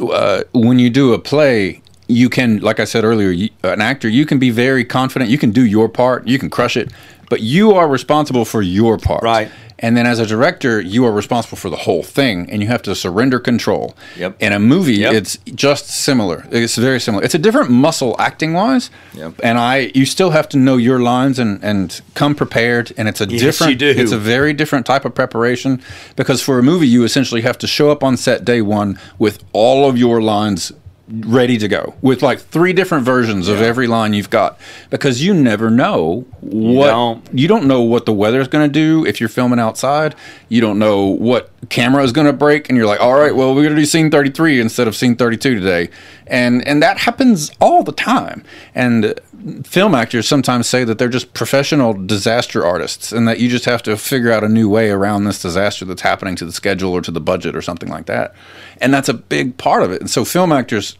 uh, 0.00 0.42
when 0.52 0.78
you 0.80 0.90
do 0.90 1.12
a 1.14 1.18
play, 1.20 1.80
you 2.08 2.28
can, 2.28 2.58
like 2.58 2.80
I 2.80 2.84
said 2.84 3.04
earlier, 3.04 3.30
you, 3.30 3.48
an 3.62 3.80
actor 3.80 4.08
you 4.08 4.26
can 4.26 4.38
be 4.40 4.50
very 4.50 4.84
confident. 4.84 5.30
You 5.30 5.38
can 5.38 5.52
do 5.52 5.64
your 5.64 5.88
part. 5.88 6.26
You 6.26 6.38
can 6.38 6.50
crush 6.50 6.76
it, 6.76 6.90
but 7.34 7.40
you 7.40 7.72
are 7.72 7.88
responsible 7.88 8.44
for 8.44 8.62
your 8.62 8.96
part. 8.96 9.24
Right. 9.24 9.50
And 9.80 9.96
then 9.96 10.06
as 10.06 10.20
a 10.20 10.26
director, 10.34 10.80
you 10.80 11.04
are 11.04 11.10
responsible 11.10 11.56
for 11.58 11.68
the 11.68 11.76
whole 11.86 12.04
thing 12.04 12.48
and 12.48 12.62
you 12.62 12.68
have 12.68 12.80
to 12.82 12.94
surrender 12.94 13.40
control. 13.40 13.96
Yep. 14.16 14.36
In 14.40 14.52
a 14.52 14.60
movie, 14.60 14.98
Yep. 14.98 15.12
it's 15.14 15.36
just 15.52 15.88
similar. 15.88 16.46
It's 16.52 16.76
very 16.76 17.00
similar. 17.00 17.24
It's 17.24 17.34
a 17.34 17.40
different 17.46 17.70
muscle 17.70 18.14
acting 18.20 18.52
wise. 18.52 18.88
Yep. 19.14 19.32
And 19.42 19.58
I 19.58 19.90
you 19.92 20.06
still 20.06 20.30
have 20.30 20.48
to 20.50 20.56
know 20.58 20.76
your 20.76 21.00
lines 21.00 21.40
and, 21.40 21.52
and 21.64 22.00
come 22.14 22.36
prepared 22.36 22.92
and 22.96 23.08
it's 23.08 23.20
a 23.20 23.26
Yes, 23.28 23.40
different 23.40 23.70
you 23.72 23.78
do. 23.94 24.00
it's 24.00 24.12
a 24.12 24.18
very 24.36 24.52
different 24.52 24.86
type 24.86 25.04
of 25.04 25.12
preparation 25.12 25.82
because 26.14 26.40
for 26.40 26.60
a 26.60 26.62
movie 26.62 26.86
you 26.86 27.02
essentially 27.02 27.42
have 27.42 27.58
to 27.58 27.66
show 27.66 27.90
up 27.90 28.04
on 28.04 28.16
set 28.16 28.44
day 28.44 28.62
one 28.62 28.96
with 29.18 29.42
all 29.52 29.88
of 29.90 29.98
your 29.98 30.22
lines 30.22 30.70
ready 31.08 31.58
to 31.58 31.68
go 31.68 31.94
with 32.00 32.22
like 32.22 32.40
three 32.40 32.72
different 32.72 33.04
versions 33.04 33.46
of 33.46 33.60
every 33.60 33.86
line 33.86 34.14
you've 34.14 34.30
got 34.30 34.58
because 34.88 35.22
you 35.22 35.34
never 35.34 35.70
know 35.70 36.24
what 36.40 36.86
don't. 36.86 37.28
you 37.32 37.46
don't 37.46 37.66
know 37.66 37.82
what 37.82 38.06
the 38.06 38.12
weather's 38.12 38.48
going 38.48 38.66
to 38.66 38.72
do 38.72 39.04
if 39.04 39.20
you're 39.20 39.28
filming 39.28 39.58
outside. 39.58 40.14
You 40.48 40.62
don't 40.62 40.78
know 40.78 41.04
what 41.04 41.50
camera 41.68 42.02
is 42.02 42.12
going 42.12 42.26
to 42.26 42.32
break 42.32 42.70
and 42.70 42.76
you're 42.78 42.86
like 42.86 43.00
all 43.00 43.14
right 43.14 43.34
well 43.34 43.54
we're 43.54 43.62
going 43.62 43.74
to 43.74 43.80
do 43.80 43.86
scene 43.86 44.10
33 44.10 44.60
instead 44.60 44.88
of 44.88 44.96
scene 44.96 45.14
32 45.14 45.60
today. 45.60 45.90
And 46.26 46.66
and 46.66 46.82
that 46.82 46.98
happens 46.98 47.50
all 47.60 47.82
the 47.82 47.92
time. 47.92 48.42
And 48.74 49.20
film 49.64 49.94
actors 49.94 50.26
sometimes 50.26 50.66
say 50.66 50.84
that 50.84 50.98
they're 50.98 51.08
just 51.08 51.34
professional 51.34 51.92
disaster 51.92 52.64
artists 52.64 53.12
and 53.12 53.28
that 53.28 53.40
you 53.40 53.48
just 53.48 53.66
have 53.66 53.82
to 53.82 53.96
figure 53.96 54.32
out 54.32 54.42
a 54.42 54.48
new 54.48 54.68
way 54.68 54.90
around 54.90 55.24
this 55.24 55.42
disaster 55.42 55.84
that's 55.84 56.02
happening 56.02 56.34
to 56.36 56.46
the 56.46 56.52
schedule 56.52 56.92
or 56.92 57.02
to 57.02 57.10
the 57.10 57.20
budget 57.20 57.54
or 57.54 57.60
something 57.60 57.90
like 57.90 58.06
that. 58.06 58.34
And 58.80 58.92
that's 58.92 59.08
a 59.08 59.14
big 59.14 59.58
part 59.58 59.82
of 59.82 59.92
it. 59.92 60.00
And 60.00 60.10
so 60.10 60.24
film 60.24 60.52
actors 60.52 60.96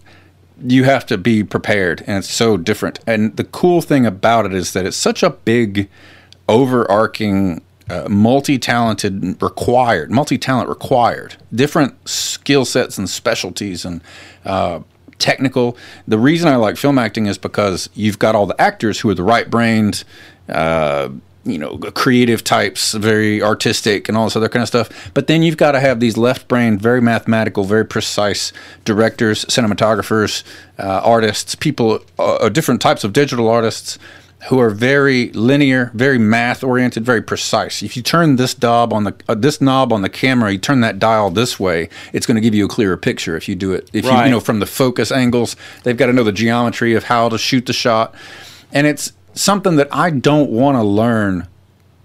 you 0.62 0.84
have 0.84 1.04
to 1.06 1.18
be 1.18 1.42
prepared 1.42 2.04
and 2.06 2.18
it's 2.18 2.30
so 2.30 2.56
different. 2.56 3.00
And 3.06 3.36
the 3.36 3.44
cool 3.44 3.80
thing 3.80 4.06
about 4.06 4.46
it 4.46 4.54
is 4.54 4.72
that 4.72 4.86
it's 4.86 4.96
such 4.96 5.22
a 5.22 5.30
big 5.30 5.88
overarching 6.48 7.62
uh, 7.88 8.08
multi-talented 8.08 9.42
required 9.42 10.10
multi-talent 10.10 10.70
required 10.70 11.36
different 11.54 12.08
skill 12.08 12.64
sets 12.64 12.96
and 12.96 13.10
specialties 13.10 13.84
and 13.84 14.00
uh, 14.46 14.80
technical. 15.18 15.76
The 16.06 16.18
reason 16.18 16.48
i 16.48 16.56
like 16.56 16.76
film 16.76 16.98
acting 16.98 17.26
is 17.26 17.38
because 17.38 17.88
you've 17.94 18.18
got 18.18 18.34
all 18.34 18.46
the 18.46 18.60
actors 18.60 19.00
who 19.00 19.10
are 19.10 19.14
the 19.14 19.22
right 19.22 19.48
brained 19.48 20.04
uh, 20.48 21.08
you 21.44 21.58
know 21.58 21.76
creative 21.94 22.42
types 22.42 22.92
very 22.94 23.42
artistic 23.42 24.08
and 24.08 24.16
all 24.16 24.24
this 24.24 24.36
other 24.36 24.48
kind 24.48 24.62
of 24.62 24.68
stuff. 24.68 25.10
But 25.14 25.26
then 25.26 25.42
you've 25.42 25.56
got 25.56 25.72
to 25.72 25.80
have 25.80 26.00
these 26.00 26.16
left 26.16 26.48
brained 26.48 26.80
very 26.80 27.00
mathematical 27.00 27.64
very 27.64 27.84
precise 27.84 28.52
directors 28.84 29.44
cinematographers 29.46 30.42
uh, 30.78 31.00
artists 31.04 31.54
people 31.54 32.00
uh, 32.18 32.48
different 32.48 32.80
types 32.80 33.04
of 33.04 33.12
digital 33.12 33.48
artists 33.48 33.98
who 34.48 34.60
are 34.60 34.70
very 34.70 35.30
linear, 35.30 35.90
very 35.94 36.18
math 36.18 36.62
oriented, 36.62 37.04
very 37.04 37.22
precise. 37.22 37.82
If 37.82 37.96
you 37.96 38.02
turn 38.02 38.36
this 38.36 38.60
knob 38.60 38.92
on 38.92 39.04
the 39.04 39.14
uh, 39.28 39.34
this 39.34 39.60
knob 39.60 39.92
on 39.92 40.02
the 40.02 40.08
camera, 40.08 40.52
you 40.52 40.58
turn 40.58 40.80
that 40.80 40.98
dial 40.98 41.30
this 41.30 41.58
way, 41.58 41.88
it's 42.12 42.26
going 42.26 42.34
to 42.34 42.40
give 42.40 42.54
you 42.54 42.66
a 42.66 42.68
clearer 42.68 42.96
picture. 42.96 43.36
If 43.36 43.48
you 43.48 43.54
do 43.54 43.72
it, 43.72 43.88
if 43.92 44.04
you, 44.04 44.10
you 44.10 44.30
know 44.30 44.40
from 44.40 44.60
the 44.60 44.66
focus 44.66 45.10
angles, 45.10 45.56
they've 45.82 45.96
got 45.96 46.06
to 46.06 46.12
know 46.12 46.24
the 46.24 46.32
geometry 46.32 46.94
of 46.94 47.04
how 47.04 47.28
to 47.28 47.38
shoot 47.38 47.66
the 47.66 47.72
shot, 47.72 48.14
and 48.72 48.86
it's 48.86 49.12
something 49.32 49.76
that 49.76 49.88
I 49.90 50.10
don't 50.10 50.50
want 50.50 50.76
to 50.76 50.82
learn 50.82 51.48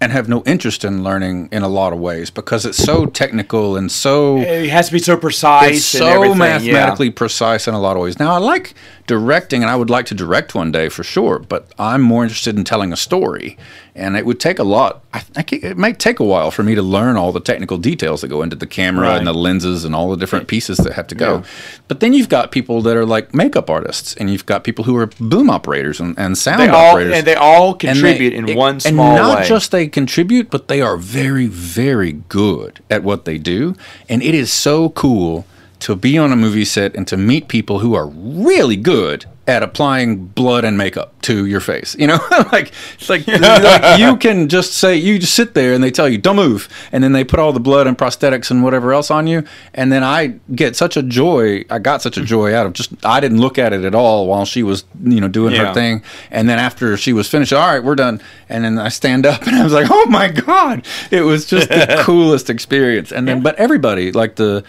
and 0.00 0.12
have 0.12 0.28
no 0.28 0.42
interest 0.46 0.82
in 0.84 1.04
learning 1.04 1.48
in 1.52 1.62
a 1.62 1.68
lot 1.68 1.92
of 1.92 1.98
ways 1.98 2.30
because 2.30 2.64
it's 2.64 2.78
so 2.78 3.04
technical 3.04 3.76
and 3.76 3.92
so 3.92 4.38
It 4.38 4.70
has 4.70 4.86
to 4.86 4.92
be 4.92 4.98
so 4.98 5.16
precise. 5.16 5.84
so 5.84 6.34
mathematically 6.34 7.08
Yeah. 7.08 7.12
precise 7.14 7.68
in 7.68 7.74
a 7.74 7.80
lot 7.80 7.96
of 7.96 8.02
ways. 8.02 8.18
Now, 8.18 8.32
I 8.32 8.38
like 8.38 8.74
directing, 9.06 9.62
and 9.62 9.70
I 9.70 9.76
would 9.76 9.90
like 9.90 10.06
to 10.06 10.14
direct 10.14 10.54
one 10.54 10.72
day 10.72 10.88
for 10.88 11.02
sure. 11.04 11.38
But 11.38 11.66
I'm 11.78 12.00
more 12.00 12.22
interested 12.22 12.56
in 12.56 12.64
telling 12.64 12.92
a 12.92 12.96
story, 12.96 13.58
and 13.94 14.16
it 14.16 14.24
would 14.26 14.38
take 14.40 14.58
a 14.58 14.62
lot. 14.64 15.02
I 15.12 15.18
think 15.20 15.52
it 15.52 15.76
might 15.76 15.98
take 15.98 16.20
a 16.20 16.24
while 16.24 16.50
for 16.50 16.62
me 16.62 16.74
to 16.74 16.82
learn 16.82 17.16
all 17.16 17.32
the 17.32 17.40
technical 17.40 17.76
details 17.78 18.20
that 18.20 18.28
go 18.28 18.42
into 18.42 18.54
the 18.56 18.66
camera 18.66 19.08
Right. 19.08 19.18
and 19.18 19.26
the 19.26 19.34
lenses 19.34 19.84
and 19.84 19.94
all 19.94 20.10
the 20.10 20.16
different 20.16 20.46
pieces 20.48 20.78
that 20.78 20.92
have 20.92 21.06
to 21.08 21.14
go. 21.14 21.42
But 21.88 22.00
then 22.00 22.12
you've 22.12 22.28
got 22.28 22.52
people 22.52 22.80
that 22.82 22.96
are 22.96 23.04
like 23.06 23.34
makeup 23.34 23.68
artists, 23.68 24.14
and 24.14 24.30
you've 24.30 24.46
got 24.46 24.62
people 24.64 24.84
who 24.84 24.96
are 24.96 25.06
boom 25.18 25.50
operators 25.50 25.98
and, 26.00 26.16
and 26.18 26.38
sound 26.38 26.60
They 26.60 26.68
all 26.68 26.90
operators 26.92 27.14
and 27.18 27.26
they 27.26 27.34
all 27.34 27.72
and 27.72 27.80
they- 27.80 27.86
contribute 27.88 28.32
in 28.34 28.48
it- 28.48 28.56
one 28.56 28.80
small 28.80 29.06
and 29.08 29.16
not 29.16 29.38
way. 29.40 29.48
just 29.48 29.70
they 29.72 29.88
contribute, 29.88 30.50
but 30.50 30.68
they 30.68 30.80
are 30.80 30.96
very, 30.96 31.46
very 31.46 32.12
good 32.28 32.80
at 32.90 33.02
what 33.02 33.24
they 33.24 33.38
do, 33.38 33.74
and 34.08 34.22
it 34.22 34.34
is 34.34 34.52
so 34.52 34.90
cool 34.90 35.44
to 35.80 35.96
be 35.96 36.16
on 36.18 36.32
a 36.32 36.36
movie 36.36 36.64
set 36.64 36.94
and 36.94 37.06
to 37.08 37.16
meet 37.16 37.48
people 37.48 37.78
who 37.80 37.94
are 37.94 38.06
really 38.06 38.76
good 38.76 39.24
at 39.46 39.62
applying 39.64 40.26
blood 40.26 40.64
and 40.64 40.78
makeup 40.78 41.12
to 41.22 41.44
your 41.44 41.58
face. 41.58 41.96
You 41.98 42.06
know, 42.06 42.18
like 42.52 42.72
it's 42.94 43.08
like, 43.08 43.26
like 43.26 43.98
you 43.98 44.16
can 44.16 44.48
just 44.48 44.74
say 44.74 44.94
you 44.94 45.18
just 45.18 45.34
sit 45.34 45.54
there 45.54 45.72
and 45.74 45.82
they 45.82 45.90
tell 45.90 46.08
you 46.08 46.18
don't 46.18 46.36
move, 46.36 46.68
and 46.92 47.02
then 47.02 47.12
they 47.12 47.24
put 47.24 47.40
all 47.40 47.52
the 47.52 47.58
blood 47.58 47.88
and 47.88 47.98
prosthetics 47.98 48.50
and 48.52 48.62
whatever 48.62 48.92
else 48.92 49.10
on 49.10 49.26
you, 49.26 49.42
and 49.74 49.90
then 49.90 50.04
I 50.04 50.34
get 50.54 50.76
such 50.76 50.96
a 50.96 51.02
joy. 51.02 51.64
I 51.68 51.80
got 51.80 52.00
such 52.00 52.16
a 52.16 52.22
joy 52.22 52.54
out 52.54 52.66
of 52.66 52.74
just 52.74 52.92
I 53.04 53.18
didn't 53.18 53.40
look 53.40 53.58
at 53.58 53.72
it 53.72 53.84
at 53.84 53.94
all 53.94 54.26
while 54.28 54.44
she 54.44 54.62
was 54.62 54.84
you 55.02 55.20
know 55.20 55.28
doing 55.28 55.54
Yeah. 55.54 55.68
her 55.68 55.74
thing, 55.74 56.04
and 56.30 56.48
then 56.48 56.58
after 56.60 56.96
she 56.96 57.12
was 57.12 57.28
finished, 57.28 57.52
all 57.52 57.66
right, 57.66 57.82
we're 57.82 57.96
done, 57.96 58.20
and 58.48 58.64
then 58.64 58.78
I 58.78 58.88
stand 58.90 59.26
up 59.26 59.42
and 59.48 59.56
I 59.56 59.64
was 59.64 59.72
like, 59.72 59.88
oh 59.90 60.06
my 60.06 60.28
god, 60.28 60.86
it 61.10 61.22
was 61.22 61.46
just 61.46 61.70
the 61.70 61.96
coolest 62.04 62.50
experience. 62.50 63.10
And 63.10 63.26
then 63.26 63.40
but 63.42 63.56
everybody 63.56 64.12
like 64.12 64.36
the 64.36 64.62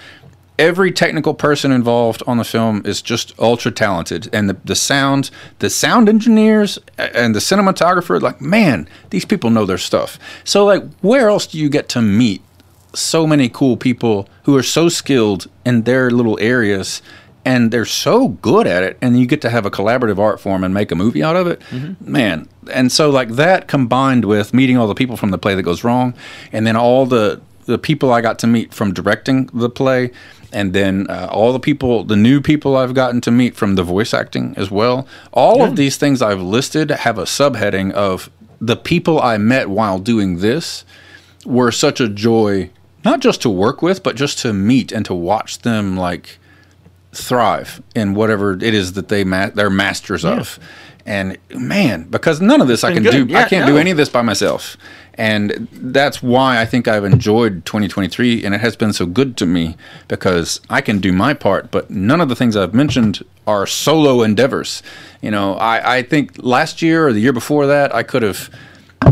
every 0.61 0.91
technical 0.91 1.33
person 1.33 1.71
involved 1.71 2.21
on 2.27 2.37
the 2.37 2.43
film 2.43 2.83
is 2.85 3.01
just 3.01 3.37
ultra 3.39 3.71
talented. 3.71 4.29
And 4.31 4.47
the, 4.47 4.55
the 4.63 4.75
sound 4.75 5.31
the 5.57 5.71
sound 5.71 6.07
engineers 6.07 6.77
and 6.97 7.33
the 7.33 7.39
cinematographer 7.39 8.21
like 8.21 8.39
man 8.39 8.87
these 9.09 9.25
people 9.25 9.49
know 9.49 9.65
their 9.65 9.79
stuff. 9.79 10.19
So 10.43 10.65
like 10.65 10.83
where 11.01 11.29
else 11.29 11.47
do 11.47 11.57
you 11.57 11.67
get 11.67 11.89
to 11.89 12.01
meet 12.01 12.41
so 12.93 13.25
many 13.25 13.49
cool 13.49 13.75
people 13.75 14.29
who 14.43 14.55
are 14.55 14.63
so 14.63 14.87
skilled 14.87 15.49
in 15.65 15.83
their 15.83 16.11
little 16.11 16.37
areas 16.39 17.01
and 17.43 17.71
they're 17.71 17.85
so 17.85 18.27
good 18.27 18.67
at 18.67 18.83
it 18.83 18.99
and 19.01 19.19
you 19.19 19.25
get 19.25 19.41
to 19.41 19.49
have 19.49 19.65
a 19.65 19.71
collaborative 19.71 20.19
art 20.19 20.39
form 20.39 20.63
and 20.63 20.75
make 20.75 20.91
a 20.91 20.95
movie 20.95 21.23
out 21.23 21.35
of 21.35 21.47
it? 21.47 21.59
Mm-hmm. 21.71 22.11
Man. 22.11 22.47
And 22.71 22.91
so 22.91 23.09
like 23.09 23.29
that 23.29 23.67
combined 23.67 24.25
with 24.25 24.53
meeting 24.53 24.77
all 24.77 24.87
the 24.87 24.93
people 24.93 25.17
from 25.17 25.31
the 25.31 25.39
play 25.39 25.55
that 25.55 25.63
goes 25.63 25.83
wrong 25.83 26.13
and 26.51 26.67
then 26.67 26.75
all 26.75 27.07
the 27.07 27.41
the 27.65 27.77
people 27.77 28.11
i 28.11 28.21
got 28.21 28.39
to 28.39 28.47
meet 28.47 28.73
from 28.73 28.93
directing 28.93 29.45
the 29.53 29.69
play 29.69 30.11
and 30.53 30.73
then 30.73 31.07
uh, 31.09 31.27
all 31.31 31.53
the 31.53 31.59
people 31.59 32.03
the 32.03 32.15
new 32.15 32.41
people 32.41 32.75
i've 32.75 32.93
gotten 32.93 33.21
to 33.21 33.31
meet 33.31 33.55
from 33.55 33.75
the 33.75 33.83
voice 33.83 34.13
acting 34.13 34.53
as 34.57 34.69
well. 34.69 35.07
All 35.31 35.63
of 35.63 35.75
these 35.75 35.97
things 35.97 36.21
i've 36.21 36.41
listed 36.41 36.89
have 36.89 37.17
a 37.17 37.23
subheading 37.23 37.91
of 37.93 38.29
the 38.59 38.75
people 38.75 39.19
i 39.21 39.37
met 39.37 39.69
while 39.69 39.97
doing 39.99 40.39
this 40.39 40.83
were 41.45 41.71
such 41.71 41.99
a 41.99 42.07
joy 42.07 42.69
not 43.03 43.19
just 43.19 43.41
to 43.41 43.49
work 43.49 43.81
with 43.81 44.03
but 44.03 44.15
just 44.15 44.37
to 44.39 44.53
meet 44.53 44.91
and 44.91 45.05
to 45.05 45.13
watch 45.13 45.59
them 45.59 45.97
like 45.97 46.37
thrive 47.13 47.81
in 47.95 48.13
whatever 48.13 48.53
it 48.53 48.61
is 48.63 48.93
that 48.93 49.09
they 49.09 49.23
ma- 49.23 49.49
they're 49.49 49.69
masters 49.69 50.23
of 50.23 50.59
and 51.05 51.37
man 51.55 52.03
because 52.03 52.41
none 52.41 52.61
of 52.61 52.67
this 52.67 52.83
i 52.83 52.93
can 52.93 53.03
good. 53.03 53.27
do 53.27 53.35
i 53.35 53.47
can't 53.47 53.65
no. 53.65 53.73
do 53.73 53.77
any 53.77 53.91
of 53.91 53.97
this 53.97 54.09
by 54.09 54.21
myself 54.21 54.77
and 55.15 55.67
that's 55.71 56.21
why 56.21 56.59
i 56.59 56.65
think 56.65 56.87
i've 56.87 57.03
enjoyed 57.03 57.65
2023 57.65 58.43
and 58.45 58.53
it 58.53 58.61
has 58.61 58.75
been 58.75 58.93
so 58.93 59.05
good 59.05 59.35
to 59.37 59.45
me 59.45 59.75
because 60.07 60.61
i 60.69 60.81
can 60.81 60.99
do 60.99 61.11
my 61.11 61.33
part 61.33 61.71
but 61.71 61.89
none 61.89 62.21
of 62.21 62.29
the 62.29 62.35
things 62.35 62.55
i've 62.55 62.73
mentioned 62.73 63.23
are 63.47 63.65
solo 63.65 64.21
endeavors 64.21 64.83
you 65.21 65.31
know 65.31 65.55
i, 65.55 65.97
I 65.97 66.03
think 66.03 66.31
last 66.37 66.81
year 66.81 67.07
or 67.07 67.13
the 67.13 67.19
year 67.19 67.33
before 67.33 67.65
that 67.67 67.93
i 67.93 68.03
could 68.03 68.23
have 68.23 68.49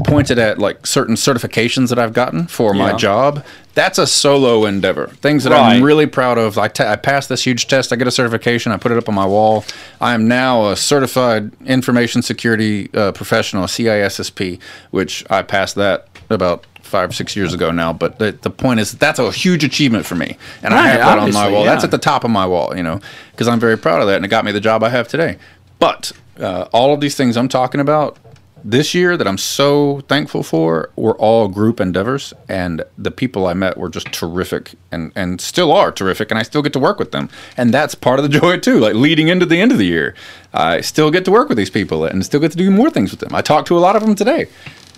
pointed 0.03 0.37
at 0.37 0.59
like 0.59 0.85
certain 0.85 1.15
certifications 1.15 1.89
that 1.89 1.99
I've 1.99 2.13
gotten 2.13 2.47
for 2.47 2.73
my 2.73 2.93
job. 2.93 3.43
That's 3.79 3.97
a 3.97 4.05
solo 4.05 4.65
endeavor. 4.65 5.07
Things 5.21 5.45
that 5.45 5.53
Right. 5.53 5.75
I'm 5.77 5.81
really 5.83 6.05
proud 6.05 6.37
of. 6.37 6.57
I 6.57 6.67
ta- 6.67 6.97
passed 6.97 7.29
this 7.29 7.45
huge 7.45 7.67
test. 7.67 7.93
I 7.93 7.95
get 7.95 8.07
a 8.07 8.11
certification. 8.11 8.73
I 8.73 8.77
put 8.77 8.91
it 8.91 8.97
up 8.97 9.07
on 9.07 9.15
my 9.15 9.25
wall. 9.25 9.63
I 10.01 10.13
am 10.13 10.27
now 10.27 10.67
a 10.67 10.75
certified 10.75 11.51
information 11.65 12.21
security 12.21 12.89
uh, 12.93 13.13
professional, 13.13 13.63
a 13.63 13.67
CISSP, 13.67 14.59
which 14.91 15.23
I 15.29 15.43
passed 15.43 15.75
that 15.75 16.07
about 16.29 16.65
five 16.81 17.15
six 17.15 17.37
years 17.37 17.53
ago 17.53 17.71
now. 17.71 17.93
But 17.93 18.19
the, 18.19 18.33
the 18.33 18.49
point 18.49 18.81
is 18.81 18.91
that's 18.91 19.17
a 19.19 19.31
huge 19.31 19.63
achievement 19.63 20.05
for 20.05 20.15
me, 20.15 20.35
and 20.61 20.73
I 20.73 20.77
Right, 20.77 20.87
have 20.89 20.99
that 20.99 21.19
on 21.19 21.31
my 21.31 21.49
wall. 21.49 21.63
That's 21.63 21.85
at 21.85 21.91
the 21.91 21.97
top 21.97 22.25
of 22.25 22.31
my 22.31 22.45
wall, 22.45 22.75
you 22.75 22.83
know, 22.83 22.99
because 23.31 23.47
I'm 23.47 23.61
very 23.61 23.77
proud 23.77 24.01
of 24.01 24.07
that, 24.07 24.17
and 24.17 24.25
it 24.25 24.27
got 24.27 24.43
me 24.43 24.51
the 24.51 24.59
job 24.59 24.83
I 24.83 24.89
have 24.89 25.07
today. 25.07 25.37
But 25.79 26.11
uh, 26.37 26.67
all 26.73 26.93
of 26.93 26.99
these 26.99 27.15
things 27.15 27.37
I'm 27.37 27.47
talking 27.47 27.79
about 27.79 28.17
this 28.63 28.93
year 28.93 29.17
that 29.17 29.27
I'm 29.27 29.37
so 29.37 30.01
thankful 30.07 30.43
for 30.43 30.89
were 30.95 31.17
all 31.17 31.47
group 31.47 31.79
endeavors, 31.79 32.33
and 32.47 32.83
the 32.97 33.11
people 33.11 33.47
I 33.47 33.53
met 33.53 33.77
were 33.77 33.89
just 33.89 34.11
terrific, 34.11 34.75
and 34.91 35.11
and 35.15 35.39
still 35.41 35.71
are 35.71 35.91
terrific, 35.91 36.31
and 36.31 36.39
I 36.39 36.43
still 36.43 36.61
get 36.61 36.73
to 36.73 36.79
work 36.79 36.99
with 36.99 37.11
them, 37.11 37.29
and 37.57 37.73
that's 37.73 37.95
part 37.95 38.19
of 38.19 38.23
the 38.23 38.39
joy 38.39 38.59
too. 38.59 38.79
Like 38.79 38.95
leading 38.95 39.27
into 39.27 39.45
the 39.45 39.59
end 39.59 39.71
of 39.71 39.77
the 39.77 39.85
year, 39.85 40.15
I 40.53 40.81
still 40.81 41.11
get 41.11 41.25
to 41.25 41.31
work 41.31 41.49
with 41.49 41.57
these 41.57 41.69
people 41.69 42.05
and 42.05 42.25
still 42.25 42.39
get 42.39 42.51
to 42.51 42.57
do 42.57 42.71
more 42.71 42.89
things 42.89 43.11
with 43.11 43.19
them. 43.19 43.33
I 43.33 43.41
talked 43.41 43.67
to 43.69 43.77
a 43.77 43.79
lot 43.79 43.95
of 43.95 44.01
them 44.01 44.15
today. 44.15 44.47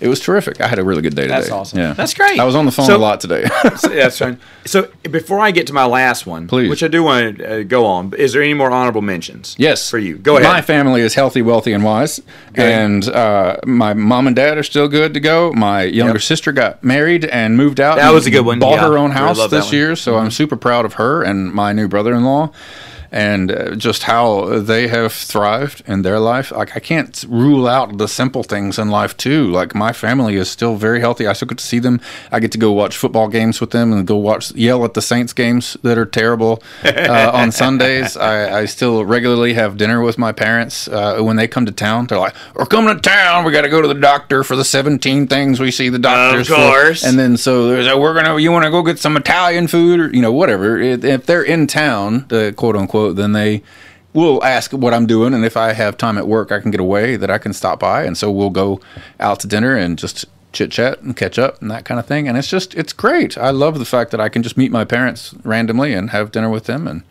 It 0.02 0.08
was 0.08 0.20
terrific. 0.20 0.60
I 0.60 0.68
had 0.68 0.80
a 0.80 0.84
really 0.84 1.02
good 1.02 1.16
day 1.16 1.24
today. 1.24 1.36
That's 1.36 1.52
awesome. 1.52 1.80
Yeah, 1.80 1.94
That's 1.94 2.14
great. 2.14 2.40
I 2.40 2.44
was 2.44 2.56
on 2.56 2.66
the 2.66 2.72
phone 2.72 2.88
So- 2.88 2.98
a 2.98 2.98
lot 2.98 3.22
today. 3.22 3.48
So, 3.78 3.88
that's 3.90 4.20
fine. 4.20 4.40
So 4.66 4.90
before 5.10 5.40
I 5.40 5.52
get 5.52 5.68
to 5.68 5.74
my 5.74 5.86
last 5.86 6.26
one, 6.28 6.48
Please. 6.48 6.70
which 6.70 6.84
I 6.84 6.88
do 6.88 7.04
want 7.04 7.38
to 7.38 7.60
uh, 7.62 7.64
go 7.64 7.86
on, 7.86 8.14
is 8.16 8.34
there 8.34 8.42
any 8.42 8.54
more 8.54 8.70
honorable 8.70 9.02
mentions? 9.02 9.56
Yes, 9.58 9.90
for 9.90 9.98
you. 9.98 10.18
Go 10.18 10.38
ahead. 10.38 10.52
My 10.52 10.62
family 10.62 11.02
is 11.02 11.14
healthy, 11.16 11.42
wealthy, 11.42 11.72
and 11.74 11.84
wise, 11.84 12.20
and 12.56 13.08
uh, 13.08 13.58
my 13.66 13.94
mom 13.94 14.28
and 14.28 14.36
dad 14.36 14.58
are 14.58 14.64
still 14.64 14.88
good 14.88 15.14
to 15.14 15.20
go. 15.20 15.52
My 15.54 15.84
younger 15.84 16.16
Yep. 16.16 16.22
sister 16.22 16.52
got 16.52 16.84
married 16.84 17.26
and 17.26 17.56
moved 17.56 17.80
out. 17.80 17.96
That 17.98 18.12
was 18.14 18.26
a 18.28 18.32
good 18.32 18.46
one. 18.46 18.60
Bought 18.60 18.74
Yeah. 18.82 18.88
her 18.90 18.98
own 18.98 19.12
house 19.12 19.38
this. 19.50 19.68
Mm-hmm. 19.68 19.76
year, 19.76 19.96
so 19.96 20.18
I'm 20.18 20.32
super 20.32 20.56
proud 20.58 20.86
of 20.86 20.94
her 20.96 21.24
and 21.24 21.52
my 21.54 21.72
new 21.74 21.88
brother-in-law. 21.88 22.52
And 23.12 23.52
uh, 23.52 23.76
just 23.76 24.04
how 24.04 24.60
they 24.60 24.88
have 24.88 25.12
thrived 25.12 25.84
in 25.86 26.02
their 26.02 26.20
life. 26.20 26.52
Like 26.52 26.76
I 26.78 26.80
can't 26.80 27.24
rule 27.28 27.68
out 27.68 27.98
the 27.98 28.08
simple 28.08 28.44
things 28.44 28.80
in 28.80 28.90
life 28.90 29.18
too. 29.18 29.52
Like 29.52 29.76
my 29.76 29.92
family 29.92 30.36
is 30.36 30.50
still 30.50 30.78
very 30.78 31.02
healthy. 31.02 31.28
I 31.28 31.34
still 31.34 31.50
get 31.50 31.58
to 31.58 31.66
see 31.66 31.80
them. 31.80 32.00
I 32.32 32.40
get 32.40 32.52
to 32.54 32.58
go 32.58 32.72
watch 32.72 32.96
football 32.96 33.28
games 33.28 33.60
with 33.60 33.72
them 33.72 33.92
and 33.92 34.08
go 34.08 34.16
watch 34.16 34.54
yell 34.56 34.86
at 34.86 34.94
the 34.94 35.02
Saints 35.02 35.34
games 35.34 35.76
that 35.84 35.98
are 35.98 36.06
terrible 36.06 36.64
uh, 36.86 37.32
on 37.34 37.52
Sundays. 37.52 38.16
I, 38.16 38.62
I 38.62 38.66
still 38.66 39.04
regularly 39.04 39.54
have 39.56 39.78
dinner 39.78 40.02
with 40.02 40.18
my 40.18 40.32
parents 40.32 40.88
uh, 40.88 41.22
when 41.22 41.36
they 41.36 41.48
come 41.48 41.66
to 41.66 41.72
town. 41.72 42.08
They're 42.08 42.18
like, 42.18 42.36
"We're 42.56 42.66
coming 42.66 42.96
to 42.96 43.02
town. 43.02 43.44
We 43.44 43.52
got 43.52 43.64
to 43.64 43.70
go 43.70 43.82
to 43.82 43.88
the 43.88 43.94
doctor 43.94 44.44
for 44.46 44.56
the 44.56 44.66
17 44.66 45.28
things 45.28 45.60
we 45.60 45.72
see 45.72 45.90
the 45.90 46.00
doctors 46.00 46.48
for." 46.48 46.72
course. 46.72 47.04
And 47.04 47.18
then 47.18 47.38
so 47.38 47.68
there's 47.68 47.88
a, 47.88 47.98
we're 47.98 48.14
gonna 48.14 48.38
you 48.40 48.52
want 48.52 48.66
to 48.66 48.72
go 48.72 48.82
get 48.84 49.00
some 49.00 49.18
Italian 49.18 49.68
food 49.68 50.00
or 50.00 50.16
you 50.16 50.22
know 50.22 50.32
whatever. 50.32 50.80
If 50.80 51.04
if 51.04 51.26
they're 51.26 51.44
in 51.44 51.68
town, 51.68 52.26
the 52.30 52.54
quote 52.56 52.76
unquote, 52.76 53.01
then 53.12 53.32
they 53.34 53.64
will 54.14 54.44
ask 54.44 54.72
what 54.74 54.94
I'm 54.94 55.06
doing, 55.06 55.34
and 55.34 55.46
if 55.46 55.56
I 55.56 55.74
have 55.74 55.98
time 55.98 56.18
at 56.18 56.28
work, 56.28 56.52
I 56.52 56.60
can 56.60 56.72
get 56.72 56.82
away 56.82 57.16
that 57.16 57.32
I 57.32 57.38
can 57.38 57.54
stop 57.54 57.80
by, 57.80 58.04
and 58.04 58.18
so 58.18 58.30
we'll 58.30 58.50
go 58.50 58.82
out 59.20 59.40
to 59.40 59.48
dinner 59.48 59.76
and 59.76 59.98
just 59.98 60.26
chit 60.52 60.72
chat 60.72 61.02
and 61.02 61.16
catch 61.16 61.40
up 61.40 61.62
and 61.62 61.72
that 61.72 61.86
kind 61.86 62.00
of 62.00 62.06
thing. 62.06 62.28
And 62.28 62.38
it's 62.38 62.50
just 62.50 62.76
it's 62.76 62.94
great. 62.94 63.38
I 63.38 63.52
love 63.52 63.80
the 63.80 63.86
fact 63.86 64.12
that 64.12 64.20
I 64.20 64.30
can 64.30 64.44
just 64.44 64.58
meet 64.58 64.72
my 64.72 64.84
parents 64.84 65.34
randomly 65.44 65.94
and 65.94 66.10
have 66.10 66.32
dinner 66.32 66.50
with 66.50 66.66
them 66.66 66.88
and. 66.88 67.04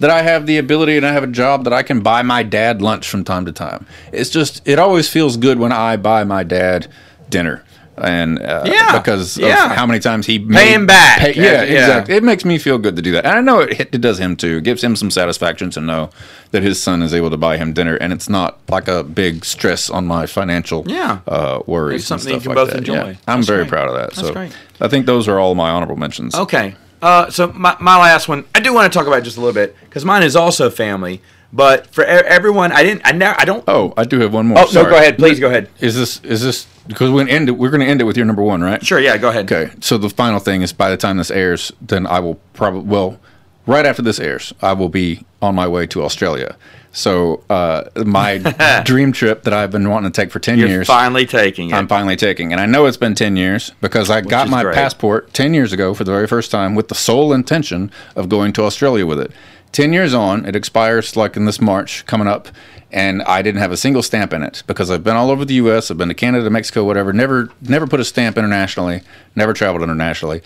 That 0.00 0.08
I 0.08 0.22
have 0.22 0.46
the 0.46 0.56
ability 0.56 0.96
and 0.96 1.04
I 1.04 1.12
have 1.12 1.24
a 1.24 1.26
job 1.26 1.64
that 1.64 1.74
I 1.74 1.82
can 1.82 2.00
buy 2.00 2.22
my 2.22 2.42
dad 2.42 2.80
lunch 2.80 3.06
from 3.06 3.22
time 3.22 3.44
to 3.44 3.52
time. 3.52 3.84
It's 4.12 4.30
just, 4.30 4.66
it 4.66 4.78
always 4.78 5.10
feels 5.10 5.36
good 5.36 5.58
when 5.58 5.72
I 5.72 5.98
buy 5.98 6.24
my 6.24 6.42
dad 6.42 6.90
dinner. 7.28 7.62
And 8.02 8.38
uh, 8.40 8.62
Yeah, 8.66 8.98
because 8.98 9.36
yeah. 9.38 9.74
how 9.74 9.86
many 9.86 10.00
times 10.00 10.26
he 10.26 10.38
Pay 10.38 10.72
him 10.74 10.86
back. 10.86 11.18
pay- 11.20 11.34
yeah, 11.34 11.62
Yeah, 11.62 11.80
exactly. 11.80 12.14
It 12.16 12.22
makes 12.24 12.44
me 12.44 12.58
feel 12.58 12.78
good 12.78 12.96
to 12.96 13.02
do 13.02 13.12
that, 13.12 13.24
and 13.26 13.36
I 13.38 13.40
know 13.40 13.60
it, 13.60 13.80
it 13.80 14.00
does 14.00 14.18
him 14.18 14.36
too. 14.36 14.58
It 14.58 14.64
gives 14.64 14.82
him 14.82 14.96
some 14.96 15.10
satisfaction 15.10 15.70
to 15.70 15.80
know 15.80 16.10
that 16.52 16.62
his 16.62 16.82
son 16.82 17.02
is 17.02 17.12
able 17.14 17.30
to 17.30 17.36
buy 17.36 17.56
him 17.56 17.72
dinner, 17.72 17.96
and 17.96 18.12
it's 18.12 18.28
not 18.28 18.58
like 18.68 18.88
a 18.88 19.02
big 19.04 19.44
stress 19.44 19.88
on 19.90 20.06
my 20.06 20.26
financial 20.26 20.84
Yeah. 20.86 21.20
uh, 21.26 21.60
worries. 21.66 22.00
It's 22.02 22.08
something 22.08 22.34
and 22.34 22.34
you 22.36 22.40
stuff 22.40 22.54
can 22.54 22.56
like 22.56 22.66
both 22.66 22.70
that. 22.72 22.78
enjoy. 22.78 22.94
Yeah. 23.10 23.16
I'm 23.28 23.38
That's 23.40 23.46
very 23.48 23.62
great. 23.64 23.70
proud 23.70 23.88
of 23.88 23.94
that. 23.94 24.14
That's 24.14 24.20
so 24.28 24.32
great. 24.32 24.52
I 24.80 24.88
think 24.88 25.06
those 25.06 25.28
are 25.28 25.38
all 25.38 25.54
my 25.54 25.70
honorable 25.70 25.96
mentions. 25.96 26.34
Okay. 26.34 26.74
Uh, 27.02 27.30
so 27.30 27.50
my, 27.52 27.76
my 27.80 27.96
last 27.98 28.28
one, 28.28 28.44
I 28.54 28.60
do 28.60 28.74
want 28.74 28.92
to 28.92 28.98
talk 28.98 29.06
about 29.06 29.22
just 29.22 29.36
a 29.38 29.40
little 29.40 29.54
bit 29.54 29.74
because 29.84 30.04
mine 30.04 30.22
is 30.22 30.36
also 30.36 30.68
family. 30.70 31.22
But 31.52 31.88
for 31.88 32.04
everyone, 32.04 32.70
I 32.72 32.82
didn't. 32.84 33.02
I 33.04 33.12
never. 33.12 33.38
I 33.40 33.44
don't. 33.44 33.64
Oh, 33.66 33.92
I 33.96 34.04
do 34.04 34.20
have 34.20 34.32
one 34.32 34.46
more. 34.46 34.58
Oh, 34.58 34.68
no, 34.72 34.84
go 34.84 34.96
ahead. 34.96 35.18
Please 35.18 35.40
go 35.40 35.48
ahead. 35.48 35.68
Is 35.80 35.96
this 35.96 36.20
is 36.22 36.42
this 36.42 36.66
because 36.86 37.10
we're 37.10 37.24
gonna 37.24 37.32
end 37.32 37.48
it? 37.48 37.52
We're 37.52 37.70
going 37.70 37.80
to 37.80 37.86
end 37.86 38.00
it 38.00 38.04
with 38.04 38.16
your 38.16 38.26
number 38.26 38.42
one, 38.42 38.62
right? 38.62 38.84
Sure. 38.84 39.00
Yeah. 39.00 39.16
Go 39.16 39.30
ahead. 39.30 39.50
Okay, 39.50 39.72
so 39.80 39.98
the 39.98 40.10
final 40.10 40.38
thing 40.38 40.62
is 40.62 40.72
by 40.72 40.90
the 40.90 40.96
time 40.96 41.16
this 41.16 41.30
airs, 41.30 41.72
then 41.80 42.06
I 42.06 42.20
will 42.20 42.36
probably 42.52 42.82
well, 42.82 43.18
right 43.66 43.84
after 43.84 44.02
this 44.02 44.20
airs, 44.20 44.54
I 44.62 44.74
will 44.74 44.88
be 44.88 45.24
on 45.42 45.54
my 45.54 45.66
way 45.66 45.86
to 45.88 46.02
Australia. 46.02 46.56
So 46.92 47.44
uh, 47.48 47.84
my 48.04 48.38
dream 48.84 49.12
trip 49.12 49.44
that 49.44 49.52
I've 49.52 49.70
been 49.70 49.88
wanting 49.88 50.10
to 50.10 50.20
take 50.20 50.32
for 50.32 50.40
10 50.40 50.58
You're 50.58 50.68
years, 50.68 50.86
finally 50.88 51.24
taking 51.24 51.70
it. 51.70 51.74
I'm 51.74 51.86
finally 51.86 52.16
taking, 52.16 52.52
and 52.52 52.60
I 52.60 52.66
know 52.66 52.86
it's 52.86 52.96
been 52.96 53.14
ten 53.14 53.36
years 53.36 53.72
because 53.80 54.10
I 54.10 54.20
got 54.20 54.48
my 54.48 54.62
great. 54.62 54.74
passport 54.74 55.32
ten 55.32 55.54
years 55.54 55.72
ago 55.72 55.94
for 55.94 56.04
the 56.04 56.12
very 56.12 56.26
first 56.26 56.50
time 56.50 56.74
with 56.74 56.88
the 56.88 56.94
sole 56.94 57.32
intention 57.32 57.90
of 58.16 58.28
going 58.28 58.52
to 58.54 58.62
Australia 58.64 59.06
with 59.06 59.20
it. 59.20 59.30
Ten 59.72 59.92
years 59.92 60.14
on, 60.14 60.46
it 60.46 60.56
expires 60.56 61.16
like 61.16 61.36
in 61.36 61.44
this 61.44 61.60
March 61.60 62.04
coming 62.06 62.26
up, 62.26 62.48
and 62.90 63.22
I 63.22 63.40
didn't 63.40 63.60
have 63.60 63.70
a 63.70 63.76
single 63.76 64.02
stamp 64.02 64.32
in 64.32 64.42
it 64.42 64.64
because 64.66 64.90
I've 64.90 65.04
been 65.04 65.16
all 65.16 65.30
over 65.30 65.44
the 65.44 65.54
U.S. 65.54 65.90
I've 65.90 65.98
been 65.98 66.08
to 66.08 66.14
Canada, 66.14 66.50
Mexico, 66.50 66.82
whatever. 66.82 67.12
Never, 67.12 67.50
never 67.60 67.86
put 67.86 68.00
a 68.00 68.04
stamp 68.04 68.36
internationally. 68.36 69.02
Never 69.36 69.52
traveled 69.52 69.82
internationally. 69.82 70.42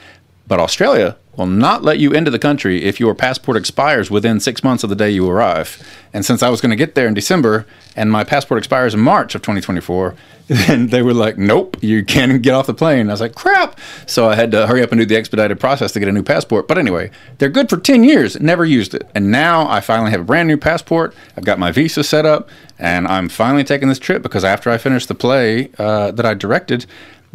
But 0.47 0.61
Australia 0.61 1.17
will 1.37 1.47
not 1.47 1.83
let 1.83 1.99
you 1.99 2.13
into 2.13 2.31
the 2.31 2.39
country 2.39 2.85
if 2.85 3.01
your 3.01 3.15
passport 3.15 3.57
expires 3.57 4.11
within 4.11 4.41
six 4.41 4.63
months 4.63 4.85
of 4.85 4.91
the 4.91 4.97
day 4.97 5.11
you 5.11 5.29
arrive. 5.29 5.83
And 6.13 6.25
since 6.25 6.43
I 6.43 6.49
was 6.49 6.61
going 6.61 6.71
to 6.71 6.77
get 6.77 6.95
there 6.95 7.09
in 7.09 7.15
December 7.15 7.67
and 7.97 8.11
my 8.11 8.25
passport 8.25 8.59
expires 8.59 8.95
in 8.95 9.01
March 9.01 9.35
of 9.35 9.43
2024, 9.43 10.15
then 10.47 10.89
they 10.89 11.03
were 11.03 11.15
like, 11.15 11.39
nope, 11.39 11.77
you 11.83 12.05
can't 12.05 12.43
get 12.43 12.55
off 12.55 12.67
the 12.67 12.75
plane. 12.75 13.09
I 13.09 13.13
was 13.13 13.21
like, 13.21 13.35
crap. 13.35 13.81
So 14.07 14.29
I 14.29 14.35
had 14.35 14.51
to 14.53 14.67
hurry 14.67 14.83
up 14.83 14.93
and 14.93 15.01
do 15.01 15.07
the 15.07 15.17
expedited 15.17 15.59
process 15.59 15.93
to 15.93 16.01
get 16.01 16.09
a 16.09 16.13
new 16.13 16.23
passport. 16.23 16.69
But 16.69 16.79
anyway, 16.79 17.11
they're 17.39 17.49
good 17.49 17.69
for 17.71 17.79
10 17.79 18.05
years, 18.05 18.39
never 18.41 18.65
used 18.65 18.95
it. 18.95 19.09
And 19.15 19.31
now 19.31 19.69
I 19.69 19.81
finally 19.81 20.11
have 20.11 20.21
a 20.21 20.25
brand 20.25 20.47
new 20.47 20.59
passport. 20.59 21.15
I've 21.37 21.45
got 21.45 21.59
my 21.59 21.73
visa 21.73 22.05
set 22.05 22.27
up, 22.27 22.49
and 22.79 23.09
I'm 23.09 23.29
finally 23.29 23.65
taking 23.65 23.89
this 23.89 23.99
trip 23.99 24.23
because 24.23 24.45
after 24.45 24.71
I 24.71 24.79
finished 24.79 25.09
the 25.09 25.15
play 25.15 25.71
uh, 25.79 26.11
that 26.13 26.27
I 26.27 26.35
directed, 26.35 26.87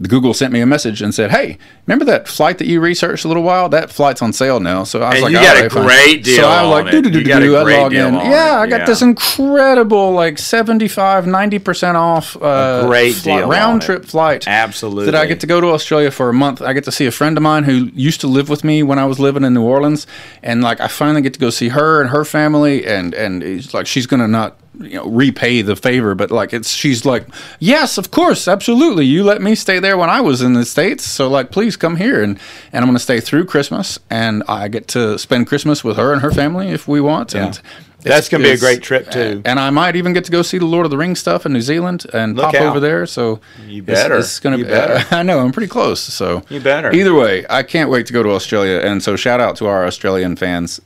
Google 0.07 0.33
sent 0.33 0.53
me 0.53 0.61
a 0.61 0.65
message 0.65 1.01
and 1.01 1.13
said, 1.13 1.31
"Hey, 1.31 1.57
remember 1.85 2.05
that 2.05 2.27
flight 2.27 2.57
that 2.59 2.67
you 2.67 2.79
researched 2.79 3.25
a 3.25 3.27
little 3.27 3.43
while? 3.43 3.67
That 3.69 3.91
flight's 3.91 4.21
on 4.21 4.31
sale 4.33 4.59
now." 4.59 4.83
So 4.83 5.01
I 5.01 5.09
was 5.09 5.15
And 5.15 5.23
like, 5.23 5.31
you 5.31 5.37
got 5.39 5.55
a 5.55 5.57
"Alright, 5.57 5.71
fine." 5.71 5.83
great 5.85 6.23
deal 6.23 6.35
So 6.37 6.47
I 6.47 6.63
was 6.63 6.71
like. 6.83 6.91
"Do 6.91 7.01
do 7.01 7.09
do 7.09 7.23
do." 7.23 7.55
I 7.57 7.77
log 7.77 7.93
in. 7.93 8.13
Yeah, 8.13 8.59
I 8.61 8.67
got 8.67 8.85
this 8.87 9.01
incredible, 9.01 10.11
like 10.13 10.37
75, 10.37 11.27
90 11.27 11.59
percent 11.59 11.97
off, 11.97 12.37
uh, 12.41 12.85
great 12.87 13.21
deal 13.23 13.47
round 13.47 13.81
trip 13.81 14.05
flight. 14.05 14.47
Absolutely. 14.47 15.05
That 15.05 15.15
I 15.15 15.25
get 15.25 15.39
to 15.41 15.47
go 15.47 15.59
to 15.59 15.67
Australia 15.67 16.11
for 16.11 16.29
a 16.29 16.33
month. 16.33 16.61
I 16.61 16.73
get 16.73 16.83
to 16.85 16.91
see 16.91 17.05
a 17.05 17.11
friend 17.11 17.37
of 17.37 17.43
mine 17.43 17.63
who 17.63 17.89
used 17.93 18.21
to 18.21 18.27
live 18.27 18.49
with 18.49 18.63
me 18.63 18.83
when 18.83 18.99
I 18.99 19.05
was 19.05 19.19
living 19.19 19.43
in 19.43 19.53
New 19.53 19.63
Orleans, 19.63 20.07
and 20.43 20.61
like 20.61 20.79
I 20.79 20.87
finally 20.87 21.21
get 21.21 21.33
to 21.33 21.39
go 21.39 21.49
see 21.49 21.69
her 21.69 22.01
and 22.01 22.09
her 22.11 22.23
family, 22.25 22.85
and 22.85 23.13
and 23.13 23.43
it's 23.43 23.73
like 23.73 23.87
she's 23.87 24.07
gonna 24.07 24.27
not 24.27 24.55
you 24.77 24.95
know 24.95 25.07
repay 25.07 25.61
the 25.61 25.75
favor, 25.75 26.15
but 26.15 26.31
like 26.31 26.53
it's 26.53 26.69
she's 26.69 27.05
like 27.05 27.25
yes, 27.59 27.97
of 27.97 28.11
course, 28.11 28.47
absolutely. 28.47 29.05
You 29.05 29.23
let 29.23 29.41
me 29.41 29.55
stay 29.55 29.79
there 29.79 29.97
when 29.97 30.09
I 30.09 30.21
was 30.21 30.41
in 30.41 30.53
the 30.53 30.65
states, 30.65 31.03
so 31.03 31.27
like 31.27 31.51
please 31.51 31.75
come 31.75 31.95
here, 31.95 32.21
and 32.23 32.39
and 32.71 32.83
I'm 32.83 32.89
gonna 32.89 32.99
stay 32.99 33.19
through 33.19 33.45
Christmas, 33.45 33.99
and 34.09 34.43
I 34.47 34.67
get 34.67 34.87
to 34.89 35.17
spend 35.17 35.47
Christmas 35.47 35.83
with 35.83 35.97
her 35.97 36.13
and 36.13 36.21
her 36.21 36.31
family 36.31 36.69
if 36.69 36.87
we 36.87 37.01
want, 37.01 37.33
and. 37.33 37.59
That's 38.01 38.29
gonna 38.29 38.43
be 38.45 38.51
a 38.51 38.57
great 38.57 38.81
trip, 38.81 39.11
too. 39.11 39.41
and 39.45 39.59
I 39.59 39.69
might 39.71 39.95
even 39.95 40.13
get 40.13 40.23
to 40.25 40.31
go 40.31 40.41
see 40.41 40.57
the 40.57 40.65
Lord 40.65 40.85
of 40.85 40.89
the 40.89 40.97
Rings 40.97 41.19
stuff 41.19 41.45
in 41.45 41.51
New 41.53 41.61
Zealand 41.61 42.05
and 42.13 42.35
Look 42.35 42.45
pop 42.45 42.55
out. 42.55 42.61
over 42.61 42.79
there. 42.79 43.05
So 43.05 43.41
You 43.67 43.83
better. 43.83 44.17
It's, 44.17 44.39
gonna 44.39 44.57
be. 44.57 44.63
better. 44.63 45.03
I 45.15 45.21
know. 45.23 45.39
I'm 45.39 45.51
pretty 45.51 45.67
close. 45.67 45.99
So 46.01 46.43
You 46.49 46.59
better. 46.61 46.93
Either 46.93 47.13
way, 47.13 47.45
I 47.49 47.63
can't 47.63 47.89
wait 47.89 48.05
to 48.07 48.13
go 48.13 48.23
to 48.23 48.29
Australia. 48.31 48.79
And 48.79 49.03
so 49.03 49.15
shout 49.15 49.39
out 49.41 49.57
to 49.57 49.65
our 49.67 49.85
Australian 49.85 50.35
fans. 50.37 50.79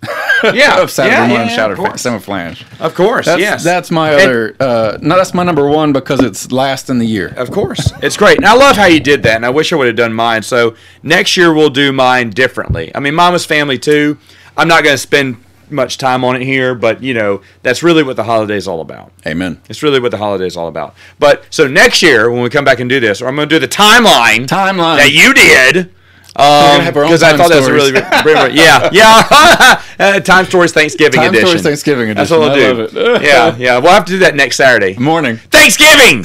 Yeah, 0.44 0.80
of 0.82 0.90
Saturday 0.90 1.16
yeah, 1.16 1.28
morning 1.28 1.48
yeah, 1.50 1.56
shout 1.56 1.72
of 1.72 1.80
out 1.80 1.86
course. 2.02 2.24
Flange. 2.26 2.66
Of 2.80 2.96
course. 2.96 3.26
That's, 3.28 3.40
yes. 3.42 3.64
that's 3.64 3.92
my 3.92 4.12
And- 4.14 4.22
other. 4.22 4.56
uh, 4.60 4.98
no, 5.02 5.16
that's 5.16 5.34
my 5.34 5.44
number 5.44 5.68
one 5.70 5.94
because 5.94 6.20
it's 6.22 6.52
last 6.52 6.90
in 6.90 6.98
the 6.98 7.06
year. 7.06 7.34
Of 7.38 7.52
course. 7.52 7.92
It's 8.02 8.18
great. 8.18 8.38
And 8.38 8.46
I 8.46 8.54
love 8.56 8.76
how 8.76 8.86
you 8.86 9.00
did 9.00 9.24
that. 9.24 9.36
And 9.36 9.46
I 9.46 9.50
wish 9.52 9.72
I 9.72 9.76
would 9.76 9.88
have 9.88 9.96
done 9.96 10.14
mine. 10.14 10.42
So 10.44 10.76
next 11.04 11.38
year 11.38 11.54
we'll 11.54 11.70
do 11.70 11.92
mine 11.94 12.32
differently. 12.32 12.92
I 12.96 13.00
mean, 13.00 13.14
mine 13.16 13.34
was 13.34 13.46
family 13.46 13.78
too. 13.78 14.18
I'm 14.58 14.68
not 14.68 14.84
going 14.84 14.94
to 14.96 14.98
spend 14.98 15.38
much 15.72 15.98
time 15.98 16.24
on 16.24 16.36
it 16.36 16.44
here, 16.44 16.76
but 16.76 17.02
you 17.04 17.14
know, 17.14 17.42
that's 17.62 17.84
really 17.84 18.04
what 18.04 18.16
the 18.16 18.24
holiday's 18.24 18.68
all 18.68 18.82
about. 18.82 19.12
Amen. 19.26 19.62
It's 19.70 19.82
really 19.84 20.00
what 20.00 20.12
the 20.12 20.18
holiday's 20.18 20.56
all 20.58 20.68
about. 20.68 20.96
But 21.20 21.44
so 21.50 21.68
next 21.68 22.02
year 22.02 22.30
when 22.32 22.42
we 22.44 22.50
come 22.50 22.66
back 22.66 22.80
and 22.80 22.90
do 22.90 23.00
this, 23.00 23.22
or 23.22 23.28
I'm 23.28 23.36
going 23.36 23.50
to 23.50 23.56
do 23.56 23.60
the 23.60 23.68
timeline 23.68 24.48
Timeline. 24.48 24.98
that 24.98 25.12
you 25.12 25.34
did. 25.34 25.94
gonna 26.36 26.84
have 26.84 26.98
our 26.98 27.04
own 27.04 27.10
Because 27.10 27.24
I 27.24 27.30
time 27.32 27.38
thought 27.40 27.50
that 27.50 27.60
was 27.60 27.70
really, 27.70 27.92
really 27.92 28.56
yeah, 28.58 28.90
yeah. 28.92 29.82
uh, 30.00 30.20
time 30.20 30.46
stories 30.46 30.72
Thanksgiving 30.72 31.20
Time 31.20 31.30
edition. 31.30 31.48
Stories 31.48 31.64
Thanksgiving 31.64 32.10
edition. 32.10 32.16
That's 32.18 32.32
what 32.32 32.40
we'll 32.40 32.52
I 32.52 32.56
do. 32.56 32.98
love 33.00 33.22
it. 33.22 33.24
yeah, 33.28 33.56
yeah. 33.58 33.78
We'll 33.80 33.92
have 33.94 34.06
to 34.06 34.14
do 34.14 34.20
that 34.20 34.36
next 34.36 34.58
Saturday. 34.58 34.98
Morning. 34.98 35.38
Thanksgiving. 35.38 36.24